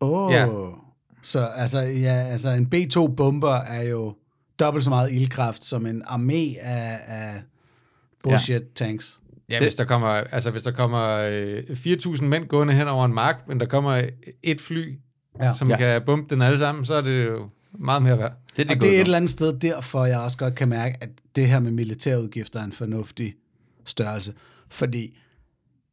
[0.00, 0.26] Åh.
[0.26, 0.32] Oh.
[0.32, 0.46] Ja.
[1.22, 4.14] Så altså, ja, altså en B-2-bomber er jo
[4.58, 7.42] dobbelt så meget ildkraft som en armé af, af
[8.22, 9.18] bullshit tanks.
[9.50, 13.04] Ja, Det- hvis der kommer, altså, hvis der kommer øh, 4.000 mænd gående hen over
[13.04, 14.02] en mark, men der kommer
[14.42, 14.98] et fly,
[15.42, 15.54] Ja.
[15.54, 15.76] som Ja.
[15.76, 17.48] kan bombe den alle sammen, så er det jo
[17.78, 18.32] meget mere værd.
[18.56, 20.68] Det er Og det, det er et eller andet sted derfor, jeg også godt kan
[20.68, 23.34] mærke, at det her med militærudgifter er en fornuftig
[23.86, 24.32] størrelse.
[24.68, 25.18] Fordi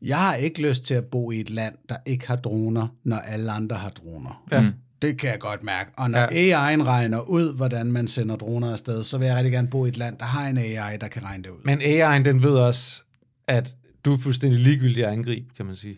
[0.01, 3.17] jeg har ikke lyst til at bo i et land, der ikke har droner, når
[3.17, 4.43] alle andre har droner.
[4.51, 4.61] Ja.
[4.61, 4.71] Mm.
[5.01, 5.91] Det kan jeg godt mærke.
[5.97, 6.27] Og når ja.
[6.75, 9.89] AI'en regner ud, hvordan man sender droner afsted, så vil jeg rigtig gerne bo i
[9.89, 11.57] et land, der har en AI, der kan regne det ud.
[11.63, 13.03] Men AI'en, den ved også,
[13.47, 13.69] at
[14.05, 15.97] du er fuldstændig ligegyldig at angribe, kan man sige.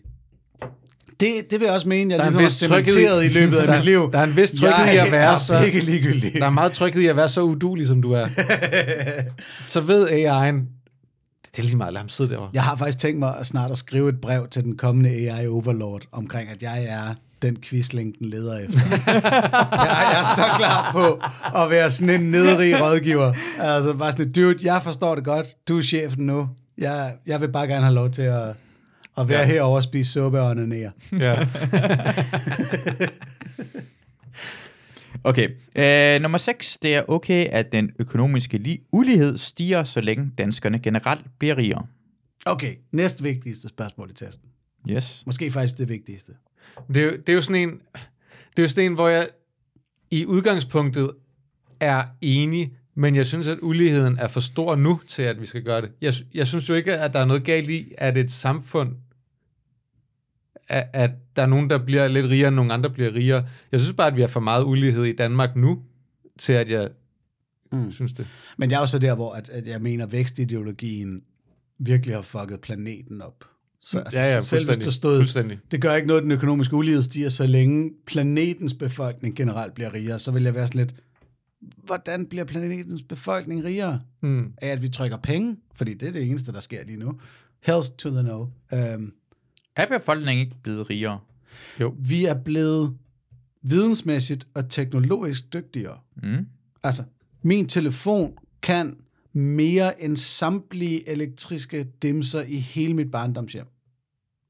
[1.20, 3.28] Det, det vil jeg også mene, jeg Der er ligesom har tryghed i- cementeret i
[3.28, 4.10] løbet af Der- mit liv.
[4.12, 6.32] der er en vis tryghed i at være jeg så- ikke ligegyldig.
[6.34, 8.26] Der er meget tryghed i at være så udulig, som du er.
[9.68, 10.54] så ved AI'en,
[11.56, 12.50] det er lige meget, lad ham sidde derovre.
[12.54, 16.02] Jeg har faktisk tænkt mig at snart at skrive et brev til den kommende AI-overlord
[16.12, 18.80] omkring, at jeg er den quisling, den leder efter.
[19.06, 19.22] jeg,
[19.72, 21.20] jeg er så klar på
[21.62, 23.32] at være sådan en nederig rådgiver.
[23.58, 25.46] Altså bare sådan dude, jeg forstår det godt.
[25.68, 26.48] Du er chefen nu.
[26.78, 28.48] Jeg, jeg vil bare gerne have lov til at,
[29.18, 29.46] at være ja.
[29.46, 30.90] Herovre og spise suppe og onanere.
[31.12, 31.46] Ja.
[35.24, 35.48] Okay.
[35.78, 36.78] Øh, nummer 6.
[36.82, 41.86] Det er okay, at den økonomiske li- ulighed stiger, så længe danskerne generelt bliver rigere.
[42.46, 44.48] Okay, næst vigtigste spørgsmål i testen.
[44.90, 45.22] Yes.
[45.26, 46.32] Måske faktisk det vigtigste.
[46.88, 47.70] Det er, jo, det er jo sådan en,
[48.50, 49.26] det er jo sådan en, hvor jeg
[50.10, 51.10] i udgangspunktet
[51.80, 55.62] er enig, men jeg synes, at uligheden er for stor nu til, at vi skal
[55.62, 55.90] gøre det.
[56.00, 58.92] Jeg, jeg synes jo ikke, at der er noget galt i, at et samfund,
[60.68, 63.48] at, at der er nogen, der bliver lidt rigere, og nogle andre bliver rigere.
[63.72, 65.82] Jeg synes bare, at vi har for meget ulighed i Danmark nu,
[66.38, 66.88] til at jeg
[67.72, 67.92] Mm.
[67.92, 68.26] synes det.
[68.58, 71.22] Men jeg er også der, hvor at, at jeg mener, at vækstideologien
[71.78, 73.44] virkelig har fucket planeten op.
[73.80, 75.18] Så altså, ja, ja, selv hvis der stod,
[75.70, 79.94] det gør ikke noget, at den økonomiske ulighed stiger, så længe planetens befolkning generelt bliver
[79.94, 80.94] rigere, så vil jeg være sådan lidt,
[81.60, 84.00] hvordan bliver planetens befolkning rigere?
[84.20, 84.52] Mm.
[84.62, 85.56] Af at vi trykker penge?
[85.74, 87.20] Fordi det er det eneste, der sker lige nu.
[87.60, 88.46] Health to the no.
[88.72, 89.12] Um,
[89.76, 91.20] Er befolkningen ikke blevet rigere?
[91.98, 92.96] vi er blevet
[93.62, 95.98] vidensmæssigt og teknologisk dygtigere.
[96.22, 96.46] Mm.
[96.82, 97.04] Altså,
[97.42, 98.96] min telefon kan
[99.32, 103.66] mere end samtlige elektriske dimser i hele mit barndomshjem.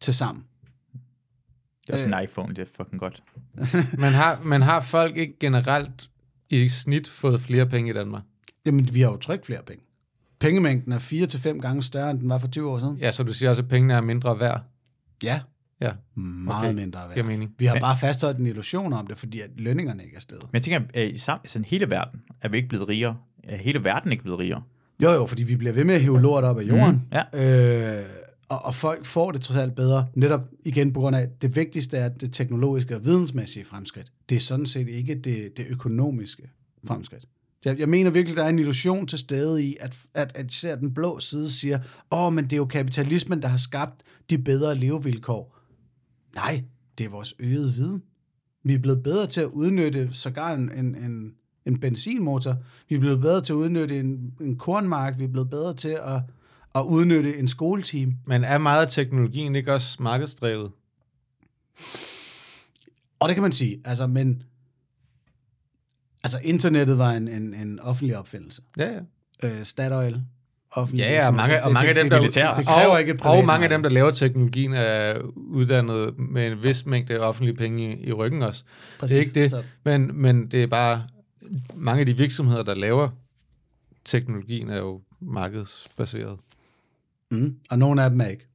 [0.00, 0.44] Til sammen.
[1.86, 3.22] Det er også en iPhone, det er fucking godt.
[4.02, 6.10] Men har, men har folk ikke generelt
[6.50, 8.22] i snit fået flere penge i Danmark?
[8.66, 9.82] Jamen, vi har jo trykt flere penge.
[10.40, 12.96] Pengemængden er fire til fem gange større, end den var for 20 år siden.
[12.96, 14.62] Ja, så du siger også, at pengene er mindre værd?
[15.22, 15.40] Ja,
[15.80, 16.74] Ja, meget Okay.
[16.74, 17.24] mindre giver værd.
[17.24, 17.54] mening.
[17.58, 20.42] Vi har bare fastholdt en illusion om det, fordi at lønningerne ikke er steget.
[20.42, 23.16] Men jeg tænker, at i sam- sådan hele verden er vi ikke blevet rigere.
[23.44, 24.62] Er hele verden ikke blevet rigere?
[25.02, 26.94] Jo, jo, fordi vi bliver ved med at hive lort op af jorden.
[26.94, 27.98] Mhm, ja.
[28.00, 28.04] Øh,
[28.48, 31.56] og, og folk får det trods alt bedre, netop igen på grund af, at det
[31.56, 34.12] vigtigste er det teknologiske og vidensmæssige fremskridt.
[34.28, 36.50] Det er sådan set ikke det, det økonomiske
[36.84, 37.24] fremskridt.
[37.64, 40.76] Jeg, jeg mener virkelig, der er en illusion til stede i, at, at, at især
[40.76, 41.78] den blå side siger,
[42.10, 45.58] åh, oh, men det er jo kapitalismen, der har skabt de bedre levevilkår.
[46.34, 46.64] Nej,
[46.98, 48.02] det er vores øgede viden.
[48.64, 51.32] Vi er blevet bedre til at udnytte sågar en, en, en,
[51.66, 52.56] en benzinmotor.
[52.88, 55.18] Vi er blevet bedre til at udnytte en, en kornmark.
[55.18, 56.22] Vi er blevet bedre til at,
[56.78, 58.14] at udnytte en skoleteam.
[58.26, 60.70] Men er meget af teknologien ikke også markedsdrevet?
[63.20, 63.80] Og det kan man sige.
[63.84, 64.42] Altså, men
[66.24, 68.62] altså, internettet var en, en, en offentlig opfindelse.
[68.78, 68.98] Ja, ja.
[69.42, 70.22] Øh, Statoil,
[70.70, 72.54] offentlig Ja, ja, og mange, Det- og det- mange af det- dem, det- der, militær.
[72.54, 76.62] Det kræver og, ikke og mange af dem, der laver teknologien, er uddannet med en
[76.62, 78.64] vis mængde offentlige penge i, i ryggen også.
[79.00, 81.06] Det er ikke det, Så- men, men det er bare,
[81.74, 83.08] mange af de virksomheder, der laver
[84.04, 86.38] teknologien, er jo markedsbaseret.
[87.30, 88.46] Mm, og nogle af dem er ikke.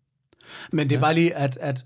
[0.72, 1.02] Men det er Ja.
[1.02, 1.86] bare lige, at, at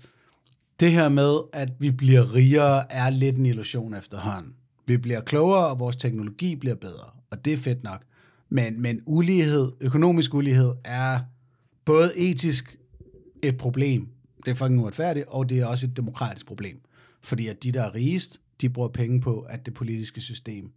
[0.80, 4.54] det her med, at vi bliver rigere, er lidt en illusion efterhånden.
[4.86, 8.02] Vi bliver klogere, og vores teknologi bliver bedre, og det er fedt nok.
[8.48, 11.20] Men, men ulighed, økonomisk ulighed, er
[11.84, 12.76] både etisk
[13.42, 14.08] et problem,
[14.44, 16.80] det er fucking uretfærdigt, og det er også et demokratisk problem.
[17.22, 20.70] Fordi at de, der er rigest, de bruger penge på, at det politiske system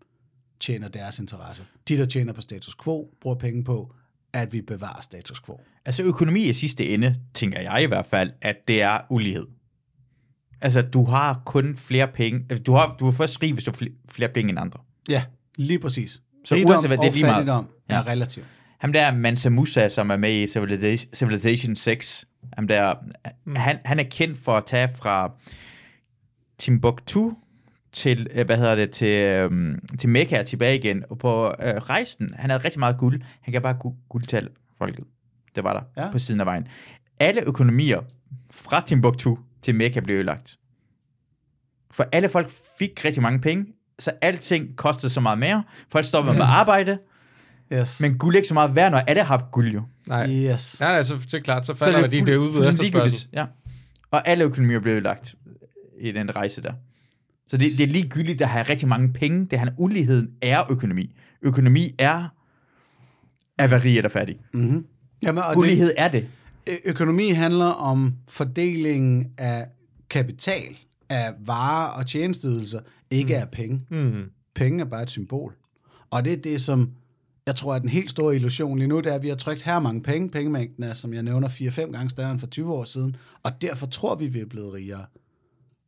[0.59, 1.63] tjener deres interesse.
[1.87, 3.93] De, der tjener på status quo, bruger penge på,
[4.33, 5.59] at vi bevarer status quo.
[5.85, 9.47] Altså økonomi i sidste ende, tænker jeg i hvert fald, at det er ulighed.
[10.61, 12.45] Altså, du har kun flere penge.
[12.49, 14.79] altså, Du har, du er først rig, hvis du har fl- flere penge end andre.
[15.09, 15.23] Ja,
[15.57, 16.21] lige præcis.
[16.45, 17.35] Så Rigdom uanset hvad, det er lige meget.
[17.35, 17.95] fattigdom Ja.
[17.95, 18.45] er relativt.
[18.79, 22.95] Ham der Mansa Musa, som er med i Civilization, Civilization 6, ham der,
[23.45, 23.55] mm.
[23.55, 25.31] han, han er kendt for at tage fra
[26.57, 27.31] Timbuktu
[27.93, 31.03] til, øh, hvad hedder det, til, øhm, til Mekka og tilbage igen.
[31.09, 33.21] Og på øh, rejsen, han havde rigtig meget guld.
[33.41, 35.03] Han gav bare gu- guld til folket.
[35.55, 36.05] Det var der Ja.
[36.05, 36.11] ja.
[36.11, 36.67] på siden af vejen.
[37.19, 37.99] Alle økonomier
[38.51, 40.57] fra Timbuktu til Mekka blev ødelagt.
[41.91, 42.49] For alle folk
[42.79, 43.65] fik rigtig mange penge,
[43.99, 45.63] så alting kostede så meget mere.
[45.89, 46.37] Folk stoppede yes.
[46.37, 46.97] med at arbejde,
[47.73, 47.99] Yes.
[47.99, 49.81] men guld er ikke så meget værd, når alle har guld jo.
[50.07, 50.79] Nej, yes.
[50.79, 52.85] nej, nej så det er klart, så Så falder værdien det er ude ved fuldstændig
[52.87, 53.29] efterspørgsel.
[53.33, 53.45] Ja.
[54.11, 55.35] Og alle økonomier blev lagt
[55.99, 56.73] i den rejse der.
[57.51, 59.45] Så det, det er ligegyldigt at have rigtig mange penge.
[59.45, 61.15] Det er, uligheden er økonomi.
[61.41, 62.27] Økonomi er
[63.57, 64.39] at være rig eller fattig.
[64.53, 64.85] Mm-hmm.
[65.23, 66.27] Jamen, og det, Ulighed er det.
[66.85, 69.67] økonomi handler om fordelingen af
[70.09, 70.77] kapital,
[71.09, 72.79] af varer og tjenesteydelser,
[73.09, 73.81] ikke af penge.
[73.89, 74.23] Mm.
[74.55, 75.55] Penge er bare et symbol.
[76.09, 76.89] Og det er det, som
[77.47, 79.61] jeg tror er den helt store illusion lige nu, det er, at vi har trykt
[79.61, 80.29] her mange penge.
[80.29, 83.87] Pengemængden er, som jeg nævner, 4-5 gange større end for 20 år siden, og derfor
[83.87, 85.05] tror vi, vi er blevet rigere.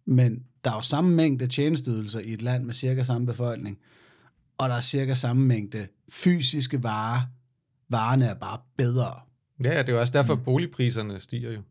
[0.06, 3.78] Men der er jo samme mængde tjenesteydelser i et land med cirka samme befolkning,
[4.58, 7.22] og der er cirka samme mængde fysiske varer.
[7.90, 9.14] Varerne er bare bedre.
[9.64, 11.62] Ja, ja, det er jo også derfor, boligpriserne stiger jo.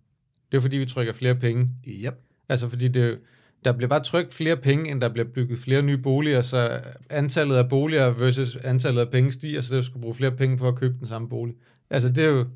[0.52, 1.68] Det er fordi, vi trykker flere penge.
[1.88, 2.14] Yep.
[2.48, 3.18] Altså fordi det,
[3.64, 7.56] der bliver bare trykt flere penge, end der bliver bygget flere nye boliger, så antallet
[7.56, 10.74] af boliger versus antallet af penge stiger, så det skal bruge flere penge for at
[10.76, 11.54] købe den samme bolig.
[11.90, 12.46] Altså det er jo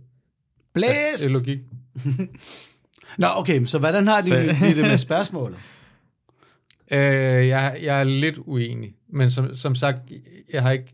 [0.75, 1.23] Blæst!
[1.23, 1.59] det er logik.
[3.19, 4.37] Nå, okay, så hvordan har de Så-
[4.77, 5.59] det med spørgsmålet?
[6.93, 6.99] Øh,
[7.49, 9.99] jeg, jeg er lidt uenig, men som, som sagt,
[10.53, 10.93] jeg har ikke...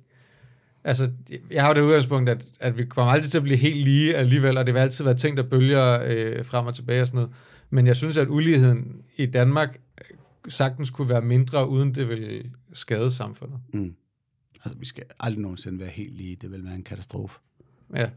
[0.85, 1.10] Altså,
[1.51, 4.16] jeg har jo det udgangspunkt, at, at vi kommer aldrig til at blive helt lige
[4.16, 7.19] alligevel, og det vil altid være ting, der bølger øh, frem og tilbage og sådan
[7.19, 7.31] noget.
[7.70, 10.16] Men jeg synes, at uligheden i Danmark øh,
[10.48, 13.59] sagtens kunne være mindre, uden det vil skade samfundet.
[13.74, 13.94] Mm.
[14.64, 16.36] Altså, vi skal aldrig nogensinde være helt lige.
[16.36, 17.39] Det vil være en katastrofe.
[17.97, 18.09] Ja.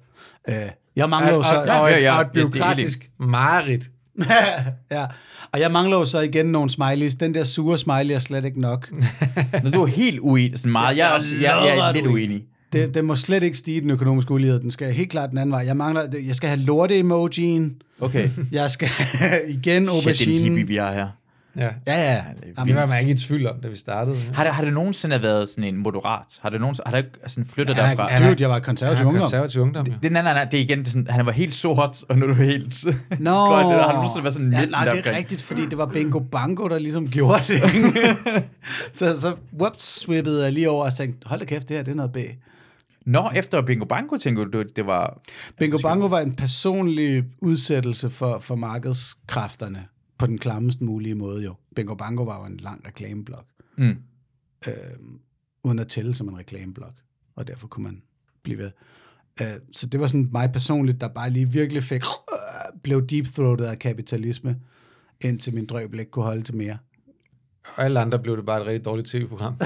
[0.50, 1.60] Øh, jeg mangler jo så...
[1.60, 2.16] og, Ja, og, ja, et, ja.
[2.16, 3.92] og et Ja, det er byråkratisk mareridt.
[4.92, 5.06] ja,
[5.52, 7.16] og jeg mangler jo så igen nogle smileys.
[7.16, 8.92] Den der sure smiley er slet ikke nok.
[9.64, 12.08] Når du er helt uenig, sådan meget, jeg, er også, jeg, jeg er lodret lidt
[12.08, 12.42] uenig.
[12.74, 14.60] Det, det må slet ikke stige den økonomiske ulighed.
[14.60, 15.64] Den skal helt klart den anden vej.
[15.68, 16.02] Jeg mangler...
[16.28, 17.76] Jeg skal have lorte-emojien.
[18.00, 18.30] Okay.
[18.52, 18.88] Jeg skal
[19.48, 20.44] igen Shit, det er en aubergine.
[20.44, 21.08] hippie, vi har her.
[21.58, 21.70] Ja.
[21.88, 22.24] Ja, ja.
[22.42, 24.18] det Jamen, Det var man ikke i tvivl om, da vi startede.
[24.18, 24.34] Ja.
[24.34, 26.26] Har det, har det nogensinde været sådan en moderat?
[26.40, 28.10] Har det nogensinde, har det sådan flyttet Ja, han er- derfra?
[28.24, 29.22] han Dude, jeg var konservativ Ja, ungdom.
[29.22, 29.94] konservativ ungdom, ja.
[30.04, 32.18] Det, nej, nej, nej, det er igen, det er sådan, han var helt sort, og
[32.18, 32.86] nu er du helt...
[33.20, 35.78] Nå, Godt, har du nogensinde været sådan ja, midten nej, det er rigtigt, fordi det
[35.78, 37.62] var Bingo Bango, der ligesom gjorde det.
[38.98, 41.92] så, så whoops, swippede jeg lige over og tænkte, hold da kæft, det her det
[41.92, 42.18] er noget B.
[43.06, 45.18] Nå, efter Bingo Bango, tænker du, det var...
[45.60, 49.86] Bingo Bango var en personlig udsættelse for, for markedskræfterne
[50.18, 51.56] på den klammest mulige måde jo.
[51.76, 53.46] Bingo Bango var jo en lang reklameblok,
[53.78, 53.98] Mm.
[54.68, 54.74] øh,
[55.64, 56.94] uden at tælle som en reklameblok,
[57.36, 58.02] og derfor kunne man
[58.44, 58.72] blive ved.
[59.42, 62.02] Øh, så det var sådan mig personligt, der bare lige virkelig fik,
[62.34, 64.60] øh, blev deep-throatet af kapitalisme,
[65.22, 66.78] indtil min drøbel ikke kunne holde til mere.
[67.78, 69.56] Og alle andre blev det bare et rigtig dårligt tv-program.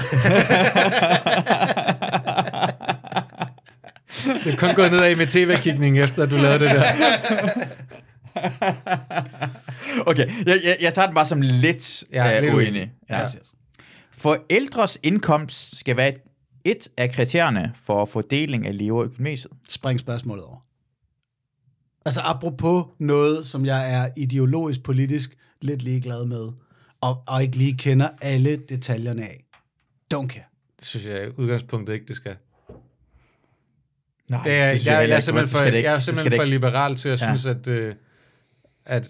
[4.44, 6.84] det er kun gået nedad med tv-kigning, efter du lavede det der.
[10.06, 12.92] Okay, jeg, jeg, jeg tager den bare som lidt, Ja, ja, lidt uh, uenig.
[13.10, 13.20] Ja.
[13.22, 13.54] Yes, yes.
[14.12, 16.18] Forældres indkomst skal være et,
[16.64, 19.52] et af kriterierne for fordeling af lever i gymnasiet.
[19.68, 20.56] Spring spørgsmålet over.
[22.04, 26.48] Altså apropos noget, som jeg er ideologisk politisk lidt ligeglad med,
[27.00, 29.44] og, og ikke lige kender alle detaljerne af.
[30.14, 30.44] Don't care.
[30.78, 32.36] Det synes jeg udgangspunktet ikke, det skal.
[34.28, 37.08] Nej, Det er, jeg, jeg, jeg, er simpelthen for, jeg er simpelthen for liberal til
[37.08, 37.26] at Ja.
[37.26, 37.94] synes, at, øh,
[38.84, 39.08] at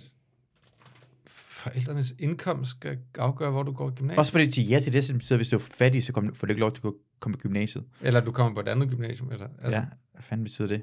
[1.27, 4.19] forældrenes indkomst skal afgøre, hvor du går i gymnasiet.
[4.19, 6.05] Også fordi de siger ja til det, så det betyder, at hvis du er fattig,
[6.05, 7.85] så kom- får du ikke lov til at komme i gymnasiet.
[8.01, 9.33] Eller du kommer på et andet gymnasium.
[9.33, 9.71] Eller, altså.
[9.71, 10.83] Ja, hvad fanden betyder det?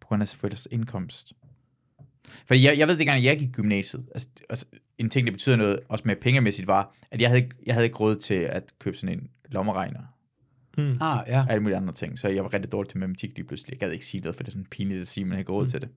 [0.00, 1.32] På grund af forældres indkomst.
[2.46, 4.08] Fordi jeg, jeg ved ikke engang, at jeg gik i gymnasiet.
[4.14, 4.66] Altså, altså,
[4.98, 7.84] en ting, der betyder noget, også med pengemæssigt, var, at jeg havde, ikke- jeg havde
[7.86, 10.00] ikke råd til at købe sådan en lommeregner
[10.78, 10.82] Mm.
[11.00, 11.40] Ah, ja.
[11.42, 12.18] og alle mulige andre ting.
[12.18, 13.70] Så jeg var rigtig dårlig til matematik lige pludselig.
[13.70, 15.48] Jeg gad ikke sige noget, for det er sådan pinligt at sige, at man ikke
[15.50, 15.70] har råd Mm.
[15.70, 15.88] til det.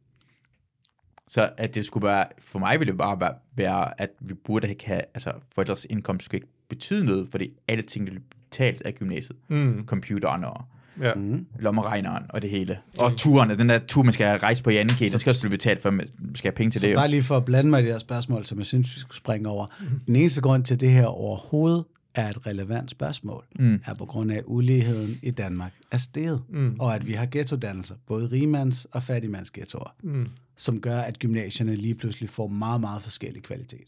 [1.27, 4.69] Så at det skulle være, for mig ville det bare være- være, at vi burde
[4.69, 8.95] ikke have, altså forældres indkomst skulle ikke betyde noget, fordi alle ting, blev betalt af
[8.95, 9.83] gymnasiet, Mm.
[9.85, 10.65] computeren og
[11.01, 11.13] Ja.
[11.13, 11.45] Mm.
[11.59, 12.79] lommeregneren og det hele.
[13.01, 15.49] Og turen, den der tur, man skal rejse på i anden den skal også blive
[15.51, 16.97] betalt for, man skal have penge til Så det jo.
[16.97, 19.17] bare lige for at blande mig i det her spørgsmål, som jeg synes, vi skulle
[19.17, 19.65] springe over.
[20.07, 21.83] Den eneste grund til, det her overhovedet
[22.15, 23.81] er et relevant spørgsmål, Mm.
[23.85, 26.41] er på grund af, at uligheden i Danmark er steget.
[26.49, 26.75] Mm.
[26.79, 30.27] Og at vi har ghettodannelser, både rigmands- og fattigmandsghettoer, Mm.
[30.57, 33.87] Som gør, at gymnasierne lige pludselig får meget, meget forskellig kvalitet.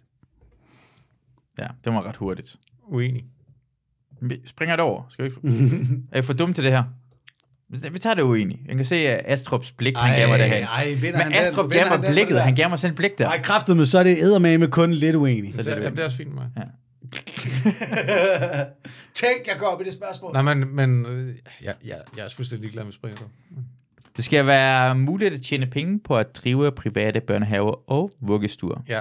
[1.60, 2.56] Ja, det var ret hurtigt.
[2.88, 3.26] Uenig.
[4.22, 5.04] Vi springer det over.
[5.10, 5.86] Skal vi ikke?
[6.12, 6.84] er jeg for dum til det her?
[7.70, 8.62] Vi- tager det uenig.
[8.68, 10.68] Jeg kan se, at Astrups blik, han gav mig det her.
[10.68, 12.42] ej, Men Astrup gav mig blikket.
[12.42, 13.26] Han gav mig selv blik der.
[13.26, 15.54] Nej, kraftet med, så er det eddermame kun lidt uenig.
[15.54, 16.50] Så Det, det er det, er også fint med mig.
[16.58, 16.64] Ja.
[19.14, 20.34] Tænk, jeg går op i det spørgsmål.
[20.34, 21.06] Nej, men, men
[21.62, 23.22] jeg, jeg, jeg er fuldstændig ligeglad med springer.
[24.20, 28.82] Det skal være muligt at tjene penge på at drive private børnehaver og vuggestuer.
[28.90, 29.00] Ja.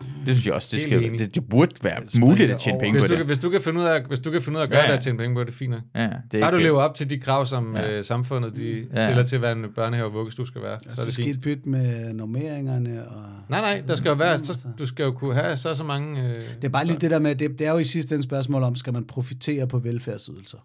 [0.00, 2.74] Det synes jeg også, det, skal, det, det burde være Spring muligt det at tjene
[2.74, 2.80] over.
[2.82, 3.18] penge Hvis på du, det.
[3.18, 4.78] kan, hvis, du kan finde ud af, hvis du kan finde ud af at gøre
[4.78, 4.92] Ja, ja, ja.
[4.92, 5.80] det at tjene penge på det, er fint nok.
[5.94, 7.82] Ja, det er Har du lever op til de krav, som Ja.
[7.90, 7.98] ja.
[7.98, 9.04] øh, samfundet de Ja.
[9.04, 11.66] stiller til, hvad en børnehave og vuggestue skal være, så er så det skidt pyt
[11.66, 13.08] med normeringerne.
[13.08, 13.22] Og...
[13.48, 16.22] Nej, nej, der skal jo være, så, du skal jo kunne have så så mange...
[16.22, 18.22] Øh, Det er bare lige det der med, det, det er jo i sidste ende
[18.24, 20.58] spørgsmål om, skal man profitere på velfærdsydelser?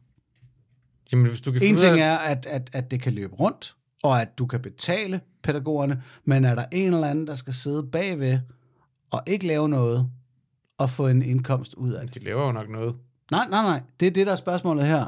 [1.11, 4.21] Jamen, hvis du kan En ting er, at, at, at det kan løbe rundt, og
[4.21, 8.39] at du kan betale pædagogerne, men er der en eller anden, der skal sidde bagved
[9.11, 10.09] og ikke lave noget,
[10.77, 12.15] og få en indkomst ud af det?
[12.15, 12.95] De laver jo nok noget.
[13.31, 13.81] Nej, nej, nej.
[13.99, 15.05] Det er det, der er spørgsmålet her.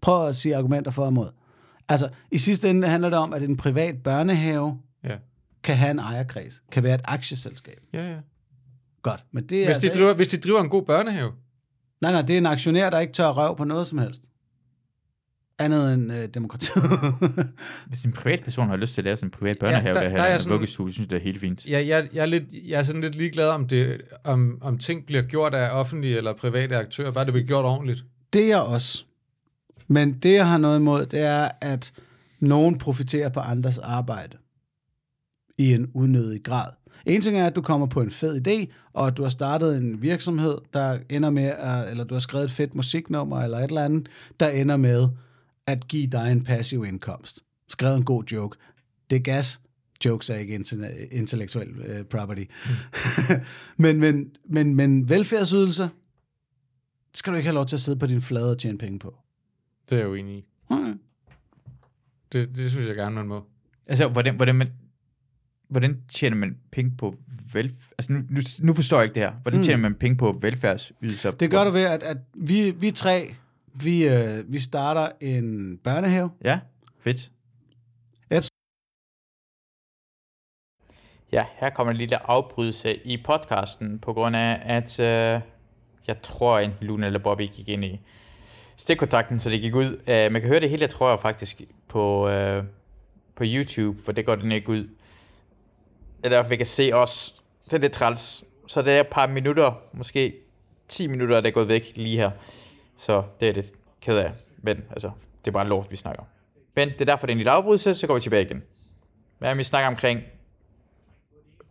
[0.00, 1.28] Prøv at sige argumenter for og imod.
[1.88, 5.16] Altså, i sidste ende handler det om, at en privat børnehave Ja,
[5.62, 7.80] kan have en ejerkreds, kan være et aktieselskab.
[7.92, 8.16] ja, ja.
[9.02, 11.38] Godt, men det er Hvis altså de, driver, hvis de driver en god børnehave, Ikke,
[12.00, 14.22] nej, nej, det er en aktionær, der ikke tør røv på noget som helst.
[15.58, 16.84] Andet end øh, demokratiet.
[17.88, 20.16] Hvis en privatperson har lyst til at lave sådan en privat børnehave, ja, der, der
[20.16, 21.66] der er sådan- vuggestue, synes jeg, det er helt fint.
[21.66, 25.06] jeg, jeg, jeg, er lidt, jeg er sådan lidt ligeglad om, det, om, om ting
[25.06, 28.04] bliver gjort af offentlige eller private aktører, bare det bliver gjort ordentligt.
[28.32, 29.04] det er jeg også.
[29.88, 31.92] Men det, jeg har noget imod, det er, at
[32.40, 34.36] nogen profiterer på andres arbejde
[35.58, 36.70] i en unødig grad.
[37.06, 39.76] En ting er, at du kommer på en fed idé, og at du har startet
[39.76, 43.64] en virksomhed, der ender med, at, eller du har skrevet et fedt musiknummer, eller et
[43.64, 44.08] eller andet,
[44.40, 45.08] der ender med
[45.66, 47.40] at give dig en passiv indkomst.
[47.68, 48.58] Skrevet en god joke.
[49.10, 49.60] Det er gas.
[50.04, 50.54] Jokes er ikke
[51.12, 52.44] intellektuel uh, property.
[53.76, 55.88] men, men, men, men velfærdsydelser,
[57.14, 59.16] skal du ikke have lov til at sidde på din flade og tjene penge på.
[59.90, 60.44] Det er jeg jo enig i.
[60.70, 61.00] Hmm.
[62.32, 63.44] Det, det synes jeg gerne, man må.
[63.86, 64.68] Altså, hvordan, hvordan, man,
[65.68, 67.16] hvordan tjener man penge på
[67.52, 67.74] vel...
[67.98, 69.32] Altså, nu, nu, nu forstår jeg ikke det her.
[69.32, 69.64] Hvordan Mm.
[69.64, 71.30] tjener man penge på velfærdsydelser?
[71.30, 73.34] Det gør du ved, at, at vi, vi tre,
[73.84, 76.30] vi, øh, vi starter en børnehave.
[76.44, 76.60] Ja,
[77.00, 77.30] fedt.
[78.30, 78.48] Eps.
[81.32, 85.40] Ja, her kommer en lille afbrydelse i podcasten, på grund af, at øh,
[86.06, 88.00] jeg tror, enten Luna eller Bobby gik ind i
[88.76, 90.00] stikkontakten, så det gik ud.
[90.06, 92.64] Øh, man kan høre det hele, tror jeg faktisk, på, øh,
[93.34, 94.88] på YouTube, for det går den ikke ud.
[96.16, 97.42] Det er derfor, vi kan se os.
[97.64, 98.44] Det er lidt træls.
[98.66, 100.34] Så det er et par minutter, måske
[100.88, 102.30] 10 minutter, der er gået væk lige her.
[102.96, 104.32] Så det er lidt ked af.
[104.58, 105.10] Men altså,
[105.44, 106.26] det er bare lort, vi snakker om.
[106.74, 108.62] Men det er derfor, det er en lille afbrydelse, så går vi tilbage igen.
[109.38, 110.22] Hvad det, vi snakker omkring?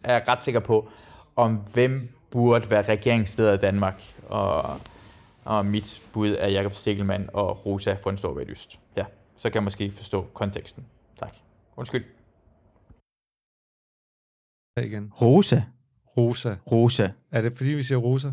[0.04, 0.90] Er jeg ret sikker på,
[1.36, 4.80] om hvem burde være regeringsleder i Danmark, og,
[5.44, 8.80] og mit bud er Jakob Stikkelmann og Rosa for en stor valglyst.
[8.96, 10.86] Ja, så kan jeg måske forstå konteksten.
[11.20, 11.36] Tak.
[11.76, 12.06] Undskyld.
[14.78, 15.12] igen.
[15.22, 15.62] Rosa.
[16.18, 16.56] Rosa.
[16.72, 17.10] Rosa.
[17.32, 18.32] Er det fordi, vi siger Rosa?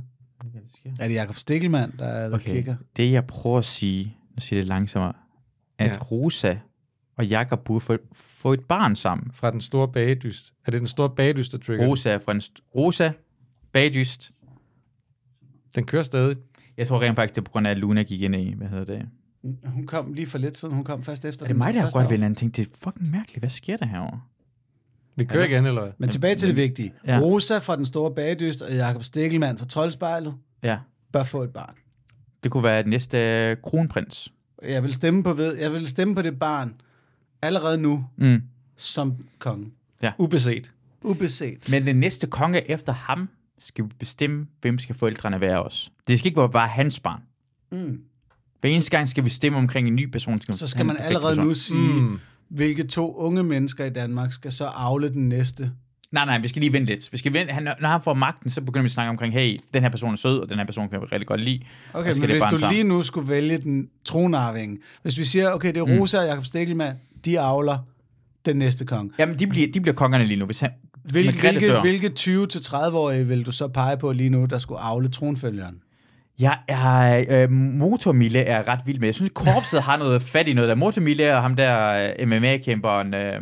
[1.00, 2.52] Er det Jakob Stikkelmann, der, der okay.
[2.52, 2.76] kigger?
[2.96, 5.12] Det jeg prøver at sige, nu siger det langsommere,
[5.78, 5.96] at Ja.
[5.98, 6.56] Rosa
[7.16, 9.30] og Jakob burde få, få et barn sammen.
[9.32, 10.52] Fra den store bagedyst.
[10.66, 11.86] Er det den store bagedyst, der trigger?
[11.86, 13.10] Rosa er fra en st- Rosa,
[13.72, 14.32] bagdyst.
[15.74, 16.36] Den kører stadig.
[16.76, 18.68] Jeg tror rent faktisk, det er på grund af, at Luna gik ind i, hvad
[18.68, 19.08] hedder det?
[19.64, 20.74] Hun kom lige for lidt siden.
[20.74, 22.20] Hun kom først efter Er det den mig, der har afsnit.
[22.20, 22.56] ved en ting?
[22.56, 23.38] Det er fucking mærkeligt.
[23.40, 24.20] Hvad sker der herovre?
[25.16, 25.92] Vi kører igen, eller hvad?
[25.98, 26.92] Men tilbage til det vigtige.
[27.06, 27.12] Ja.
[27.14, 27.20] Ja.
[27.20, 30.78] Rosa fra Den Store Bagedyst og Jakob Stikkelmann fra Troldspejlet Ja,
[31.12, 31.74] bør få et barn.
[32.42, 34.32] det kunne være den næste øh, kronprins.
[34.68, 36.74] Jeg vil stemme på, ved, jeg vil stemme på det barn
[37.42, 38.42] allerede nu Mm.
[38.76, 39.70] som konge.
[40.18, 40.70] Ubeset.
[41.02, 41.68] Ubeset.
[41.70, 43.28] Men den næste konge efter ham
[43.58, 45.90] skal bestemme, hvem skal forældrene være også.
[46.08, 47.20] Det skal ikke være bare hans barn.
[47.72, 48.00] Mm.
[48.60, 50.38] Hver eneste gang skal vi stemme omkring en ny person.
[50.38, 51.46] Skal Så skal man allerede person.
[51.48, 52.18] nu sige, Mm.
[52.52, 52.56] Mm.
[52.56, 55.70] hvilke to unge mennesker i Danmark skal så afle den næste.
[56.12, 57.12] Nej, nej, vi skal lige vente lidt.
[57.12, 57.52] Vi skal vente.
[57.52, 60.12] Han, når han får magten, så begynder vi at snakke omkring, hey, den her person
[60.12, 61.60] er sød, og den her person kan vi rigtig godt lide.
[61.92, 62.74] Okay, men hvis du sammen.
[62.74, 66.44] lige nu skulle vælge den tronarving, hvis vi siger, okay, det er Rosa og Jakob
[66.44, 67.78] Stikkelmann, de avler
[68.46, 69.12] den næste konge.
[69.18, 70.46] Jamen, de bliver, de bliver kongerne lige nu.
[70.46, 70.70] Hvis han,
[71.04, 75.74] Hvil, hvilke, hvilke 20-30-årige vil du så pege på lige nu, der skulle avle tronfølgeren?
[76.40, 79.08] Jeg er, øh, Motormille er ret vild med.
[79.08, 80.74] Jeg synes, korpset har noget fat i noget der.
[80.74, 81.88] Motormille og ham der
[82.20, 83.40] øh, MMA-kæmperen øh,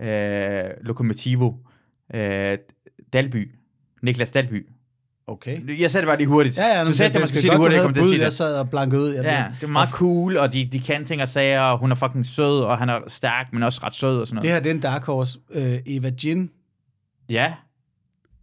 [0.00, 1.52] øh, Lokomotivo
[2.14, 2.58] øh,
[3.12, 3.50] Dalby.
[4.02, 4.66] Niklas Dalby.
[5.28, 5.80] Okay.
[5.80, 6.58] Jeg sagde det bare lige hurtigt.
[6.58, 8.32] Ja, ja, du sagde, at man skulle sige det hurtigt, jeg bud, Jeg det.
[8.32, 9.08] sad og blankede ud.
[9.14, 11.90] Jeg Ja, det er meget cool, og de, de kan ting og sager, og hun
[11.90, 14.54] er fucking sød, og han er stærk, men også ret sød og sådan Det noget.
[14.54, 15.38] her, det er en dark horse.
[15.50, 16.50] Øh, Eva Jin.
[17.30, 17.52] Ja.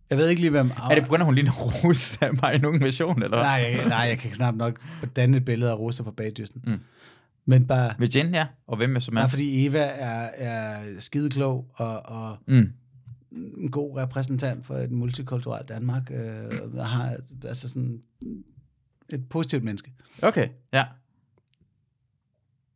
[0.09, 0.71] Jeg ved ikke lige, hvem...
[0.91, 3.38] Er det på grund af, hun ligner Rosa mig i nogen version, eller?
[3.38, 4.81] Nej, jeg, nej, jeg kan knap nok
[5.15, 6.63] danne et billede af Rosa fra bagdysten.
[6.67, 6.80] Mm.
[7.45, 8.47] Men bare, Jen, ja.
[8.67, 9.21] Og hvem er så med?
[9.21, 12.71] bare fordi Eva er, er skideklog og, og Mm.
[13.57, 17.15] en god repræsentant for et multikulturelt Danmark, øh, og har
[17.45, 18.01] altså sådan
[19.09, 19.91] et positivt menneske.
[20.21, 20.85] Okay, ja.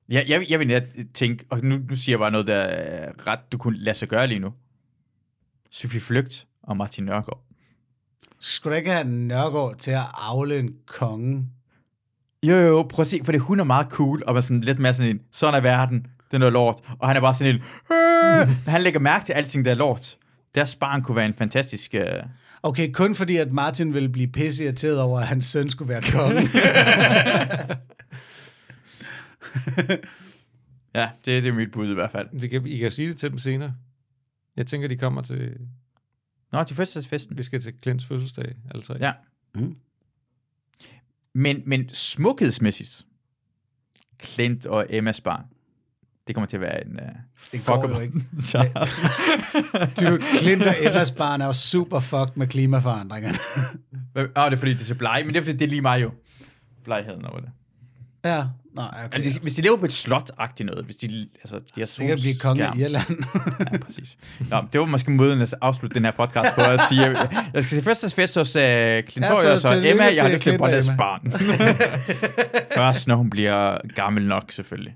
[0.09, 3.27] Ja, jeg, jeg vil net tænke, og nu, nu siger jeg bare noget, der er
[3.27, 4.53] ret, du kunne lade sig gøre lige nu.
[5.71, 7.43] Sofie Flygt og Martin Nørgaard.
[8.39, 11.45] Skulle du ikke have Nørgaard til at afle en konge?
[12.43, 14.41] Jo, jo, jo, prøv at se, for det hun er meget cool, og man er
[14.41, 16.81] sådan lidt mere sådan en, sådan er verden, det er noget lort.
[16.99, 17.61] Og han er bare sådan en,
[17.95, 20.17] øh, han lægger mærke til alting, der er lort.
[20.55, 21.95] Deres barn kunne være en fantastisk...
[21.95, 22.23] Øh,
[22.63, 26.01] Okay, kun fordi, at Martin ville blive pisse irriteret over, at hans søn skulle være
[26.01, 26.41] konge.
[30.95, 32.39] ja, det, det er mit bud i hvert fald.
[32.41, 33.73] Det kan, I kan sige det til dem senere.
[34.57, 35.57] Jeg tænker, de kommer til...
[36.51, 37.37] Nå, til fødselsdagsfesten.
[37.37, 38.95] Vi skal til Klints fødselsdag, alle tre.
[38.99, 39.11] Ja.
[39.55, 39.75] Mm.
[41.33, 43.05] Men, men smukhedsmæssigt,
[44.23, 45.43] Clint og Emmas barn,
[46.27, 46.91] det kommer til at være en...
[46.91, 47.07] Uh,
[47.51, 48.13] Det går jo ikke.
[48.53, 48.63] Ja.
[50.09, 53.37] Dude, Clint og Emmas barn er jo super fucked med klimaforandringerne.
[54.15, 55.69] Åh, oh, det er fordi, det er så blege, men det er fordi, det er
[55.69, 56.11] lige mig jo.
[56.83, 57.49] Blegheden over det.
[58.25, 58.43] Ja,
[58.75, 59.23] nej, okay.
[59.23, 62.35] De, hvis de lever på et slot-agtigt noget, hvis de, altså, de har Sikkert blive
[62.35, 63.05] konge i Irland.
[63.59, 64.17] Ja, præcis.
[64.49, 67.17] Nå, det var måske måden at afslutte den her podcast på at sige, at
[67.53, 68.61] jeg skal til fødselsdagsfest hos uh,
[69.09, 70.95] Clintorius Ja, så og Emma, jeg har lyst til Emma.
[70.97, 71.31] barn.
[72.77, 74.95] Først, når hun bliver gammel nok, selvfølgelig.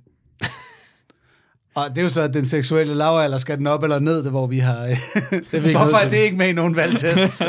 [1.75, 4.31] Og det er jo så, at den seksuelle lavalder skal den op eller ned, det,
[4.31, 4.97] hvor vi har...
[5.51, 7.41] Det Hvorfor er det ikke med i nogen valgtest?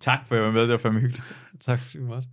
[0.00, 1.36] Tak for at jeg var med, det var fandme hyggeligt.
[1.66, 2.28] Tak du måtte.